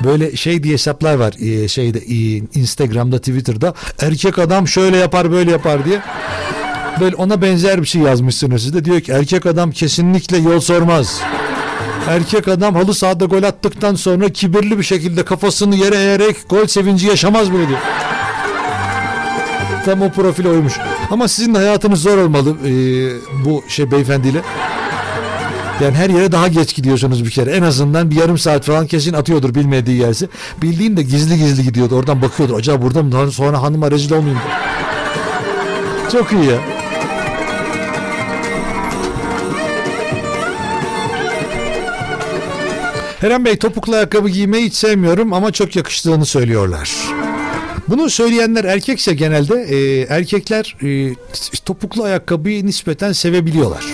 Böyle 0.04 0.36
şey 0.36 0.62
diye 0.62 0.74
hesaplar 0.74 1.14
var 1.14 1.34
ee, 1.40 1.68
şeyde 1.68 1.98
ee, 1.98 2.42
Instagram'da 2.54 3.18
Twitter'da 3.18 3.74
erkek 4.00 4.38
adam 4.38 4.68
şöyle 4.68 4.96
yapar 4.96 5.30
böyle 5.32 5.50
yapar 5.50 5.84
diye 5.84 6.00
böyle 7.00 7.16
ona 7.16 7.42
benzer 7.42 7.82
bir 7.82 7.86
şey 7.86 8.02
yazmışsınız 8.02 8.62
siz 8.62 8.74
de 8.74 8.84
diyor 8.84 9.00
ki 9.00 9.12
erkek 9.12 9.46
adam 9.46 9.70
kesinlikle 9.70 10.38
yol 10.38 10.60
sormaz. 10.60 11.22
Erkek 12.08 12.48
adam 12.48 12.74
halı 12.74 12.94
sahada 12.94 13.24
gol 13.24 13.42
attıktan 13.42 13.94
sonra 13.94 14.28
kibirli 14.28 14.78
bir 14.78 14.82
şekilde 14.82 15.24
kafasını 15.24 15.76
yere 15.76 15.96
eğerek 15.96 16.36
gol 16.48 16.66
sevinci 16.66 17.06
yaşamaz 17.06 17.52
bile 17.52 17.68
diyor. 17.68 17.78
Tam 19.84 20.02
o 20.02 20.10
profil 20.10 20.46
oymuş. 20.46 20.72
Ama 21.10 21.28
sizin 21.28 21.54
de 21.54 21.58
hayatınız 21.58 22.02
zor 22.02 22.18
olmalı 22.18 22.56
ee, 22.64 22.70
bu 23.44 23.64
şey 23.68 23.90
beyefendiyle. 23.90 24.40
Yani 25.80 25.94
her 25.94 26.10
yere 26.10 26.32
daha 26.32 26.48
geç 26.48 26.74
gidiyorsunuz 26.74 27.24
bir 27.24 27.30
kere. 27.30 27.50
En 27.50 27.62
azından 27.62 28.10
bir 28.10 28.16
yarım 28.16 28.38
saat 28.38 28.64
falan 28.64 28.86
kesin 28.86 29.12
atıyordur 29.12 29.54
bilmediği 29.54 30.00
yerse. 30.00 30.28
Bildiğin 30.62 30.96
de 30.96 31.02
gizli 31.02 31.38
gizli 31.38 31.62
gidiyordu. 31.62 31.96
Oradan 31.96 32.22
bakıyordur. 32.22 32.58
Acaba 32.58 32.82
burada 32.82 33.02
mı? 33.02 33.32
Sonra 33.32 33.62
hanıma 33.62 33.90
rezil 33.90 34.12
olmayayım. 34.12 34.40
Çok 36.12 36.32
iyi 36.32 36.44
ya. 36.44 36.77
Eren 43.22 43.44
Bey 43.44 43.56
topuklu 43.56 43.94
ayakkabı 43.94 44.28
giymeyi 44.28 44.66
hiç 44.66 44.74
sevmiyorum 44.74 45.32
ama 45.32 45.52
çok 45.52 45.76
yakıştığını 45.76 46.26
söylüyorlar. 46.26 46.90
Bunu 47.88 48.10
söyleyenler 48.10 48.64
erkekse 48.64 49.14
genelde 49.14 49.54
e, 49.62 50.00
erkekler 50.14 50.76
e, 50.82 51.14
topuklu 51.64 52.02
ayakkabıyı 52.02 52.66
nispeten 52.66 53.12
sevebiliyorlar. 53.12 53.84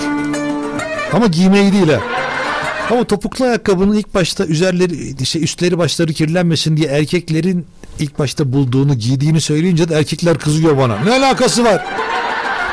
Ama 1.12 1.26
giymeyi 1.26 1.72
değil 1.72 1.88
ha. 1.88 2.00
Ama 2.90 3.04
topuklu 3.04 3.44
ayakkabının 3.44 3.96
ilk 3.96 4.14
başta 4.14 4.46
üzerleri 4.46 5.14
işte 5.20 5.38
üstleri 5.38 5.78
başları 5.78 6.12
kirlenmesin 6.12 6.76
diye 6.76 6.88
erkeklerin 6.88 7.66
ilk 7.98 8.18
başta 8.18 8.52
bulduğunu 8.52 8.94
giydiğini 8.94 9.40
söyleyince 9.40 9.88
de 9.88 9.94
erkekler 9.94 10.38
kızıyor 10.38 10.78
bana. 10.78 10.98
Ne 10.98 11.12
alakası 11.12 11.64
var? 11.64 11.84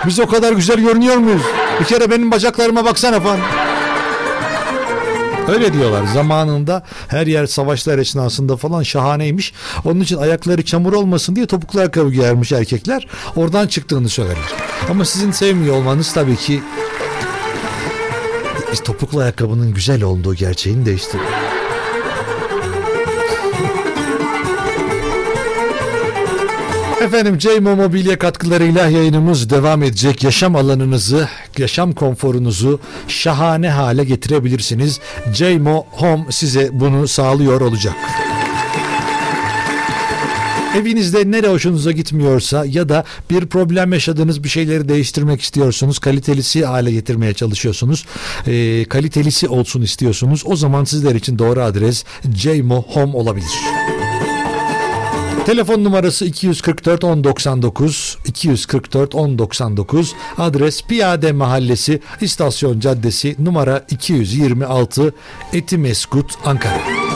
Biz 0.07 0.19
o 0.19 0.27
kadar 0.27 0.53
güzel 0.53 0.79
görünüyor 0.79 1.15
muyuz? 1.15 1.41
Bir 1.79 1.85
kere 1.85 2.11
benim 2.11 2.31
bacaklarıma 2.31 2.85
baksana 2.85 3.19
falan. 3.19 3.39
Öyle 5.47 5.73
diyorlar. 5.73 6.05
Zamanında 6.13 6.83
her 7.07 7.27
yer 7.27 7.45
savaşlar 7.45 7.97
esnasında 7.97 8.57
falan 8.57 8.83
şahaneymiş. 8.83 9.53
Onun 9.85 9.99
için 9.99 10.17
ayakları 10.17 10.65
çamur 10.65 10.93
olmasın 10.93 11.35
diye 11.35 11.45
topuklu 11.45 11.79
ayakkabı 11.79 12.11
giyermiş 12.11 12.51
erkekler. 12.51 13.07
Oradan 13.35 13.67
çıktığını 13.67 14.09
söylerler. 14.09 14.53
Ama 14.89 15.05
sizin 15.05 15.31
sevmiyor 15.31 15.75
olmanız 15.75 16.13
tabii 16.13 16.35
ki 16.35 16.61
topuklu 18.83 19.19
ayakkabının 19.19 19.73
güzel 19.73 20.03
olduğu 20.03 20.35
gerçeğini 20.35 20.85
değiştiriyor. 20.85 21.60
Efendim 27.01 27.37
Ceymo 27.37 27.75
Mobilya 27.75 28.19
katkılarıyla 28.19 28.89
yayınımız 28.89 29.49
devam 29.49 29.83
edecek. 29.83 30.23
Yaşam 30.23 30.55
alanınızı, 30.55 31.29
yaşam 31.57 31.93
konforunuzu 31.93 32.79
şahane 33.07 33.69
hale 33.69 34.03
getirebilirsiniz. 34.03 34.99
Ceymo 35.33 35.85
Home 35.91 36.25
size 36.29 36.69
bunu 36.73 37.07
sağlıyor 37.07 37.61
olacak. 37.61 37.95
Evinizde 40.77 41.31
nere 41.31 41.47
hoşunuza 41.47 41.91
gitmiyorsa 41.91 42.65
ya 42.65 42.89
da 42.89 43.03
bir 43.29 43.45
problem 43.45 43.93
yaşadığınız 43.93 44.43
bir 44.43 44.49
şeyleri 44.49 44.89
değiştirmek 44.89 45.41
istiyorsunuz, 45.41 45.99
kalitelisi 45.99 46.65
hale 46.65 46.91
getirmeye 46.91 47.33
çalışıyorsunuz, 47.33 48.05
e, 48.47 48.85
kalitelisi 48.85 49.47
olsun 49.47 49.81
istiyorsunuz. 49.81 50.43
O 50.45 50.55
zaman 50.55 50.83
sizler 50.83 51.15
için 51.15 51.39
doğru 51.39 51.61
adres 51.61 52.03
Ceymo 52.31 52.81
Home 52.81 53.13
olabilir. 53.13 53.51
Telefon 55.45 55.83
numarası 55.83 56.25
244 56.25 57.03
1099 57.03 58.17
244 58.25 59.13
1099 59.13 60.13
adres 60.37 60.83
Piyade 60.83 61.31
Mahallesi 61.31 61.99
İstasyon 62.21 62.79
Caddesi 62.79 63.35
numara 63.39 63.85
226 63.89 65.13
Etimeskut 65.53 66.33
Ankara. 66.45 67.10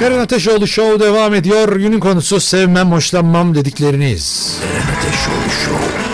Eren 0.00 0.18
Ateşoğlu 0.18 0.66
Show 0.66 1.06
devam 1.06 1.34
ediyor. 1.34 1.76
Günün 1.76 2.00
konusu 2.00 2.40
sevmem, 2.40 2.92
hoşlanmam 2.92 3.54
dedikleriniz. 3.54 4.56
Eren 4.64 4.96
Ateşoğlu 4.96 5.50
Show. 5.64 6.07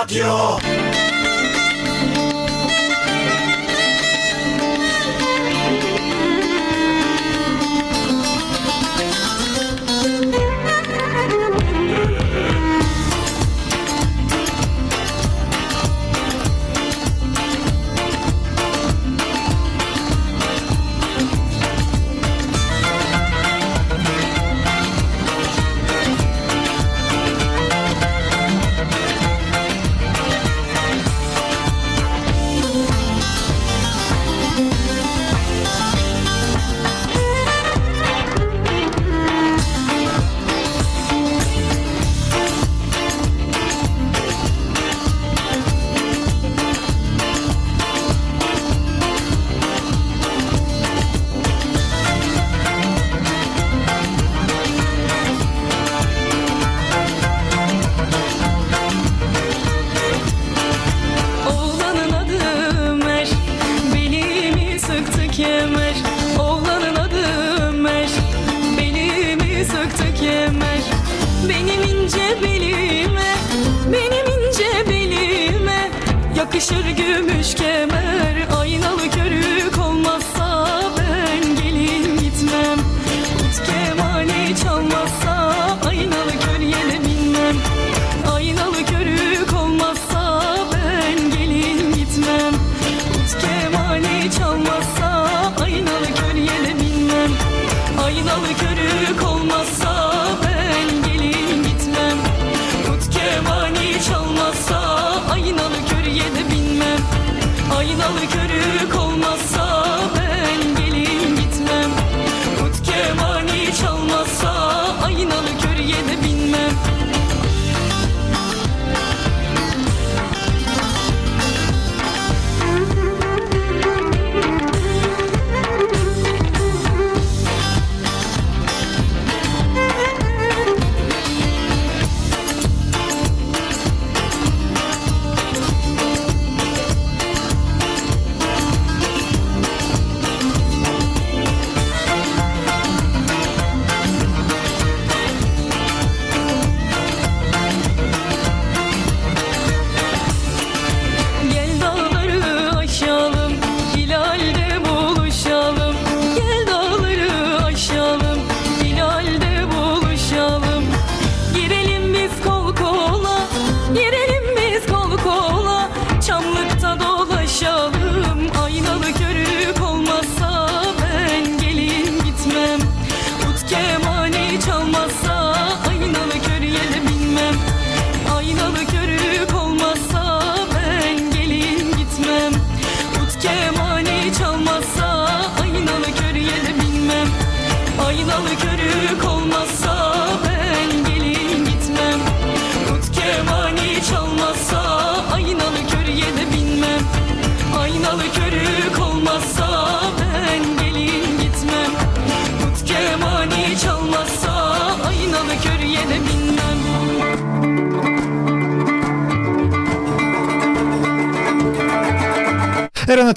Radio. 0.00 0.79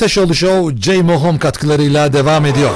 Ateşoğlu 0.03 0.35
Show 0.35 0.81
J. 0.81 1.01
Mohom 1.01 1.39
katkılarıyla 1.39 2.13
devam 2.13 2.45
ediyor. 2.45 2.71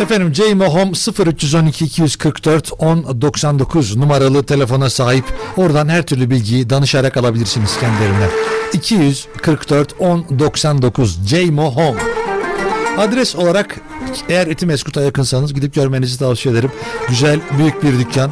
Efendim 0.00 0.34
J. 0.34 0.54
Mohom 0.54 0.92
0312 1.26 1.84
244 1.84 2.72
1099 2.80 3.96
numaralı 3.96 4.46
telefona 4.46 4.90
sahip. 4.90 5.24
Oradan 5.56 5.88
her 5.88 6.02
türlü 6.02 6.30
bilgiyi 6.30 6.70
danışarak 6.70 7.16
alabilirsiniz 7.16 7.78
kendilerine. 7.80 8.28
244 8.72 10.00
1099 10.00 11.18
J. 11.26 11.50
Mohom. 11.50 11.96
Adres 12.98 13.36
olarak 13.36 13.80
eğer 14.28 14.46
Etimeskut'a 14.46 15.02
yakınsanız 15.02 15.54
gidip 15.54 15.74
görmenizi 15.74 16.18
tavsiye 16.18 16.54
ederim. 16.54 16.70
Güzel 17.08 17.40
büyük 17.58 17.82
bir 17.82 17.98
dükkan. 17.98 18.30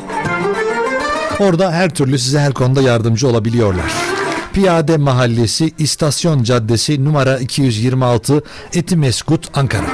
Orada 1.40 1.72
her 1.72 1.94
türlü 1.94 2.18
size 2.18 2.40
her 2.40 2.52
konuda 2.52 2.82
yardımcı 2.82 3.28
olabiliyorlar. 3.28 4.09
Piyade 4.54 4.96
Mahallesi, 4.96 5.72
İstasyon 5.78 6.42
Caddesi, 6.42 7.04
numara 7.04 7.38
226, 7.38 8.42
Etimeskut, 8.74 9.58
Ankara. 9.58 9.86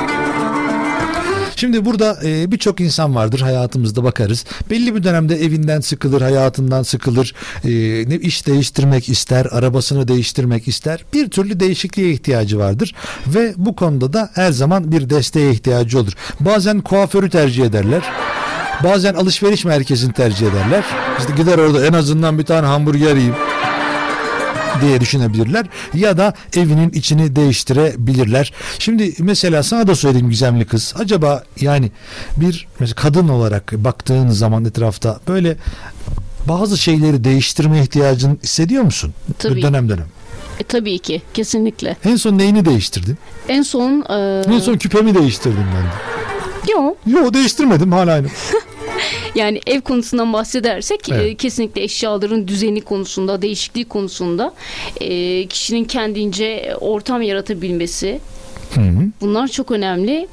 Şimdi 1.57 1.85
burada 1.85 2.19
e, 2.25 2.53
birçok 2.53 2.81
insan 2.81 3.15
vardır 3.15 3.41
hayatımızda 3.41 4.05
bakarız. 4.05 4.45
Belli 4.71 4.95
bir 4.95 5.03
dönemde 5.03 5.37
evinden 5.37 5.81
sıkılır, 5.81 6.23
hayatından 6.23 6.83
sıkılır. 6.83 7.35
E, 7.65 7.71
ne 8.09 8.17
iş 8.17 8.47
değiştirmek 8.47 9.09
ister, 9.09 9.47
arabasını 9.51 10.09
değiştirmek 10.09 10.69
ister. 10.69 11.05
Bir 11.13 11.31
türlü 11.31 11.61
değişikliğe 11.61 12.11
ihtiyacı 12.11 12.59
vardır 12.59 12.95
ve 13.27 13.55
bu 13.57 13.77
konuda 13.77 14.13
da 14.13 14.31
her 14.35 14.53
zaman 14.53 14.93
bir 14.93 15.11
desteğe 15.11 15.51
ihtiyacı 15.51 15.99
olur. 15.99 16.13
Bazen 16.41 16.81
kuaförü 16.81 17.31
tercih 17.31 17.65
ederler. 17.65 18.03
Bazen 18.85 19.15
alışveriş 19.15 19.65
merkezini 19.65 20.13
tercih 20.13 20.47
ederler. 20.47 20.85
İşte 21.19 21.33
gider 21.37 21.59
orada 21.59 21.87
en 21.87 21.93
azından 21.93 22.39
bir 22.39 22.45
tane 22.45 22.67
hamburger 22.67 23.15
yiyeyim 23.17 23.35
diye 24.81 25.01
düşünebilirler 25.01 25.67
ya 25.95 26.19
da 26.19 26.35
evinin 26.57 26.91
içini 26.91 27.37
değiştirebilirler. 27.37 28.53
Şimdi 28.79 29.15
mesela 29.19 29.63
sana 29.63 29.87
da 29.87 29.95
söyleyeyim 29.95 30.31
gizemli 30.31 30.65
kız. 30.65 30.95
Acaba 30.99 31.45
yani 31.61 31.91
bir 32.37 32.67
mesela 32.81 32.95
kadın 32.95 33.29
olarak 33.29 33.73
baktığın 33.73 34.29
zaman 34.29 34.65
etrafta 34.65 35.21
böyle 35.29 35.57
bazı 36.49 36.79
şeyleri 36.79 37.25
değiştirme 37.25 37.83
ihtiyacını 37.83 38.37
hissediyor 38.43 38.83
musun? 38.83 39.15
Tabii. 39.39 39.63
Dönem 39.63 39.89
dönem. 39.89 40.07
E, 40.61 40.65
tabii 40.65 40.99
ki 40.99 41.23
kesinlikle. 41.35 41.97
En 42.05 42.17
son 42.17 42.39
neyini 42.39 42.65
değiştirdin? 42.65 43.19
En 43.49 43.63
son 43.63 44.05
e, 44.09 44.55
En 44.55 44.59
son 44.59 44.77
küpemi 44.77 45.15
değiştirdim 45.15 45.67
ben 45.77 45.83
de. 45.85 46.73
yok 46.73 46.97
Yo 47.07 47.33
değiştirmedim 47.33 47.93
hala 47.93 48.13
aynı. 48.13 48.27
yani 49.35 49.61
ev 49.67 49.81
konusundan 49.81 50.33
bahsedersek 50.33 51.09
Evet. 51.09 51.27
e, 51.27 51.35
kesinlikle 51.35 51.83
eşyaların 51.83 52.49
düzeni 52.49 52.81
konusunda 52.81 53.43
değişikliği 53.43 53.85
konusunda 53.85 54.55
e, 55.01 55.47
kişinin 55.47 55.85
kendince 55.85 56.77
ortam 56.81 57.23
yaratabilmesi 57.23 58.21
Hı 58.75 58.81
hı. 58.81 59.09
bunlar 59.21 59.49
çok 59.49 59.71
önemli. 59.71 60.29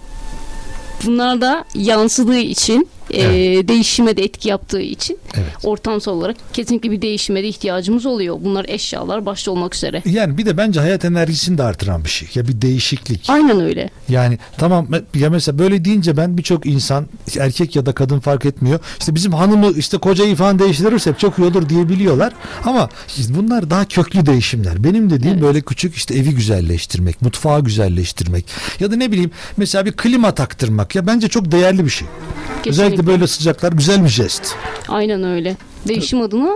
Bunlar 1.06 1.42
da 1.42 1.66
yansıdığı 1.76 2.38
için 2.38 2.88
e, 3.12 3.22
değişime 3.68 4.18
de 4.18 4.24
etki 4.24 4.50
yaptığı 4.50 4.82
için 4.82 5.18
Evet. 5.34 5.46
ortamsal 5.64 6.12
olarak 6.12 6.36
kesinlikle 6.54 6.92
bir 6.92 7.02
değişime 7.02 7.44
de 7.44 7.48
ihtiyacımız 7.48 8.06
oluyor. 8.06 8.38
Bunlar 8.44 8.66
eşyalar 8.70 9.26
başta 9.26 9.52
olmak 9.52 9.76
üzere. 9.76 10.02
Yani 10.06 10.38
bir 10.38 10.46
de 10.46 10.58
bence 10.58 10.80
hayat 10.80 11.06
enerjisini 11.06 11.58
de 11.58 11.64
artıran 11.64 12.04
bir 12.04 12.10
şey. 12.10 12.30
Ya 12.36 12.48
bir 12.48 12.62
değişiklik. 12.62 13.30
Aynen 13.30 13.60
öyle. 13.60 13.90
Yani 14.10 14.38
tamam 14.58 14.88
ya 15.16 15.30
mesela 15.30 15.60
böyle 15.60 15.86
deyince 15.86 16.18
ben 16.18 16.38
birçok 16.38 16.66
insan 16.66 17.08
erkek 17.40 17.76
ya 17.76 17.86
da 17.86 17.92
kadın 17.92 18.20
fark 18.20 18.46
etmiyor. 18.46 18.80
İşte 19.00 19.16
bizim 19.16 19.34
hanımı 19.34 19.72
işte 19.72 19.98
kocayı 19.98 20.36
falan 20.36 20.60
değiştirirsek 20.60 21.20
çok 21.20 21.40
iyi 21.40 21.44
olur 21.44 21.70
diyebiliyorlar. 21.70 22.34
Ama 22.66 22.90
işte 23.18 23.36
bunlar 23.36 23.70
daha 23.70 23.86
köklü 23.86 24.26
değişimler. 24.26 24.84
Benim 24.84 25.10
dediğim 25.10 25.42
böyle 25.42 25.62
küçük 25.62 25.96
işte 25.96 26.16
evi 26.16 26.36
güzelleştirmek, 26.36 27.22
mutfağı 27.22 27.64
güzelleştirmek 27.64 28.46
ya 28.80 28.92
da 28.92 28.96
ne 28.96 29.12
bileyim 29.12 29.32
mesela 29.58 29.86
bir 29.86 29.92
klima 29.92 30.36
taktırmak 30.36 30.96
ya 30.96 31.08
bence 31.08 31.28
çok 31.28 31.52
değerli 31.52 31.86
bir 31.86 31.90
şey. 31.90 32.08
Özellikle 32.68 32.93
böyle 33.08 33.28
sıcaklar 33.28 33.72
güzel 33.72 34.04
bir 34.04 34.10
jest. 34.10 34.56
Aynen 34.88 35.24
öyle. 35.24 35.58
Değişim 35.88 36.22
adına 36.22 36.50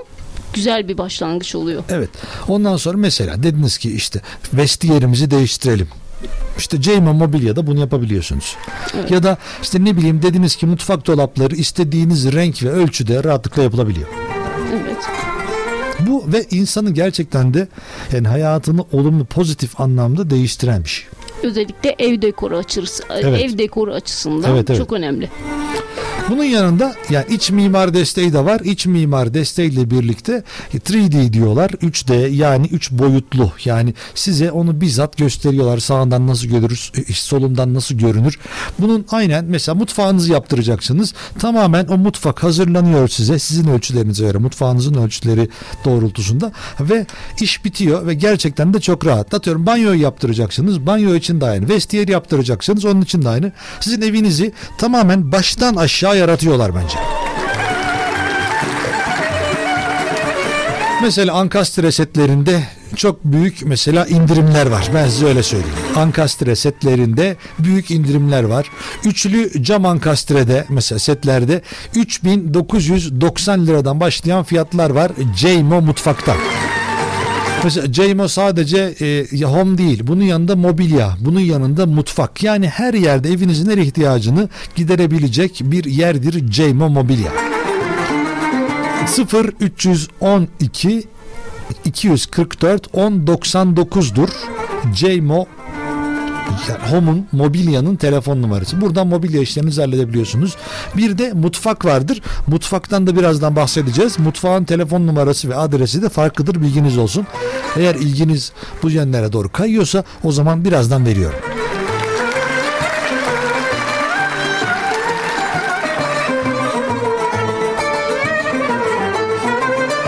güzel 0.53 0.87
bir 0.87 0.97
başlangıç 0.97 1.55
oluyor. 1.55 1.83
Evet. 1.89 2.09
Ondan 2.47 2.77
sonra 2.77 2.97
mesela 2.97 3.43
dediniz 3.43 3.77
ki 3.77 3.91
işte 3.95 4.21
vestiyerimizi 4.53 5.31
değiştirelim. 5.31 5.87
İşte 6.57 6.81
Ceyma 6.81 7.13
Mobilya'da 7.13 7.67
bunu 7.67 7.79
yapabiliyorsunuz. 7.79 8.55
Evet. 8.95 9.11
Ya 9.11 9.23
da 9.23 9.37
işte 9.61 9.85
ne 9.85 9.97
bileyim 9.97 10.21
dediniz 10.21 10.55
ki 10.55 10.65
mutfak 10.65 11.07
dolapları 11.07 11.55
istediğiniz 11.55 12.33
renk 12.33 12.63
ve 12.63 12.69
ölçüde 12.71 13.23
rahatlıkla 13.23 13.63
yapılabiliyor. 13.63 14.07
Evet. 14.71 14.97
Bu 15.99 16.23
ve 16.27 16.45
insanı 16.51 16.91
gerçekten 16.91 17.53
de 17.53 17.67
yani 18.13 18.27
hayatını 18.27 18.85
olumlu 18.91 19.25
pozitif 19.25 19.81
anlamda 19.81 20.29
değiştiren 20.29 20.83
bir 20.83 20.89
şey. 20.89 21.05
Özellikle 21.43 21.95
ev 21.99 22.21
dekoru 22.21 22.57
açısı, 22.57 23.03
Evet. 23.09 23.41
ev 23.41 23.57
dekoru 23.57 23.93
açısından 23.93 24.51
Evet, 24.51 24.69
evet. 24.69 24.79
çok 24.79 24.93
önemli. 24.93 25.29
Bunun 26.29 26.43
yanında 26.43 26.95
yani 27.09 27.25
iç 27.29 27.51
mimar 27.51 27.93
desteği 27.93 28.33
de 28.33 28.45
var. 28.45 28.61
İç 28.63 28.85
mimar 28.85 29.33
desteğiyle 29.33 29.91
birlikte 29.91 30.43
3D 30.73 31.33
diyorlar. 31.33 31.69
3D 31.69 32.29
yani 32.29 32.67
3 32.67 32.91
boyutlu. 32.91 33.51
Yani 33.65 33.93
size 34.15 34.51
onu 34.51 34.81
bizzat 34.81 35.17
gösteriyorlar. 35.17 35.77
Sağından 35.77 36.27
nasıl 36.27 36.47
görürüz, 36.47 36.91
e, 37.09 37.13
solundan 37.13 37.73
nasıl 37.73 37.95
görünür. 37.95 38.39
Bunun 38.79 39.05
aynen 39.11 39.45
mesela 39.45 39.75
mutfağınızı 39.75 40.31
yaptıracaksınız. 40.31 41.13
Tamamen 41.39 41.87
o 41.87 41.97
mutfak 41.97 42.43
hazırlanıyor 42.43 43.07
size. 43.07 43.39
Sizin 43.39 43.67
ölçülerinize 43.67 44.25
göre 44.25 44.37
mutfağınızın 44.37 44.93
ölçüleri 44.93 45.49
doğrultusunda 45.85 46.51
ve 46.79 47.05
iş 47.41 47.65
bitiyor 47.65 48.07
ve 48.07 48.13
gerçekten 48.13 48.73
de 48.73 48.79
çok 48.79 49.05
rahat. 49.05 49.33
Atıyorum 49.33 49.65
banyoyu 49.65 50.01
yaptıracaksınız. 50.01 50.85
Banyo 50.85 51.15
için 51.15 51.41
de 51.41 51.45
aynı. 51.45 51.69
Vestiyer 51.69 52.07
yaptıracaksınız. 52.07 52.85
Onun 52.85 53.01
için 53.01 53.21
de 53.21 53.29
aynı. 53.29 53.51
Sizin 53.79 54.01
evinizi 54.01 54.51
tamamen 54.77 55.31
baştan 55.31 55.75
aşağı 55.75 56.16
yaratıyorlar 56.17 56.75
bence. 56.75 56.97
Mesela 61.01 61.33
ankastre 61.33 61.91
setlerinde 61.91 62.63
çok 62.95 63.23
büyük 63.25 63.65
mesela 63.65 64.05
indirimler 64.05 64.65
var. 64.65 64.89
Ben 64.93 65.09
size 65.09 65.25
öyle 65.25 65.43
söyleyeyim. 65.43 65.75
Ankastre 65.95 66.55
setlerinde 66.55 67.35
büyük 67.59 67.91
indirimler 67.91 68.43
var. 68.43 68.71
Üçlü 69.05 69.63
cam 69.63 69.85
ankastrede 69.85 70.65
mesela 70.69 70.99
setlerde 70.99 71.61
3990 71.95 73.67
liradan 73.67 73.99
başlayan 73.99 74.43
fiyatlar 74.43 74.89
var. 74.89 75.11
Ceymo 75.35 75.81
mutfakta. 75.81 76.35
Mesela 77.63 77.91
Ceymo 77.91 78.27
sadece 78.27 78.95
e, 79.01 79.41
home 79.41 79.77
değil. 79.77 80.03
Bunun 80.07 80.23
yanında 80.23 80.55
mobilya, 80.55 81.17
bunun 81.19 81.39
yanında 81.39 81.85
mutfak. 81.85 82.43
Yani 82.43 82.67
her 82.67 82.93
yerde 82.93 83.29
evinizin 83.29 83.69
her 83.69 83.77
ihtiyacını 83.77 84.49
giderebilecek 84.75 85.61
bir 85.63 85.85
yerdir 85.85 86.51
Ceymo 86.51 86.89
mobilya. 86.89 87.31
0 89.05 89.53
312 89.59 91.03
244 91.85 92.87
1099'dur. 92.87 94.29
Ceymo 94.93 95.45
yani 96.69 96.91
Home'un 96.91 97.27
mobilyanın 97.31 97.95
telefon 97.95 98.41
numarası. 98.41 98.81
Buradan 98.81 99.07
mobilya 99.07 99.41
işlerinizi 99.41 99.81
halledebiliyorsunuz. 99.81 100.55
Bir 100.97 101.17
de 101.17 101.33
mutfak 101.33 101.85
vardır. 101.85 102.21
Mutfaktan 102.47 103.07
da 103.07 103.15
birazdan 103.15 103.55
bahsedeceğiz. 103.55 104.19
Mutfağın 104.19 104.63
telefon 104.63 105.07
numarası 105.07 105.49
ve 105.49 105.55
adresi 105.55 106.01
de 106.01 106.09
farklıdır 106.09 106.61
bilginiz 106.61 106.97
olsun. 106.97 107.27
Eğer 107.77 107.95
ilginiz 107.95 108.51
bu 108.83 108.89
yönlere 108.89 109.33
doğru 109.33 109.51
kayıyorsa 109.51 110.03
o 110.23 110.31
zaman 110.31 110.65
birazdan 110.65 111.05
veriyorum. 111.05 111.56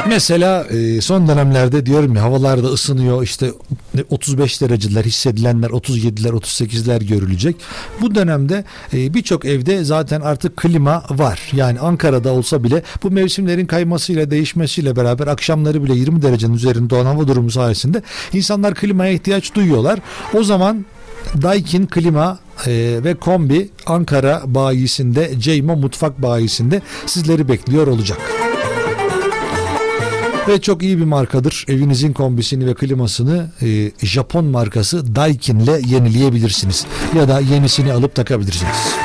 Mesela 0.09 0.63
e, 0.63 1.01
son 1.01 1.27
dönemlerde 1.27 1.85
diyorum 1.85 2.15
ya 2.15 2.23
havalarda 2.23 2.67
ısınıyor 2.67 3.23
işte 3.23 3.51
35 4.09 4.61
dereceler 4.61 5.03
hissedilenler 5.03 5.69
37'ler 5.69 6.29
38'ler 6.29 7.05
görülecek. 7.05 7.55
Bu 8.01 8.15
dönemde 8.15 8.63
e, 8.93 9.13
birçok 9.13 9.45
evde 9.45 9.83
zaten 9.83 10.21
artık 10.21 10.57
klima 10.57 11.03
var. 11.09 11.39
Yani 11.53 11.79
Ankara'da 11.79 12.33
olsa 12.33 12.63
bile 12.63 12.83
bu 13.03 13.11
mevsimlerin 13.11 13.65
kaymasıyla 13.65 14.31
değişmesiyle 14.31 14.95
beraber 14.95 15.27
akşamları 15.27 15.83
bile 15.83 15.93
20 15.93 16.21
derecenin 16.21 16.53
üzerinde 16.53 16.95
olan 16.95 17.05
hava 17.05 17.27
durumu 17.27 17.51
sayesinde 17.51 18.01
insanlar 18.33 18.75
klimaya 18.75 19.11
ihtiyaç 19.11 19.55
duyuyorlar. 19.55 19.99
O 20.33 20.43
zaman 20.43 20.85
Daikin 21.41 21.85
Klima 21.85 22.39
e, 22.67 22.99
ve 23.03 23.15
Kombi 23.15 23.69
Ankara 23.85 24.41
bayisinde 24.45 25.31
Ceymo 25.39 25.75
Mutfak 25.75 26.21
bayisinde 26.21 26.81
sizleri 27.05 27.47
bekliyor 27.47 27.87
olacak. 27.87 28.48
Ve 30.49 30.61
çok 30.61 30.83
iyi 30.83 30.99
bir 30.99 31.03
markadır. 31.03 31.65
Evinizin 31.67 32.13
kombisini 32.13 32.67
ve 32.67 32.73
klimasını 32.73 33.49
e, 33.61 33.91
Japon 34.05 34.45
markası 34.45 35.15
Daikin 35.15 35.59
ile 35.59 35.81
yenileyebilirsiniz. 35.85 36.85
Ya 37.15 37.27
da 37.27 37.39
yenisini 37.39 37.93
alıp 37.93 38.15
takabilirsiniz. 38.15 38.95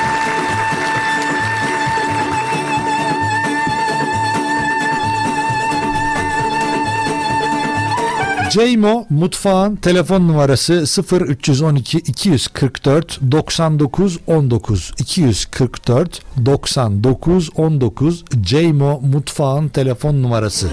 Ceymo 8.50 9.06
mutfağın 9.10 9.76
telefon 9.76 10.28
numarası 10.28 10.84
0312 11.20 11.98
244 11.98 13.20
99 13.32 14.18
19 14.26 14.92
244 14.98 16.22
99 16.46 17.50
19 17.56 18.24
Ceymo 18.40 19.00
mutfağın 19.00 19.68
telefon 19.68 20.22
numarası. 20.22 20.68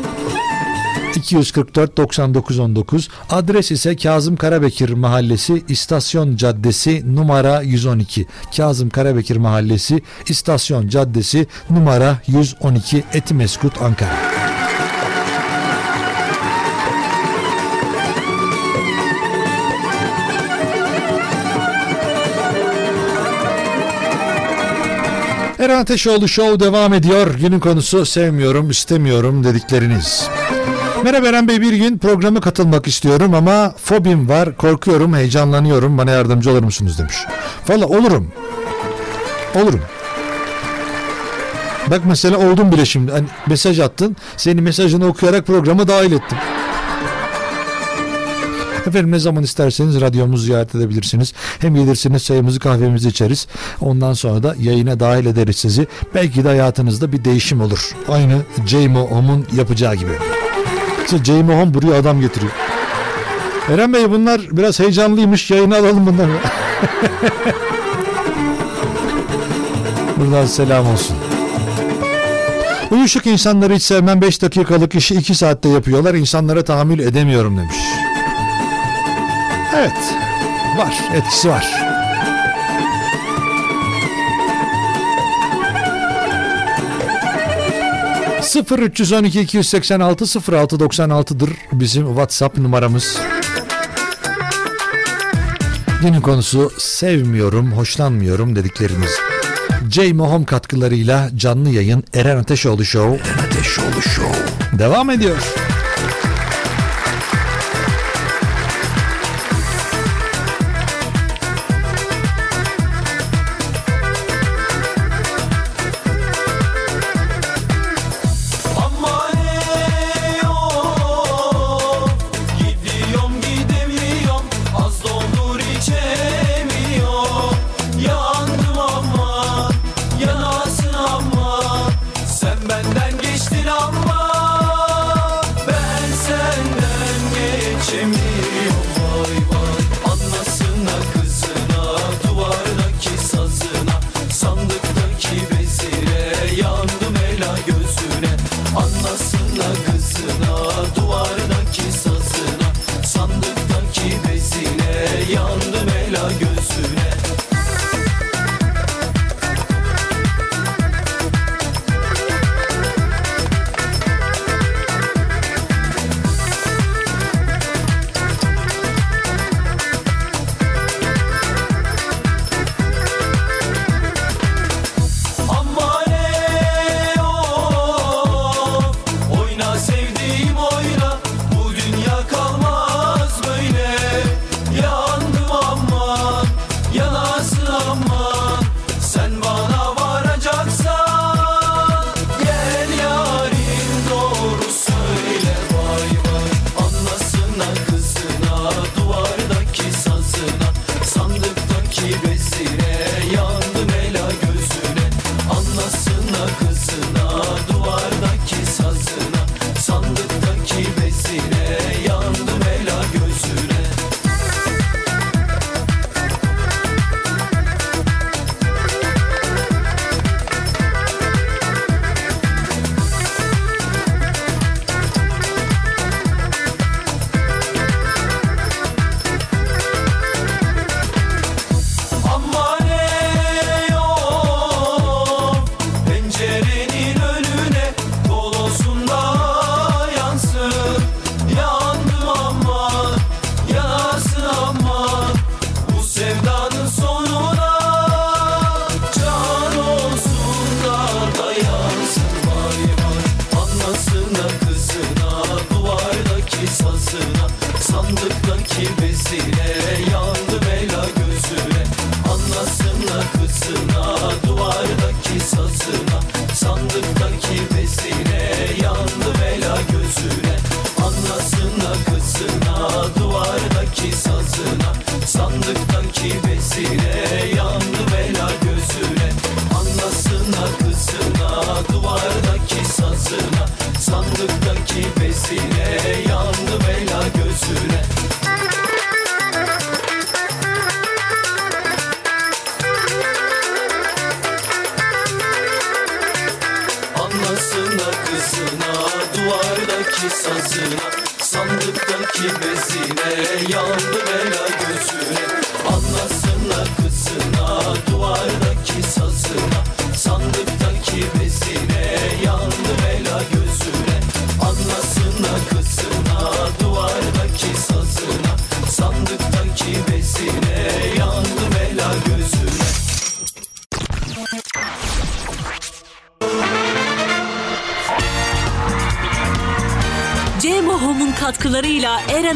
244 1.15 1.97
99 1.97 2.59
19 2.59 3.09
adres 3.29 3.71
ise 3.71 3.95
Kazım 3.95 4.35
Karabekir 4.35 4.89
Mahallesi 4.89 5.63
İstasyon 5.67 6.35
Caddesi 6.35 7.15
numara 7.15 7.61
112 7.61 8.25
Kazım 8.57 8.89
Karabekir 8.89 9.37
Mahallesi 9.37 10.01
İstasyon 10.27 10.87
Caddesi 10.87 11.47
numara 11.69 12.17
112 12.27 13.03
Etimeskut 13.13 13.81
Ankara 13.81 14.17
Eren 25.61 25.79
Ateşoğlu 25.79 26.27
Show 26.27 26.59
devam 26.59 26.93
ediyor. 26.93 27.35
Günün 27.35 27.59
konusu 27.59 28.05
sevmiyorum, 28.05 28.69
istemiyorum 28.69 29.43
dedikleriniz. 29.43 30.29
Merhaba 31.03 31.27
Eren 31.27 31.47
Bey 31.47 31.61
bir 31.61 31.73
gün 31.73 31.97
programa 31.97 32.41
katılmak 32.41 32.87
istiyorum 32.87 33.33
ama 33.33 33.73
fobim 33.77 34.29
var, 34.29 34.57
korkuyorum, 34.57 35.13
heyecanlanıyorum. 35.15 35.97
Bana 35.97 36.11
yardımcı 36.11 36.51
olur 36.51 36.63
musunuz 36.63 36.99
demiş. 36.99 37.15
Valla 37.69 37.85
olurum. 37.85 38.31
Olurum. 39.55 39.81
Bak 41.87 42.01
mesela 42.05 42.37
oldum 42.37 42.71
bile 42.71 42.85
şimdi. 42.85 43.11
Hani 43.11 43.25
mesaj 43.47 43.79
attın. 43.79 44.15
Senin 44.37 44.63
mesajını 44.63 45.07
okuyarak 45.07 45.47
programa 45.47 45.87
dahil 45.87 46.11
ettim. 46.11 46.37
Efendim 48.87 49.11
ne 49.11 49.19
zaman 49.19 49.43
isterseniz 49.43 50.01
radyomuzu 50.01 50.43
ziyaret 50.43 50.75
edebilirsiniz. 50.75 51.33
Hem 51.59 51.75
gelirsiniz 51.75 52.25
çayımızı 52.25 52.59
kahvemizi 52.59 53.09
içeriz. 53.09 53.47
Ondan 53.81 54.13
sonra 54.13 54.43
da 54.43 54.55
yayına 54.59 54.99
dahil 54.99 55.25
ederiz 55.25 55.55
sizi. 55.55 55.87
Belki 56.15 56.43
de 56.43 56.47
hayatınızda 56.47 57.11
bir 57.11 57.25
değişim 57.25 57.61
olur. 57.61 57.91
Aynı 58.09 58.41
J.Mo 58.65 59.07
Home'un 59.07 59.47
yapacağı 59.57 59.95
gibi. 59.95 60.11
İşte 61.05 61.23
J.Mo 61.23 61.53
Home 61.53 61.95
adam 61.95 62.21
getiriyor. 62.21 62.51
Eren 63.69 63.93
Bey 63.93 64.11
bunlar 64.11 64.41
biraz 64.51 64.79
heyecanlıymış. 64.79 65.51
Yayına 65.51 65.77
alalım 65.77 66.07
bunları. 66.07 66.31
Buradan 70.17 70.45
selam 70.45 70.87
olsun. 70.87 71.17
Uyuşuk 72.91 73.25
insanları 73.27 73.73
hiç 73.73 73.83
sevmem 73.83 74.21
5 74.21 74.41
dakikalık 74.41 74.95
işi 74.95 75.15
2 75.15 75.35
saatte 75.35 75.69
yapıyorlar. 75.69 76.13
İnsanlara 76.13 76.63
tahammül 76.63 76.99
edemiyorum 76.99 77.57
demiş. 77.57 77.77
Evet. 79.75 79.93
Var. 80.77 80.93
Etkisi 81.15 81.49
var. 81.49 81.90
Sıfır 88.51 88.79
312 88.79 89.41
286 89.41 90.25
06 90.51 90.75
96'dır 90.75 91.49
bizim 91.71 92.07
WhatsApp 92.07 92.57
numaramız. 92.57 93.17
Günün 96.01 96.21
konusu 96.21 96.71
sevmiyorum, 96.77 97.71
hoşlanmıyorum 97.71 98.55
dediklerimiz. 98.55 99.11
J 99.91 100.13
Mohom 100.13 100.45
katkılarıyla 100.45 101.29
canlı 101.35 101.69
yayın 101.69 102.03
Eren 102.13 102.37
Ateşoğlu 102.37 102.85
Show. 102.85 103.29
Eren 103.31 103.47
Ateşoğlu 103.47 104.01
Show. 104.01 104.39
Devam 104.79 105.09
ediyor. 105.09 105.37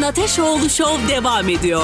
Ateşoğlu 0.06 0.69
Show 0.69 1.07
devam 1.07 1.49
ediyor. 1.49 1.84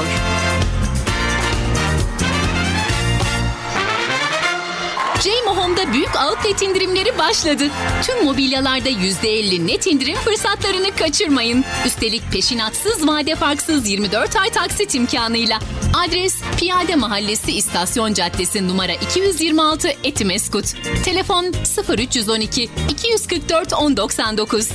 J-Mohom'da 5.24 5.94
büyük 5.94 6.10
outlet 6.16 6.62
indirimleri 6.62 7.18
başladı. 7.18 7.64
Tüm 8.04 8.26
mobilyalarda 8.26 8.90
%50 8.90 9.68
net 9.68 9.88
indirim 9.88 10.16
fırsatlarını 10.16 10.96
kaçırmayın. 10.96 11.66
Üstelik 11.86 12.32
peşinatsız 12.32 13.08
vade 13.08 13.36
farksız 13.36 13.88
24 13.88 14.36
ay 14.36 14.50
taksit 14.50 14.96
imkanıyla. 14.96 15.60
Adres 16.08 16.36
Piyade 16.60 16.96
Mahallesi 16.96 17.52
İstasyon 17.52 18.14
Caddesi 18.14 18.68
numara 18.68 18.94
226 18.94 19.88
Etimeskut. 20.04 20.66
Telefon 21.06 21.54
0312 21.98 22.70
244 22.90 23.72
1099. 23.72 24.70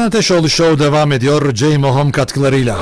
Ceren 0.00 0.08
Ateşoğlu 0.08 0.48
Show 0.48 0.84
devam 0.84 1.12
ediyor 1.12 1.54
Jamie 1.54 1.90
Home 1.90 2.12
katkılarıyla. 2.12 2.78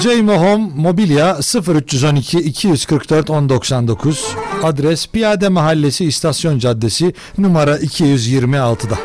Jamie 0.00 0.36
Home 0.36 0.70
Mobilya 0.76 1.38
0312 1.68 2.38
244 2.38 3.28
1099 3.28 4.36
adres 4.62 5.06
Piyade 5.06 5.48
Mahallesi 5.48 6.04
İstasyon 6.04 6.58
Caddesi 6.58 7.14
numara 7.38 7.76
226'da. 7.76 8.98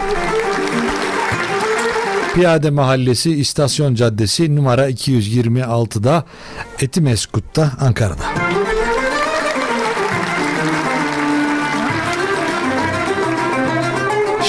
Piyade 2.36 2.70
Mahallesi 2.70 3.32
İstasyon 3.32 3.96
Caddesi 3.96 4.56
numara 4.56 4.90
226'da 4.90 6.24
Etimeskut'ta 6.80 7.72
Ankara'da. 7.80 8.24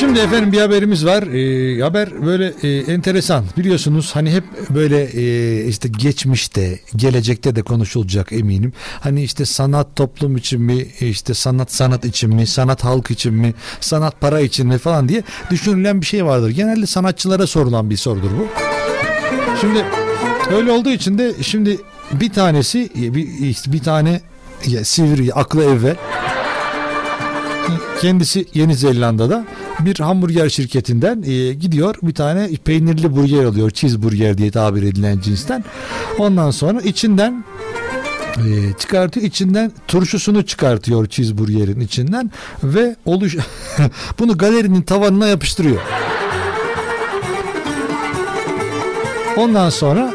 Şimdi 0.02 0.20
efendim 0.20 0.52
bir 0.52 0.60
haberimiz 0.60 1.06
var. 1.06 1.22
Ee, 1.22 1.82
haber 1.82 2.26
böyle 2.26 2.52
e, 2.62 2.92
enteresan. 2.92 3.44
Biliyorsunuz 3.56 4.10
hani 4.14 4.30
hep 4.30 4.44
böyle 4.70 5.04
e, 5.04 5.64
işte 5.64 5.88
geçmişte, 5.88 6.80
gelecekte 6.96 7.56
de 7.56 7.62
konuşulacak 7.62 8.32
eminim. 8.32 8.72
Hani 9.00 9.22
işte 9.22 9.44
sanat 9.44 9.96
toplum 9.96 10.36
için 10.36 10.62
mi, 10.62 10.86
işte 11.00 11.34
sanat 11.34 11.72
sanat 11.72 12.04
için 12.04 12.34
mi, 12.34 12.46
sanat 12.46 12.84
halk 12.84 13.10
için 13.10 13.34
mi, 13.34 13.54
sanat 13.80 14.20
para 14.20 14.40
için 14.40 14.66
mi 14.66 14.78
falan 14.78 15.08
diye 15.08 15.22
düşünülen 15.50 16.00
bir 16.00 16.06
şey 16.06 16.24
vardır. 16.24 16.50
Genelde 16.50 16.86
sanatçılara 16.86 17.46
sorulan 17.46 17.90
bir 17.90 17.96
sorudur 17.96 18.30
bu. 18.30 18.46
Şimdi 19.60 19.84
öyle 20.56 20.72
olduğu 20.72 20.90
için 20.90 21.18
de 21.18 21.32
şimdi 21.42 21.78
bir 22.12 22.32
tanesi 22.32 22.90
bir, 22.94 23.48
işte 23.48 23.72
bir 23.72 23.82
tane 23.82 24.20
ya, 24.66 24.84
sivri 24.84 25.34
aklı 25.34 25.64
evvel 25.64 25.96
kendisi 28.02 28.46
Yeni 28.54 28.74
Zelanda'da 28.74 29.44
bir 29.80 29.98
hamburger 29.98 30.48
şirketinden 30.48 31.22
e, 31.26 31.52
gidiyor 31.54 31.94
bir 32.02 32.14
tane 32.14 32.48
peynirli 32.64 33.16
burger 33.16 33.44
alıyor 33.44 33.70
cheeseburger 33.70 34.38
diye 34.38 34.50
tabir 34.50 34.82
edilen 34.82 35.20
cinsten. 35.20 35.64
Ondan 36.18 36.50
sonra 36.50 36.80
içinden 36.80 37.44
e, 38.36 38.42
çıkartıyor 38.78 39.26
içinden 39.26 39.72
turşusunu 39.88 40.46
çıkartıyor 40.46 41.06
cheeseburgerin 41.06 41.80
içinden 41.80 42.30
ve 42.64 42.96
oluş 43.04 43.36
bunu 44.18 44.38
galerinin 44.38 44.82
tavanına 44.82 45.26
yapıştırıyor. 45.26 45.80
Ondan 49.36 49.70
sonra 49.70 50.14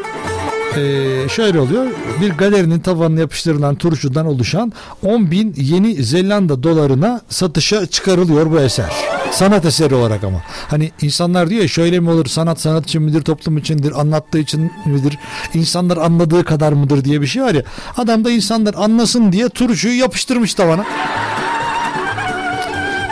ee, 0.76 1.28
şöyle 1.28 1.60
oluyor. 1.60 1.86
Bir 2.20 2.30
galerinin 2.30 2.80
tavanına 2.80 3.20
yapıştırılan 3.20 3.74
turşudan 3.74 4.26
oluşan 4.26 4.72
10 5.06 5.30
bin 5.30 5.54
Yeni 5.56 6.02
Zelanda 6.02 6.62
dolarına 6.62 7.20
satışa 7.28 7.86
çıkarılıyor 7.86 8.50
bu 8.50 8.60
eser. 8.60 8.92
Sanat 9.30 9.64
eseri 9.64 9.94
olarak 9.94 10.24
ama. 10.24 10.42
Hani 10.68 10.90
insanlar 11.02 11.50
diyor 11.50 11.62
ya 11.62 11.68
şöyle 11.68 12.00
mi 12.00 12.10
olur 12.10 12.26
sanat 12.26 12.60
sanat 12.60 12.84
için 12.84 13.02
midir 13.02 13.22
toplum 13.22 13.58
içindir 13.58 14.00
anlattığı 14.00 14.38
için 14.38 14.72
midir 14.86 15.18
insanlar 15.54 15.96
anladığı 15.96 16.44
kadar 16.44 16.72
mıdır 16.72 17.04
diye 17.04 17.20
bir 17.20 17.26
şey 17.26 17.42
var 17.42 17.54
ya. 17.54 17.62
Adam 17.96 18.24
da 18.24 18.30
insanlar 18.30 18.74
anlasın 18.74 19.32
diye 19.32 19.48
turşuyu 19.48 19.98
yapıştırmış 19.98 20.54
tavana. 20.54 20.84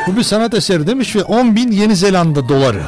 Bu 0.06 0.16
bir 0.16 0.22
sanat 0.22 0.54
eseri 0.54 0.86
demiş 0.86 1.16
ve 1.16 1.22
10 1.24 1.56
bin 1.56 1.72
Yeni 1.72 1.96
Zelanda 1.96 2.48
doları. 2.48 2.82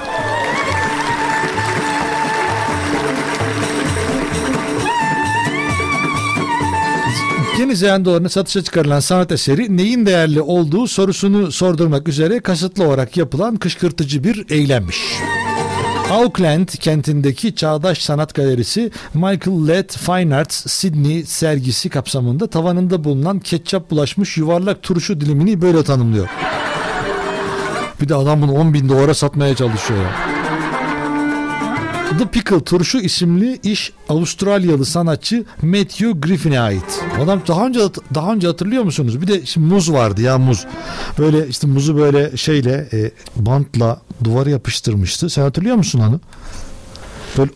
Yeni 7.68 7.76
Zelandalarına 7.76 8.28
satışa 8.28 8.62
çıkarılan 8.62 9.00
sanat 9.00 9.32
eseri 9.32 9.76
neyin 9.76 10.06
değerli 10.06 10.40
olduğu 10.40 10.86
sorusunu 10.86 11.52
sordurmak 11.52 12.08
üzere 12.08 12.40
kasıtlı 12.40 12.84
olarak 12.84 13.16
yapılan 13.16 13.56
kışkırtıcı 13.56 14.24
bir 14.24 14.46
eylemmiş. 14.50 14.98
Auckland 16.10 16.68
kentindeki 16.68 17.54
Çağdaş 17.54 18.02
Sanat 18.02 18.34
Galerisi 18.34 18.90
Michael 19.14 19.68
Led 19.68 19.90
Fine 19.90 20.34
Arts 20.34 20.72
Sydney 20.72 21.24
sergisi 21.24 21.88
kapsamında 21.88 22.46
tavanında 22.46 23.04
bulunan 23.04 23.40
ketçap 23.40 23.90
bulaşmış 23.90 24.36
yuvarlak 24.36 24.82
turşu 24.82 25.20
dilimini 25.20 25.62
böyle 25.62 25.84
tanımlıyor. 25.84 26.28
Bir 28.02 28.08
de 28.08 28.14
adam 28.14 28.42
bunu 28.42 28.52
10 28.52 28.74
bin 28.74 28.88
dolara 28.88 29.14
satmaya 29.14 29.54
çalışıyor. 29.56 30.04
The 32.18 32.26
Pickle 32.26 32.60
Turşu 32.64 32.98
isimli 32.98 33.60
iş 33.62 33.92
Avustralyalı 34.08 34.84
sanatçı 34.84 35.44
Matthew 35.62 36.10
Griffin'e 36.12 36.60
ait. 36.60 37.02
Adam 37.24 37.42
daha 37.48 37.66
önce 37.66 37.80
daha 38.14 38.32
önce 38.32 38.46
hatırlıyor 38.46 38.82
musunuz? 38.82 39.22
Bir 39.22 39.26
de 39.26 39.46
şimdi 39.46 39.66
muz 39.74 39.92
vardı 39.92 40.22
ya 40.22 40.38
muz. 40.38 40.66
Böyle 41.18 41.48
işte 41.48 41.66
muzu 41.66 41.96
böyle 41.96 42.36
şeyle 42.36 42.88
e, 42.92 43.10
bantla 43.36 44.00
duvara 44.24 44.50
yapıştırmıştı. 44.50 45.30
Sen 45.30 45.42
hatırlıyor 45.42 45.76
musun 45.76 45.98
onu? 46.00 46.20
Böyle 47.38 47.50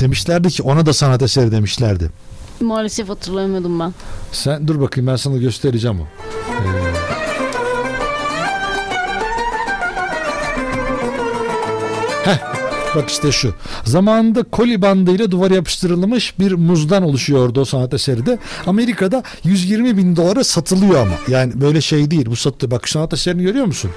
demişlerdi 0.00 0.48
ki 0.48 0.62
ona 0.62 0.86
da 0.86 0.92
sanat 0.92 1.22
eseri 1.22 1.52
demişlerdi. 1.52 2.10
Maalesef 2.60 3.08
hatırlayamadım 3.08 3.80
ben. 3.80 3.94
Sen 4.32 4.68
dur 4.68 4.80
bakayım 4.80 5.06
ben 5.06 5.16
sana 5.16 5.36
göstereceğim 5.36 6.00
o. 6.00 6.04
Ee, 6.52 6.68
Heh, 12.24 12.57
Bak 12.98 13.10
işte 13.10 13.32
şu. 13.32 13.54
Zamanında 13.84 14.42
koli 14.42 14.82
bandıyla 14.82 15.30
duvara 15.30 15.54
yapıştırılmış 15.54 16.38
bir 16.38 16.52
muzdan 16.52 17.02
oluşuyordu 17.02 17.60
o 17.60 17.64
sanat 17.64 17.94
eseri 17.94 18.26
de. 18.26 18.38
Amerika'da 18.66 19.22
120 19.44 19.96
bin 19.96 20.16
dolara 20.16 20.44
satılıyor 20.44 21.00
ama. 21.00 21.14
Yani 21.28 21.60
böyle 21.60 21.80
şey 21.80 22.10
değil. 22.10 22.26
Bu 22.26 22.36
satılıyor. 22.36 22.70
Bak 22.70 22.88
sanat 22.88 23.12
eserini 23.12 23.42
görüyor 23.42 23.64
musun? 23.64 23.90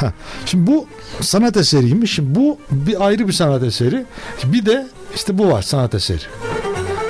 Ha. 0.00 0.12
Şimdi 0.46 0.70
bu 0.70 0.86
sanat 1.20 1.56
eseriymiş. 1.56 2.14
Şimdi 2.14 2.34
bu 2.34 2.58
bir 2.70 3.06
ayrı 3.06 3.28
bir 3.28 3.32
sanat 3.32 3.62
eseri. 3.62 4.06
Bir 4.44 4.66
de 4.66 4.86
işte 5.14 5.38
bu 5.38 5.48
var 5.48 5.62
sanat 5.62 5.94
eseri. 5.94 6.22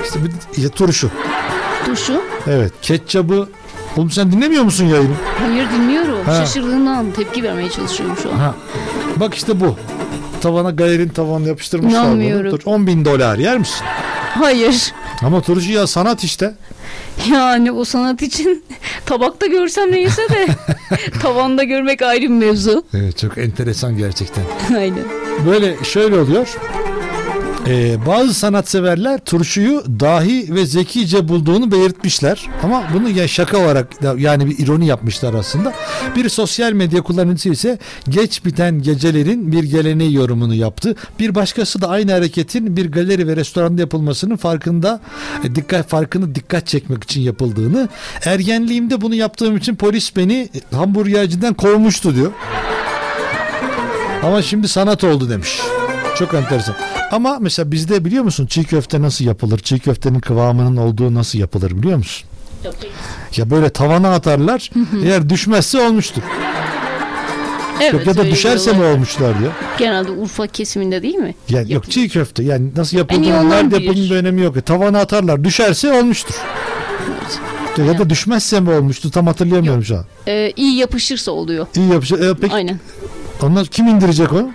İşte 0.03 0.19
bir 0.25 0.61
ya, 0.63 0.69
turşu. 0.69 1.11
Turşu? 1.85 2.21
Evet. 2.47 2.71
Ketçabı 2.81 3.47
Oğlum 3.97 4.11
sen 4.11 4.31
dinlemiyor 4.31 4.63
musun 4.63 4.85
yayını? 4.85 5.13
Hayır 5.39 5.69
dinliyorum. 5.71 6.25
Ha. 6.25 6.35
Şaşırdığımdan 6.35 7.11
tepki 7.11 7.43
vermeye 7.43 7.69
çalışıyorum 7.69 8.17
şu 8.23 8.33
an. 8.33 8.37
Ha. 8.37 8.55
Bak 9.15 9.35
işte 9.35 9.59
bu. 9.59 9.75
Tavana 10.41 10.69
galerin 10.71 11.09
tavanına 11.09 11.47
yapıştırmışlar 11.47 11.99
İnanmıyorum. 12.03 12.51
bunu. 12.51 12.59
Dur, 12.59 12.65
10 12.65 12.87
bin 12.87 13.05
dolar 13.05 13.37
yer 13.37 13.57
misin? 13.57 13.85
Hayır. 14.33 14.93
Ama 15.23 15.41
turşu 15.41 15.71
ya 15.71 15.87
sanat 15.87 16.23
işte. 16.23 16.53
Yani 17.31 17.71
o 17.71 17.83
sanat 17.85 18.21
için 18.21 18.63
tabakta 19.05 19.45
görsem 19.47 19.91
neyse 19.91 20.21
de 20.29 20.47
tavanda 21.21 21.63
görmek 21.63 22.01
ayrı 22.01 22.21
bir 22.21 22.27
mevzu. 22.27 22.83
Evet 22.93 23.17
çok 23.17 23.37
enteresan 23.37 23.97
gerçekten. 23.97 24.43
Aynen. 24.77 25.03
Böyle 25.47 25.83
şöyle 25.83 26.19
oluyor. 26.19 26.57
Ee, 27.69 28.05
bazı 28.05 28.33
sanatseverler 28.33 29.19
turşuyu 29.19 29.83
dahi 29.99 30.55
ve 30.55 30.65
zekice 30.65 31.27
bulduğunu 31.27 31.71
belirtmişler. 31.71 32.47
Ama 32.63 32.83
bunu 32.93 33.09
ya 33.09 33.27
şaka 33.27 33.57
olarak 33.57 33.87
yani 34.17 34.47
bir 34.47 34.57
ironi 34.59 34.87
yapmışlar 34.87 35.33
aslında. 35.33 35.73
Bir 36.15 36.29
sosyal 36.29 36.71
medya 36.71 37.01
kullanıcısı 37.01 37.49
ise 37.49 37.79
geç 38.09 38.45
biten 38.45 38.81
gecelerin 38.81 39.51
bir 39.51 39.63
geleneği 39.63 40.13
yorumunu 40.13 40.55
yaptı. 40.55 40.95
Bir 41.19 41.35
başkası 41.35 41.81
da 41.81 41.89
aynı 41.89 42.11
hareketin 42.11 42.77
bir 42.77 42.91
galeri 42.91 43.27
ve 43.27 43.35
restoranda 43.35 43.81
yapılmasının 43.81 44.35
farkında 44.35 45.01
e, 45.43 45.55
dikkat 45.55 45.89
farkını 45.89 46.35
dikkat 46.35 46.67
çekmek 46.67 47.03
için 47.03 47.21
yapıldığını, 47.21 47.89
ergenliğimde 48.25 49.01
bunu 49.01 49.15
yaptığım 49.15 49.57
için 49.57 49.75
polis 49.75 50.15
beni 50.15 50.49
hamburgerciden 50.75 51.53
kovmuştu 51.53 52.15
diyor. 52.15 52.31
Ama 54.23 54.41
şimdi 54.41 54.67
sanat 54.67 55.03
oldu 55.03 55.29
demiş. 55.29 55.59
Çok 56.17 56.33
enteresan. 56.33 56.96
Ama 57.11 57.37
mesela 57.39 57.71
bizde 57.71 58.05
biliyor 58.05 58.23
musun 58.23 58.45
çiğ 58.45 58.63
köfte 58.63 59.01
nasıl 59.01 59.25
yapılır? 59.25 59.59
Çiğ 59.59 59.79
köftenin 59.79 60.19
kıvamının 60.19 60.77
olduğu 60.77 61.13
nasıl 61.13 61.39
yapılır 61.39 61.71
biliyor 61.71 61.97
musun? 61.97 62.27
Ya 63.37 63.49
böyle 63.49 63.69
tavana 63.69 64.13
atarlar. 64.13 64.71
Eğer 65.05 65.29
düşmezse 65.29 65.81
olmuştur. 65.87 66.21
Evet, 67.81 67.93
yok 67.93 68.07
ya 68.07 68.17
da 68.17 68.25
düşerse 68.25 68.73
mi 68.73 68.83
olmuşlar 68.83 69.39
diyor. 69.39 69.51
Genelde 69.77 70.11
Urfa 70.11 70.47
kesiminde 70.47 71.01
değil 71.01 71.15
mi? 71.15 71.35
Ya 71.49 71.61
yok 71.61 71.91
çiğ 71.91 72.09
köfte 72.09 72.43
yani 72.43 72.69
nasıl 72.75 72.97
yapıldığının 72.97 73.31
onlar 73.45 73.49
nerede 73.49 73.83
yapıldığının 73.83 74.15
önemi 74.15 74.41
yok. 74.41 74.65
Tavana 74.65 74.99
atarlar. 74.99 75.43
Düşerse 75.43 75.93
olmuştur. 75.93 76.35
Ya 77.77 77.97
da 77.99 78.09
düşmezse 78.09 78.59
mi 78.59 78.69
olmuştu 78.69 79.11
tam 79.11 79.27
hatırlayamıyorum 79.27 79.83
şu 79.83 79.97
an. 79.97 80.05
Ee, 80.27 80.53
iyi 80.55 80.77
yapışırsa 80.77 81.31
oluyor. 81.31 81.67
İyi 81.75 81.91
yapacak. 81.91 82.21
E, 82.21 82.33
peki 82.41 82.53
Aynen. 82.53 82.79
onlar 83.41 83.65
kim 83.67 83.87
indirecek 83.87 84.33
onu? 84.33 84.51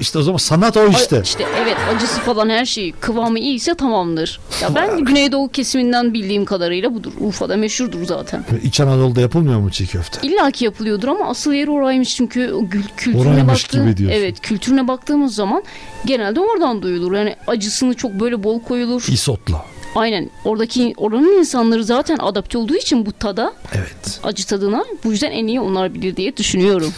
İşte 0.00 0.18
o 0.18 0.22
zaman 0.22 0.36
sanat 0.38 0.76
o 0.76 0.88
işte. 0.88 1.20
İşte 1.24 1.44
evet 1.62 1.76
acısı 1.96 2.20
falan 2.20 2.48
her 2.48 2.64
şeyi 2.64 2.92
kıvamı 2.92 3.38
iyiyse 3.38 3.74
tamamdır. 3.74 4.40
Ya 4.62 4.74
ben 4.74 4.98
Güneydoğu 5.04 5.48
kesiminden 5.48 6.14
bildiğim 6.14 6.44
kadarıyla 6.44 6.94
budur. 6.94 7.12
Urfa'da 7.20 7.56
meşhurdur 7.56 8.04
zaten. 8.06 8.44
İç 8.62 8.80
Anadolu'da 8.80 9.20
yapılmıyor 9.20 9.60
mu 9.60 9.70
çiğ 9.70 9.86
köfte? 9.86 10.28
İlla 10.28 10.50
ki 10.50 10.64
yapılıyordur 10.64 11.08
ama 11.08 11.28
asıl 11.28 11.52
yeri 11.52 11.70
oraymış 11.70 12.16
çünkü 12.16 12.52
o 12.52 12.60
gül- 12.68 12.82
kültürüne 12.96 13.28
Oraymış 13.32 13.64
baktığım 13.64 13.84
gibi 13.86 13.96
diyorsun. 13.96 14.18
evet 14.18 14.40
kültürüne 14.40 14.88
baktığımız 14.88 15.34
zaman 15.34 15.62
genelde 16.04 16.40
oradan 16.40 16.82
duyulur. 16.82 17.12
Yani 17.12 17.36
acısını 17.46 17.94
çok 17.94 18.12
böyle 18.20 18.42
bol 18.42 18.60
koyulur. 18.62 19.04
İsotla. 19.08 19.64
Aynen. 19.96 20.30
Oradaki 20.44 20.94
oranın 20.96 21.38
insanları 21.38 21.84
zaten 21.84 22.16
adapte 22.16 22.58
olduğu 22.58 22.76
için 22.76 23.06
bu 23.06 23.12
tada 23.12 23.52
Evet. 23.74 24.20
acı 24.22 24.46
tadına 24.46 24.84
bu 25.04 25.10
yüzden 25.10 25.30
en 25.30 25.46
iyi 25.46 25.60
onlar 25.60 25.94
bilir 25.94 26.16
diye 26.16 26.36
düşünüyorum. 26.36 26.92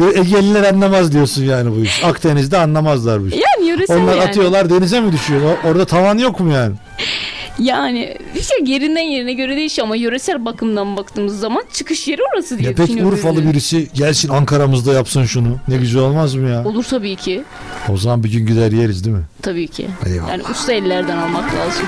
Egeliler 0.14 0.64
anlamaz 0.64 1.12
diyorsun 1.12 1.44
yani 1.44 1.76
bu 1.76 1.80
iş. 1.84 2.04
Akdeniz'de 2.04 2.58
anlamazlar 2.58 3.22
bu 3.22 3.28
iş. 3.28 3.34
yani 3.34 3.68
yöresel 3.68 4.02
Onlar 4.02 4.16
yani. 4.16 4.28
atıyorlar 4.28 4.70
denize 4.70 5.00
mi 5.00 5.12
düşüyor? 5.12 5.56
Orada 5.64 5.84
tavan 5.84 6.18
yok 6.18 6.40
mu 6.40 6.52
yani? 6.52 6.74
Yani 7.58 8.16
işte 8.36 8.54
yerinden 8.66 9.00
yerine 9.02 9.32
göre 9.32 9.56
değişiyor 9.56 9.86
ama 9.86 9.96
yöresel 9.96 10.44
bakımdan 10.44 10.96
baktığımız 10.96 11.40
zaman 11.40 11.64
çıkış 11.72 12.08
yeri 12.08 12.20
orası 12.34 12.58
diye 12.58 12.68
Ya 12.70 12.74
peki 12.76 12.88
düşünüyorum. 12.88 13.18
Urfalı 13.18 13.44
birisi 13.50 13.88
gelsin 13.94 14.28
Ankara'mızda 14.28 14.92
yapsın 14.92 15.24
şunu. 15.24 15.56
Ne 15.68 15.76
güzel 15.76 16.02
olmaz 16.02 16.34
mı 16.34 16.48
ya? 16.50 16.64
Olur 16.64 16.84
tabii 16.84 17.16
ki. 17.16 17.42
O 17.92 17.96
zaman 17.96 18.24
bir 18.24 18.32
gün 18.32 18.46
gider 18.46 18.72
yeriz 18.72 19.04
değil 19.04 19.16
mi? 19.16 19.22
Tabii 19.42 19.68
ki. 19.68 19.86
Eyvallah. 20.06 20.28
Yani 20.30 20.42
usta 20.50 20.72
ellerden 20.72 21.16
almak 21.16 21.54
lazım. 21.54 21.86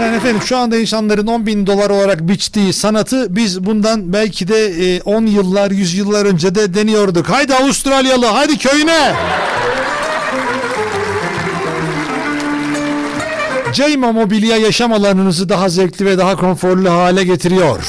Yani 0.00 0.16
efendim 0.16 0.40
şu 0.44 0.56
anda 0.56 0.76
insanların 0.76 1.26
10 1.26 1.46
bin 1.46 1.66
dolar 1.66 1.90
olarak 1.90 2.28
biçtiği 2.28 2.72
sanatı 2.72 3.36
biz 3.36 3.64
bundan 3.64 4.12
belki 4.12 4.48
de 4.48 4.66
e, 4.96 5.00
10 5.00 5.26
yıllar 5.26 5.70
100 5.70 5.94
yıllar 5.94 6.24
önce 6.26 6.54
de 6.54 6.74
deniyorduk. 6.74 7.28
Haydi 7.28 7.54
Avustralyalı 7.54 8.26
haydi 8.26 8.58
köyüne. 8.58 9.12
Cayma 13.74 14.12
Mobilya 14.12 14.56
yaşam 14.56 14.92
alanınızı 14.92 15.48
daha 15.48 15.68
zevkli 15.68 16.06
ve 16.06 16.18
daha 16.18 16.36
konforlu 16.36 16.90
hale 16.90 17.24
getiriyor. 17.24 17.84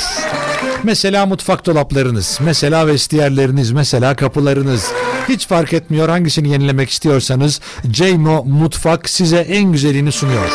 Mesela 0.84 1.26
mutfak 1.26 1.66
dolaplarınız, 1.66 2.40
mesela 2.46 2.88
vestiyerleriniz, 2.88 3.72
mesela 3.72 4.16
kapılarınız. 4.16 4.92
Hiç 5.30 5.48
fark 5.48 5.74
etmiyor 5.74 6.10
hangisini 6.10 6.50
yenilemek 6.50 6.90
istiyorsanız 6.90 7.62
Caymo 7.92 8.44
Mutfak 8.44 9.10
size 9.10 9.38
en 9.38 9.72
güzelini 9.72 10.12
sunuyor. 10.12 10.50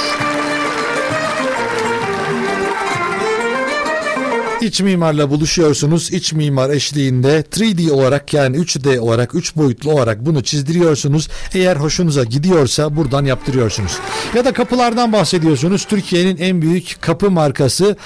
İç 4.62 4.80
mimarla 4.80 5.30
buluşuyorsunuz. 5.30 6.12
İç 6.12 6.32
mimar 6.32 6.70
eşliğinde 6.70 7.44
3D 7.50 7.90
olarak 7.90 8.34
yani 8.34 8.56
3D 8.56 8.98
olarak 8.98 9.34
3 9.34 9.56
boyutlu 9.56 9.92
olarak 9.92 10.26
bunu 10.26 10.42
çizdiriyorsunuz. 10.42 11.28
Eğer 11.54 11.76
hoşunuza 11.76 12.24
gidiyorsa 12.24 12.96
buradan 12.96 13.24
yaptırıyorsunuz. 13.24 13.98
Ya 14.34 14.44
da 14.44 14.52
kapılardan 14.52 15.12
bahsediyorsunuz. 15.12 15.84
Türkiye'nin 15.84 16.36
en 16.36 16.62
büyük 16.62 16.96
kapı 17.00 17.30
markası 17.30 17.96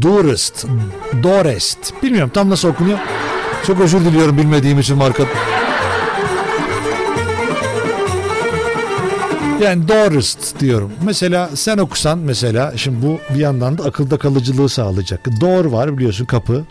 Durest. 0.00 0.66
Dorest. 1.22 2.02
Bilmiyorum 2.02 2.30
tam 2.34 2.50
nasıl 2.50 2.68
okunuyor. 2.68 2.98
Çok 3.66 3.80
özür 3.80 4.00
diliyorum 4.00 4.38
bilmediğim 4.38 4.78
için 4.78 4.96
marka. 4.96 5.24
Yani 9.62 9.88
Dorist 9.88 10.60
diyorum. 10.60 10.92
Mesela 11.02 11.50
sen 11.54 11.78
okusan 11.78 12.18
mesela 12.18 12.72
şimdi 12.76 13.06
bu 13.06 13.18
bir 13.34 13.40
yandan 13.40 13.78
da 13.78 13.84
akılda 13.84 14.18
kalıcılığı 14.18 14.68
sağlayacak. 14.68 15.40
Door 15.40 15.64
var 15.64 15.98
biliyorsun 15.98 16.24
kapı. 16.24 16.64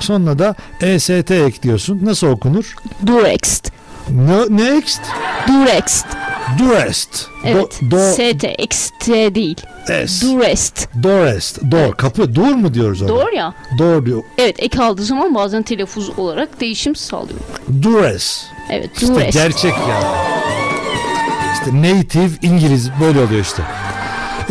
Sonra 0.00 0.38
da 0.38 0.54
EST 0.80 1.30
ekliyorsun. 1.30 2.00
Nasıl 2.04 2.26
okunur? 2.26 2.74
Durext. 3.06 3.70
Ne, 4.10 4.56
next? 4.74 5.00
Durext. 5.48 6.06
Durest. 6.58 7.26
Evet. 7.44 7.80
Do, 7.82 7.90
do, 7.90 7.98
ST, 8.12 8.44
XT 8.58 9.06
değil. 9.08 9.56
S. 9.86 10.26
Durest. 10.26 10.88
Dorest. 11.02 11.70
Door. 11.70 11.94
Kapı. 11.96 12.34
Dur 12.34 12.54
mu 12.54 12.74
diyoruz 12.74 13.02
ona? 13.02 13.08
Doğru 13.08 13.34
ya. 13.34 13.54
Door 13.78 14.06
diyor. 14.06 14.22
Evet 14.38 14.56
ek 14.58 14.82
aldığı 14.82 15.02
zaman 15.02 15.34
bazen 15.34 15.62
telaffuz 15.62 16.18
olarak 16.18 16.60
değişim 16.60 16.96
sağlıyor. 16.96 17.40
Dures. 17.82 18.44
Evet 18.70 18.90
İşte 18.94 19.14
Durest. 19.14 19.32
gerçek 19.32 19.72
yani. 19.88 20.35
Native 21.72 22.30
İngiliz 22.42 22.90
böyle 23.00 23.20
oluyor 23.20 23.40
işte. 23.40 23.62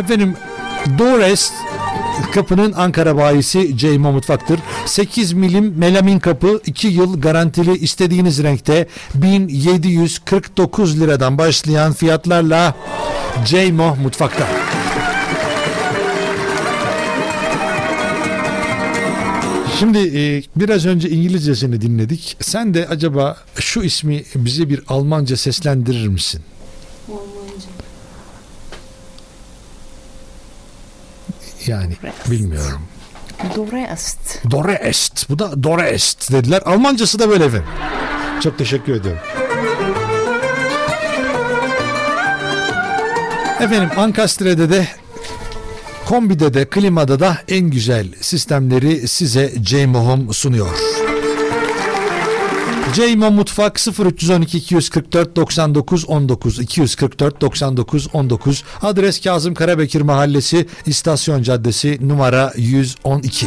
Efendim 0.00 0.34
Dores 0.98 1.52
kapının 2.34 2.72
Ankara 2.72 3.16
bayisi 3.16 3.78
Ceymo 3.78 4.12
Mutfaktır. 4.12 4.60
8 4.86 5.32
milim 5.32 5.74
melamin 5.78 6.18
kapı 6.18 6.60
2 6.66 6.88
yıl 6.88 7.20
garantili 7.20 7.78
istediğiniz 7.78 8.42
renkte 8.42 8.86
1749 9.14 11.00
liradan 11.00 11.38
başlayan 11.38 11.92
fiyatlarla 11.92 12.74
Ceymo 13.44 13.96
Mutfak'ta. 13.96 14.46
Şimdi 19.78 19.98
e, 19.98 20.42
biraz 20.56 20.86
önce 20.86 21.10
İngilizcesini 21.10 21.80
dinledik. 21.80 22.36
Sen 22.40 22.74
de 22.74 22.88
acaba 22.88 23.36
şu 23.58 23.82
ismi 23.82 24.22
bize 24.34 24.70
bir 24.70 24.80
Almanca 24.88 25.36
seslendirir 25.36 26.08
misin? 26.08 26.42
Yani 31.66 31.96
bilmiyorum. 32.30 32.82
Dorest. 33.56 34.50
Dorest. 34.50 35.30
Bu 35.30 35.38
da 35.38 35.62
Dorest 35.62 36.32
dediler. 36.32 36.62
Almancası 36.64 37.18
da 37.18 37.28
böyle 37.28 37.44
efendim. 37.44 37.68
Çok 38.42 38.58
teşekkür 38.58 38.92
ediyorum. 38.92 39.20
Efendim 43.60 43.90
Ankastre'de 43.96 44.70
de 44.70 44.88
Kombide 46.06 46.54
de 46.54 46.68
klimada 46.68 47.20
da 47.20 47.38
en 47.48 47.70
güzel 47.70 48.06
sistemleri 48.20 49.08
size 49.08 49.52
Ceymo 49.60 49.98
Home 49.98 50.32
sunuyor. 50.32 50.68
Ceymo 52.96 53.30
Mutfak 53.30 53.78
0312 53.78 54.58
244 54.58 55.36
99 55.36 56.04
19 56.08 56.58
244 56.58 57.40
99 57.40 58.08
19 58.12 58.64
adres 58.82 59.20
Kazım 59.20 59.54
Karabekir 59.54 60.00
Mahallesi 60.00 60.66
İstasyon 60.86 61.42
Caddesi 61.42 61.98
numara 62.00 62.52
112. 62.56 63.46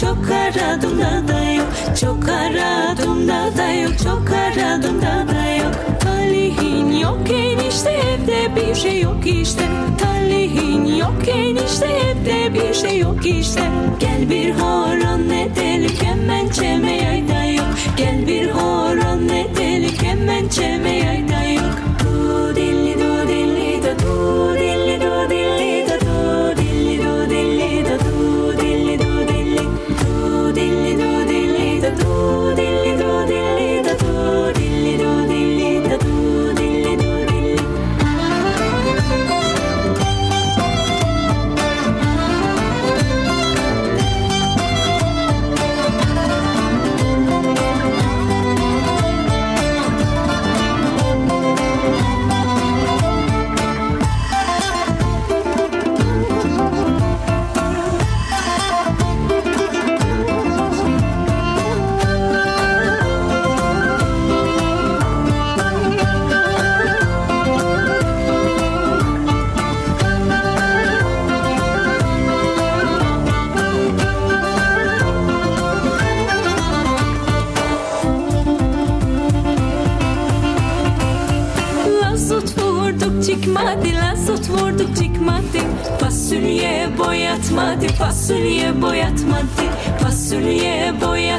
çok 0.00 0.30
aradımda 0.30 1.28
da 1.28 1.50
yok. 1.50 1.66
Çok 2.00 2.28
aradımda 2.28 3.56
da 3.56 3.72
yok. 3.72 3.92
Çok 4.04 4.30
aradımda 4.30 5.34
da 5.34 5.50
yok. 5.50 6.00
Talihin 6.00 6.92
yok 6.92 7.30
enişte 7.30 7.90
evde 7.90 8.56
bir 8.56 8.74
şey 8.74 9.00
yok 9.00 9.26
işte. 9.26 9.62
Talihin 9.98 10.84
yok 10.84 11.28
enişte 11.28 11.86
evde 11.86 12.54
bir 12.54 12.74
şey 12.74 12.98
yok 12.98 13.26
işte. 13.26 13.62
Gel 14.00 14.30
bir 14.30 14.54
horon 14.54 15.30
edelim 15.30 15.90
hemen 16.02 16.48
çeme 16.48 16.92
yayda 16.96 17.44
yok 17.44 17.66
Gel 17.96 18.26
bir 18.26 18.50
horon 18.50 19.28
edelim 19.28 19.90
hemen 20.02 20.48
çeme 20.48 20.96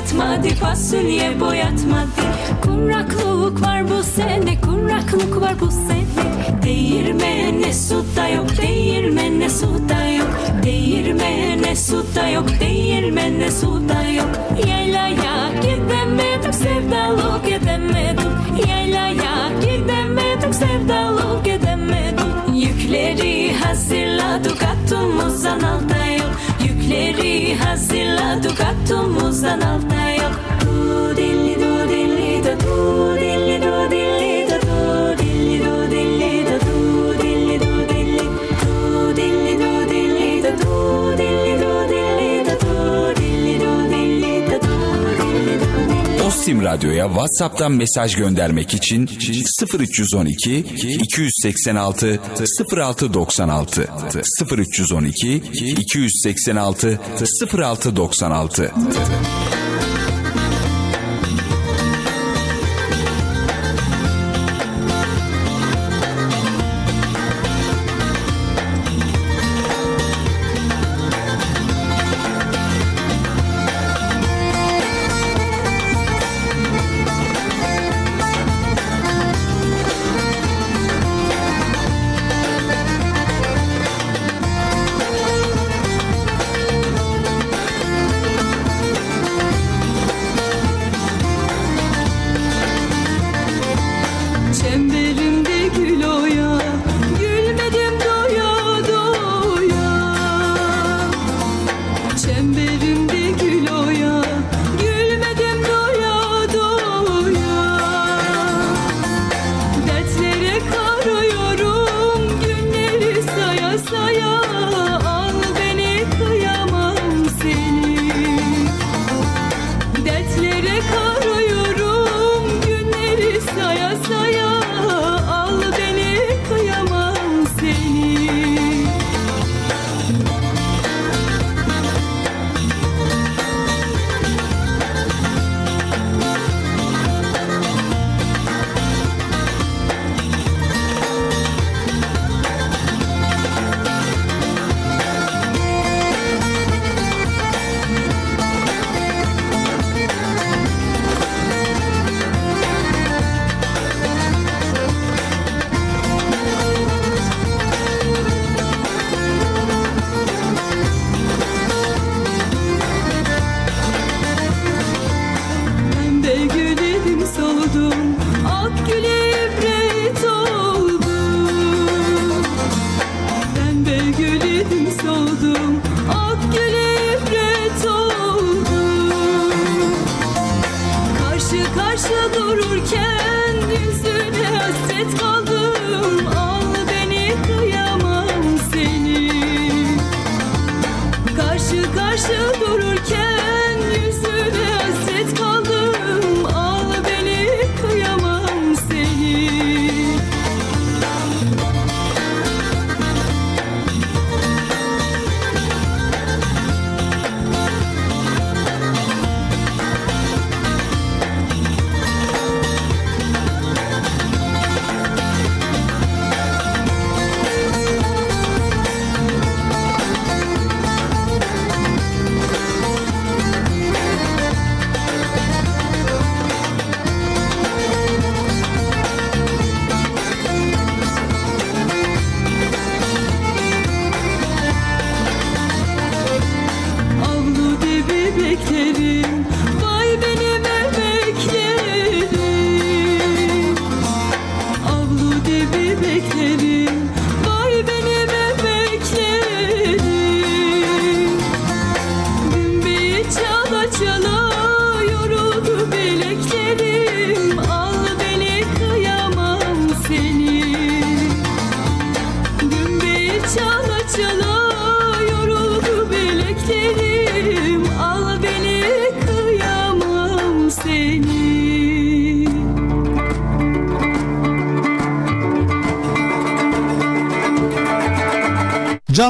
boyatmadı 0.07 0.49
Fasulye 0.55 1.39
boyatmadı. 1.39 2.21
Kumrak 2.63 3.16
тому 28.87 29.31
занавтає 29.31 30.15
як 30.15 30.46
Erkam 46.47 46.65
Radyo'ya 46.65 47.07
WhatsApp'tan 47.07 47.71
mesaj 47.71 48.15
göndermek 48.15 48.73
için 48.73 49.09
0312 49.73 50.59
286 50.59 52.19
0696 52.75 53.87
0312 54.51 55.41
286 55.77 56.99
0696 57.53 58.71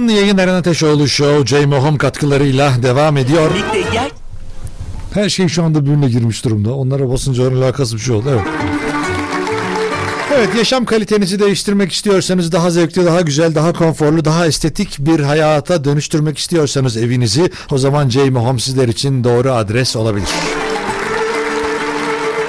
Canlı 0.08 0.20
yayın 0.20 0.38
Eren 0.38 0.54
Ateşoğlu 0.54 1.08
Show, 1.08 1.46
J 1.46 1.66
Mohom 1.66 1.98
katkılarıyla 1.98 2.84
devam 2.84 3.18
ediyor. 3.18 3.52
Her 5.14 5.30
şey 5.30 5.48
şu 5.48 5.64
anda 5.64 5.86
birbirine 5.86 6.10
girmiş 6.10 6.46
durumda. 6.46 6.74
Onlara 6.74 7.10
basınca 7.10 7.48
alakası 7.48 7.96
bir 7.96 8.02
şey 8.02 8.16
oldu. 8.16 8.26
Evet. 8.32 8.42
Evet 10.36 10.50
yaşam 10.58 10.86
kalitenizi 10.86 11.40
değiştirmek 11.40 11.92
istiyorsanız 11.92 12.52
daha 12.52 12.72
zevkli, 12.72 13.06
daha 13.06 13.22
güzel, 13.22 13.56
daha 13.56 13.74
konforlu, 13.74 14.26
daha 14.26 14.48
estetik 14.48 14.96
bir 15.00 15.20
hayata 15.20 15.84
dönüştürmek 15.84 16.38
istiyorsanız 16.38 16.98
evinizi 16.98 17.52
o 17.72 17.78
zaman 17.78 18.10
Jamie 18.10 18.42
Home 18.42 18.60
sizler 18.60 18.88
için 18.88 19.24
doğru 19.24 19.52
adres 19.52 19.96
olabilir. 19.96 20.30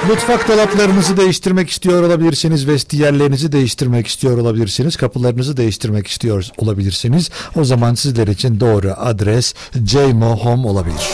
Mutfak 0.09 0.49
dolaplarınızı 0.49 1.17
değiştirmek 1.17 1.71
istiyor 1.71 2.03
olabilirsiniz. 2.03 2.69
Vestiyerlerinizi 2.69 3.53
değiştirmek 3.53 4.07
istiyor 4.07 4.39
olabilirsiniz. 4.39 4.97
Kapılarınızı 4.97 5.57
değiştirmek 5.57 6.07
istiyor 6.07 6.47
olabilirsiniz. 6.59 7.31
O 7.57 7.65
zaman 7.65 7.95
sizler 7.95 8.27
için 8.27 8.61
doğru 8.61 8.95
adres 8.97 9.55
Jmo 9.87 10.37
Home 10.37 10.69
olabilir. 10.69 11.11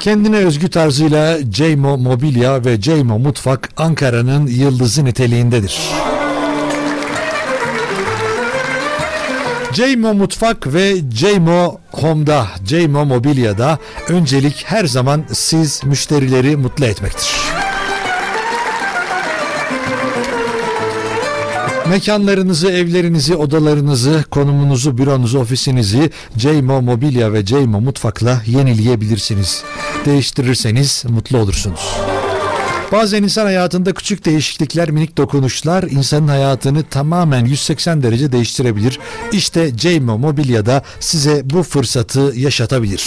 Kendine 0.00 0.36
özgü 0.36 0.70
tarzıyla 0.70 1.38
Jmo 1.52 1.98
Mobilya 1.98 2.64
ve 2.64 2.82
Jmo 2.82 3.18
Mutfak 3.18 3.68
Ankara'nın 3.76 4.46
yıldızı 4.46 5.04
niteliğindedir. 5.04 5.78
Jmo 9.74 10.14
Mutfak 10.14 10.74
ve 10.74 10.96
Jmo 11.14 11.80
Home'da, 11.90 12.46
Jmo 12.66 13.04
Mobilya'da 13.04 13.78
öncelik 14.08 14.64
her 14.66 14.84
zaman 14.84 15.24
siz 15.32 15.84
müşterileri 15.84 16.56
mutlu 16.56 16.84
etmektir. 16.84 17.28
Mekanlarınızı, 21.88 22.70
evlerinizi, 22.70 23.36
odalarınızı, 23.36 24.24
konumunuzu, 24.30 24.98
büronuzu, 24.98 25.38
ofisinizi 25.38 26.10
Jmo 26.36 26.82
Mobilya 26.82 27.32
ve 27.32 27.46
Jmo 27.46 27.80
Mutfak'la 27.80 28.42
yenileyebilirsiniz. 28.46 29.62
Değiştirirseniz 30.04 31.04
mutlu 31.08 31.38
olursunuz. 31.38 31.96
Bazen 32.92 33.22
insan 33.22 33.44
hayatında 33.44 33.92
küçük 33.92 34.24
değişiklikler, 34.24 34.90
minik 34.90 35.18
dokunuşlar 35.18 35.82
insanın 35.82 36.28
hayatını 36.28 36.82
tamamen 36.82 37.44
180 37.44 38.02
derece 38.02 38.32
değiştirebilir. 38.32 38.98
İşte 39.32 39.78
Jmo 39.78 40.18
Mobilya'da 40.18 40.82
size 41.00 41.42
bu 41.44 41.62
fırsatı 41.62 42.32
yaşatabilir. 42.36 43.04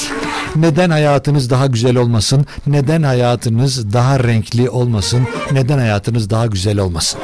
Neden 0.55 0.89
hayatınız 0.89 1.49
daha 1.49 1.67
güzel 1.67 1.95
olmasın? 1.95 2.45
Neden 2.67 3.03
hayatınız 3.03 3.93
daha 3.93 4.23
renkli 4.23 4.69
olmasın? 4.69 5.27
Neden 5.51 5.77
hayatınız 5.77 6.29
daha 6.29 6.45
güzel 6.45 6.79
olmasın? 6.79 7.19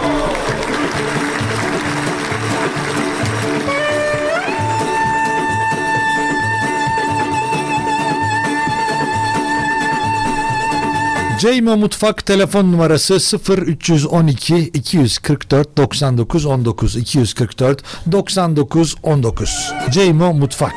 Ceymo 11.41 11.77
Mutfak 11.77 12.25
telefon 12.25 12.71
numarası 12.71 13.39
0312 13.67 14.57
244 14.57 15.77
99 15.77 16.45
19 16.45 16.95
244 16.95 17.83
99 18.11 18.95
19 19.03 19.73
Ceymo 19.91 20.33
Mutfak 20.33 20.73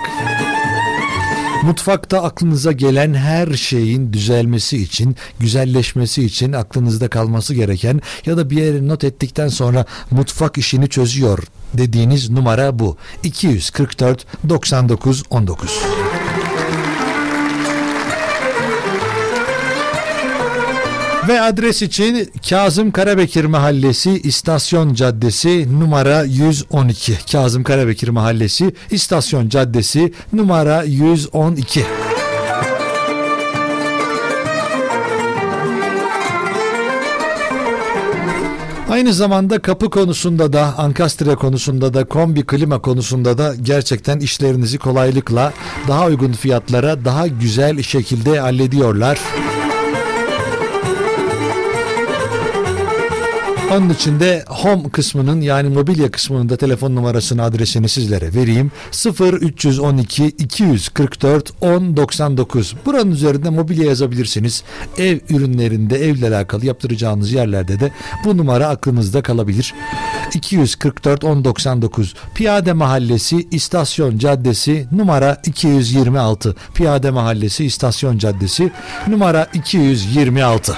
Mutfakta 1.63 2.23
aklınıza 2.23 2.73
gelen 2.73 3.15
her 3.15 3.53
şeyin 3.53 4.13
düzelmesi 4.13 4.83
için, 4.83 5.17
güzelleşmesi 5.39 6.25
için 6.25 6.53
aklınızda 6.53 7.09
kalması 7.09 7.55
gereken 7.55 8.01
ya 8.27 8.37
da 8.37 8.51
bir 8.51 8.57
yere 8.57 8.89
not 8.89 9.05
ettikten 9.05 9.49
sonra 9.49 9.85
mutfak 10.11 10.59
işini 10.59 10.89
çözüyor 10.89 11.39
dediğiniz 11.75 12.31
numara 12.31 12.79
bu. 12.79 12.97
244 13.23 14.27
99 14.49 15.23
19. 15.31 15.81
Ve 21.29 21.41
adres 21.41 21.83
için 21.83 22.31
Kazım 22.49 22.91
Karabekir 22.91 23.45
Mahallesi 23.45 24.11
İstasyon 24.11 24.95
Caddesi 24.95 25.81
numara 25.81 26.23
112. 26.23 27.19
Kazım 27.33 27.65
Karabekir 27.65 28.09
Mahallesi 28.09 28.75
İstasyon 28.91 29.49
Caddesi 29.49 30.13
numara 30.33 30.83
112. 30.83 31.85
Aynı 38.91 39.13
zamanda 39.13 39.59
kapı 39.59 39.91
konusunda 39.91 40.53
da, 40.53 40.75
ankastre 40.79 41.35
konusunda 41.35 41.95
da, 41.95 42.05
kombi 42.05 42.47
klima 42.47 42.79
konusunda 42.79 43.39
da 43.39 43.55
gerçekten 43.63 44.19
işlerinizi 44.19 44.79
kolaylıkla 44.79 45.53
daha 45.89 46.07
uygun 46.07 46.33
fiyatlara 46.33 47.05
daha 47.05 47.27
güzel 47.27 47.83
şekilde 47.83 48.41
hallediyorlar. 48.41 49.19
Onun 53.73 53.91
için 53.91 54.21
de 54.21 54.45
home 54.49 54.91
kısmının 54.91 55.41
yani 55.41 55.69
mobilya 55.69 56.11
kısmının 56.11 56.49
da 56.49 56.57
telefon 56.57 56.95
numarasını 56.95 57.43
adresini 57.43 57.89
sizlere 57.89 58.35
vereyim. 58.35 58.73
0312 59.21 60.27
244 60.27 61.63
1099. 61.63 62.75
Buranın 62.87 63.11
üzerinde 63.11 63.51
mobilya 63.51 63.87
yazabilirsiniz. 63.87 64.63
Ev 64.99 65.19
ürünlerinde 65.31 66.05
evle 66.05 66.29
alakalı 66.29 66.67
yaptıracağınız 66.67 67.33
yerlerde 67.33 67.81
de 67.81 67.93
bu 68.25 68.37
numara 68.37 68.69
aklınızda 68.69 69.23
kalabilir. 69.23 69.75
244 70.35 71.23
1099 71.23 72.15
Piyade 72.35 72.73
Mahallesi 72.73 73.49
İstasyon 73.51 74.19
Caddesi 74.19 74.87
numara 74.93 75.41
226. 75.47 76.57
Piyade 76.75 77.11
Mahallesi 77.11 77.65
İstasyon 77.65 78.19
Caddesi 78.19 78.73
numara 79.09 79.49
226. 79.55 80.77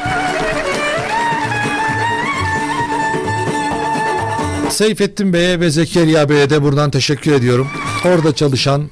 Seyfettin 4.76 5.32
Bey'e 5.32 5.60
ve 5.60 5.70
Zekeriya 5.70 6.28
Bey'e 6.28 6.50
de 6.50 6.62
buradan 6.62 6.90
teşekkür 6.90 7.32
ediyorum. 7.32 7.68
Orada 8.04 8.34
çalışan 8.34 8.90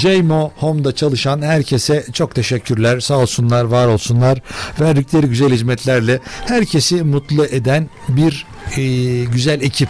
Jmo 0.00 0.52
Home'da 0.56 0.94
çalışan 0.94 1.42
herkese 1.42 2.06
çok 2.12 2.34
teşekkürler. 2.34 3.00
Sağ 3.00 3.18
olsunlar, 3.18 3.64
var 3.64 3.86
olsunlar. 3.86 4.42
Verdikleri 4.80 5.26
güzel 5.26 5.50
hizmetlerle 5.52 6.20
herkesi 6.46 7.02
mutlu 7.02 7.44
eden 7.44 7.90
bir 8.08 8.46
e, 8.76 8.82
güzel 9.24 9.60
ekip. 9.60 9.88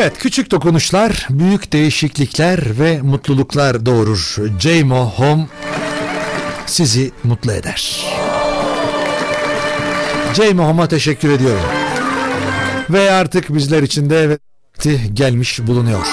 Evet 0.00 0.18
küçük 0.18 0.50
dokunuşlar 0.50 1.26
büyük 1.30 1.72
değişiklikler 1.72 2.78
ve 2.78 3.02
mutluluklar 3.02 3.86
doğurur. 3.86 4.36
Jmo 4.60 5.06
Home 5.06 5.46
sizi 6.66 7.10
mutlu 7.24 7.52
eder. 7.52 8.06
Jmo 10.34 10.64
Home'a 10.64 10.88
teşekkür 10.88 11.30
ediyorum. 11.30 11.62
Ve 12.90 13.10
artık 13.10 13.54
bizler 13.54 13.82
için 13.82 14.10
de 14.10 14.30
vakti 14.30 15.00
gelmiş 15.14 15.60
bulunuyor. 15.66 16.06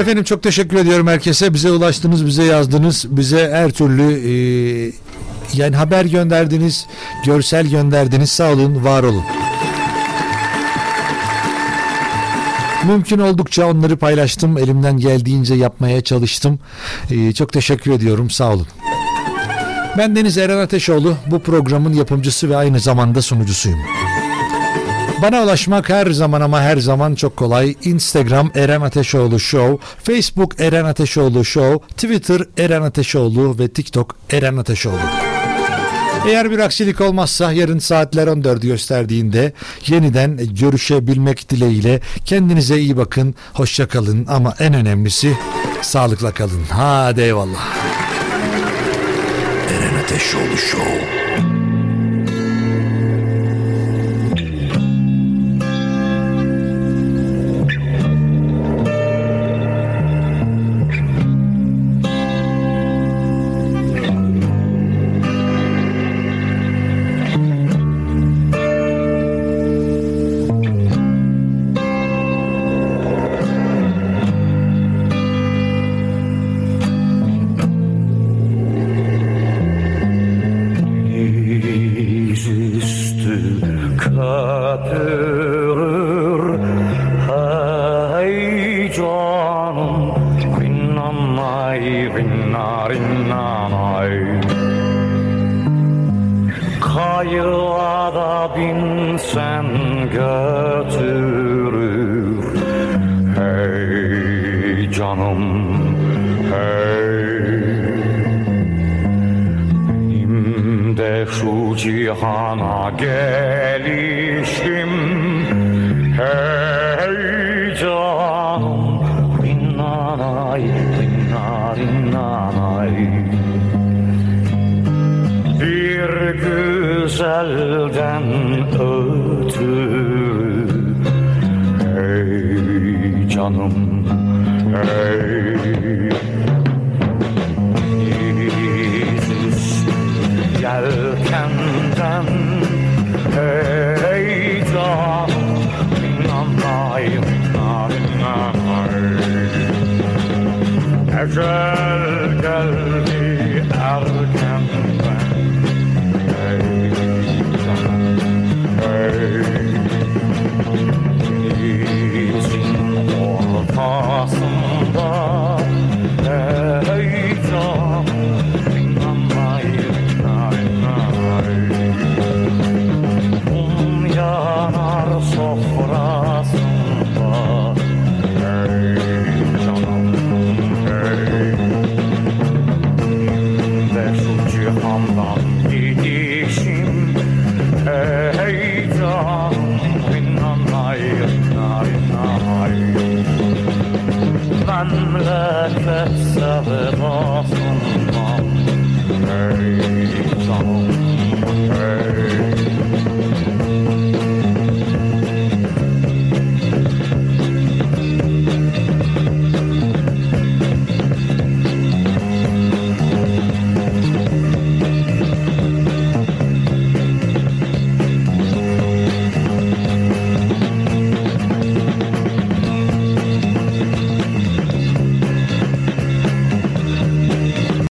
Efendim 0.00 0.24
çok 0.24 0.42
teşekkür 0.42 0.76
ediyorum 0.76 1.06
herkese. 1.06 1.54
Bize 1.54 1.70
ulaştınız, 1.70 2.26
bize 2.26 2.44
yazdınız, 2.44 3.06
bize 3.08 3.50
her 3.52 3.70
türlü 3.70 4.02
e, 4.02 4.92
yani 5.54 5.76
haber 5.76 6.04
gönderdiniz, 6.04 6.86
görsel 7.24 7.66
gönderdiniz. 7.66 8.30
Sağ 8.30 8.52
olun, 8.52 8.84
var 8.84 9.02
olun. 9.02 9.24
Mümkün 12.86 13.18
oldukça 13.18 13.66
onları 13.66 13.96
paylaştım. 13.96 14.58
Elimden 14.58 14.96
geldiğince 14.98 15.54
yapmaya 15.54 16.00
çalıştım. 16.00 16.58
Ee, 17.10 17.32
çok 17.32 17.52
teşekkür 17.52 17.92
ediyorum. 17.92 18.30
Sağ 18.30 18.52
olun. 18.52 18.66
Ben 19.98 20.16
Deniz 20.16 20.38
Eren 20.38 20.58
Ateşoğlu. 20.58 21.16
Bu 21.26 21.38
programın 21.38 21.92
yapımcısı 21.92 22.50
ve 22.50 22.56
aynı 22.56 22.80
zamanda 22.80 23.22
sunucusuyum. 23.22 23.78
Bana 25.22 25.42
ulaşmak 25.42 25.88
her 25.88 26.10
zaman 26.10 26.40
ama 26.40 26.60
her 26.60 26.76
zaman 26.76 27.14
çok 27.14 27.36
kolay. 27.36 27.74
Instagram 27.84 28.50
Eren 28.54 28.80
Ateşoğlu 28.80 29.40
Show, 29.40 29.86
Facebook 30.02 30.60
Eren 30.60 30.84
Ateşoğlu 30.84 31.44
Show, 31.44 31.88
Twitter 31.88 32.40
Eren 32.58 32.82
Ateşoğlu 32.82 33.58
ve 33.58 33.68
TikTok 33.68 34.16
Eren 34.30 34.56
Ateşoğlu. 34.56 35.33
Eğer 36.26 36.50
bir 36.50 36.58
aksilik 36.58 37.00
olmazsa 37.00 37.52
yarın 37.52 37.78
saatler 37.78 38.26
14 38.26 38.62
gösterdiğinde 38.62 39.52
yeniden 39.86 40.40
görüşebilmek 40.54 41.50
dileğiyle 41.50 42.00
kendinize 42.24 42.78
iyi 42.78 42.96
bakın, 42.96 43.34
hoşça 43.52 43.88
kalın 43.88 44.26
ama 44.28 44.54
en 44.58 44.74
önemlisi 44.74 45.36
sağlıkla 45.82 46.34
kalın. 46.34 46.62
Hadi 46.70 47.20
eyvallah. 47.20 47.74
Eren 49.70 49.94
Ateşoğlu 50.04 50.56
Show. 50.56 51.23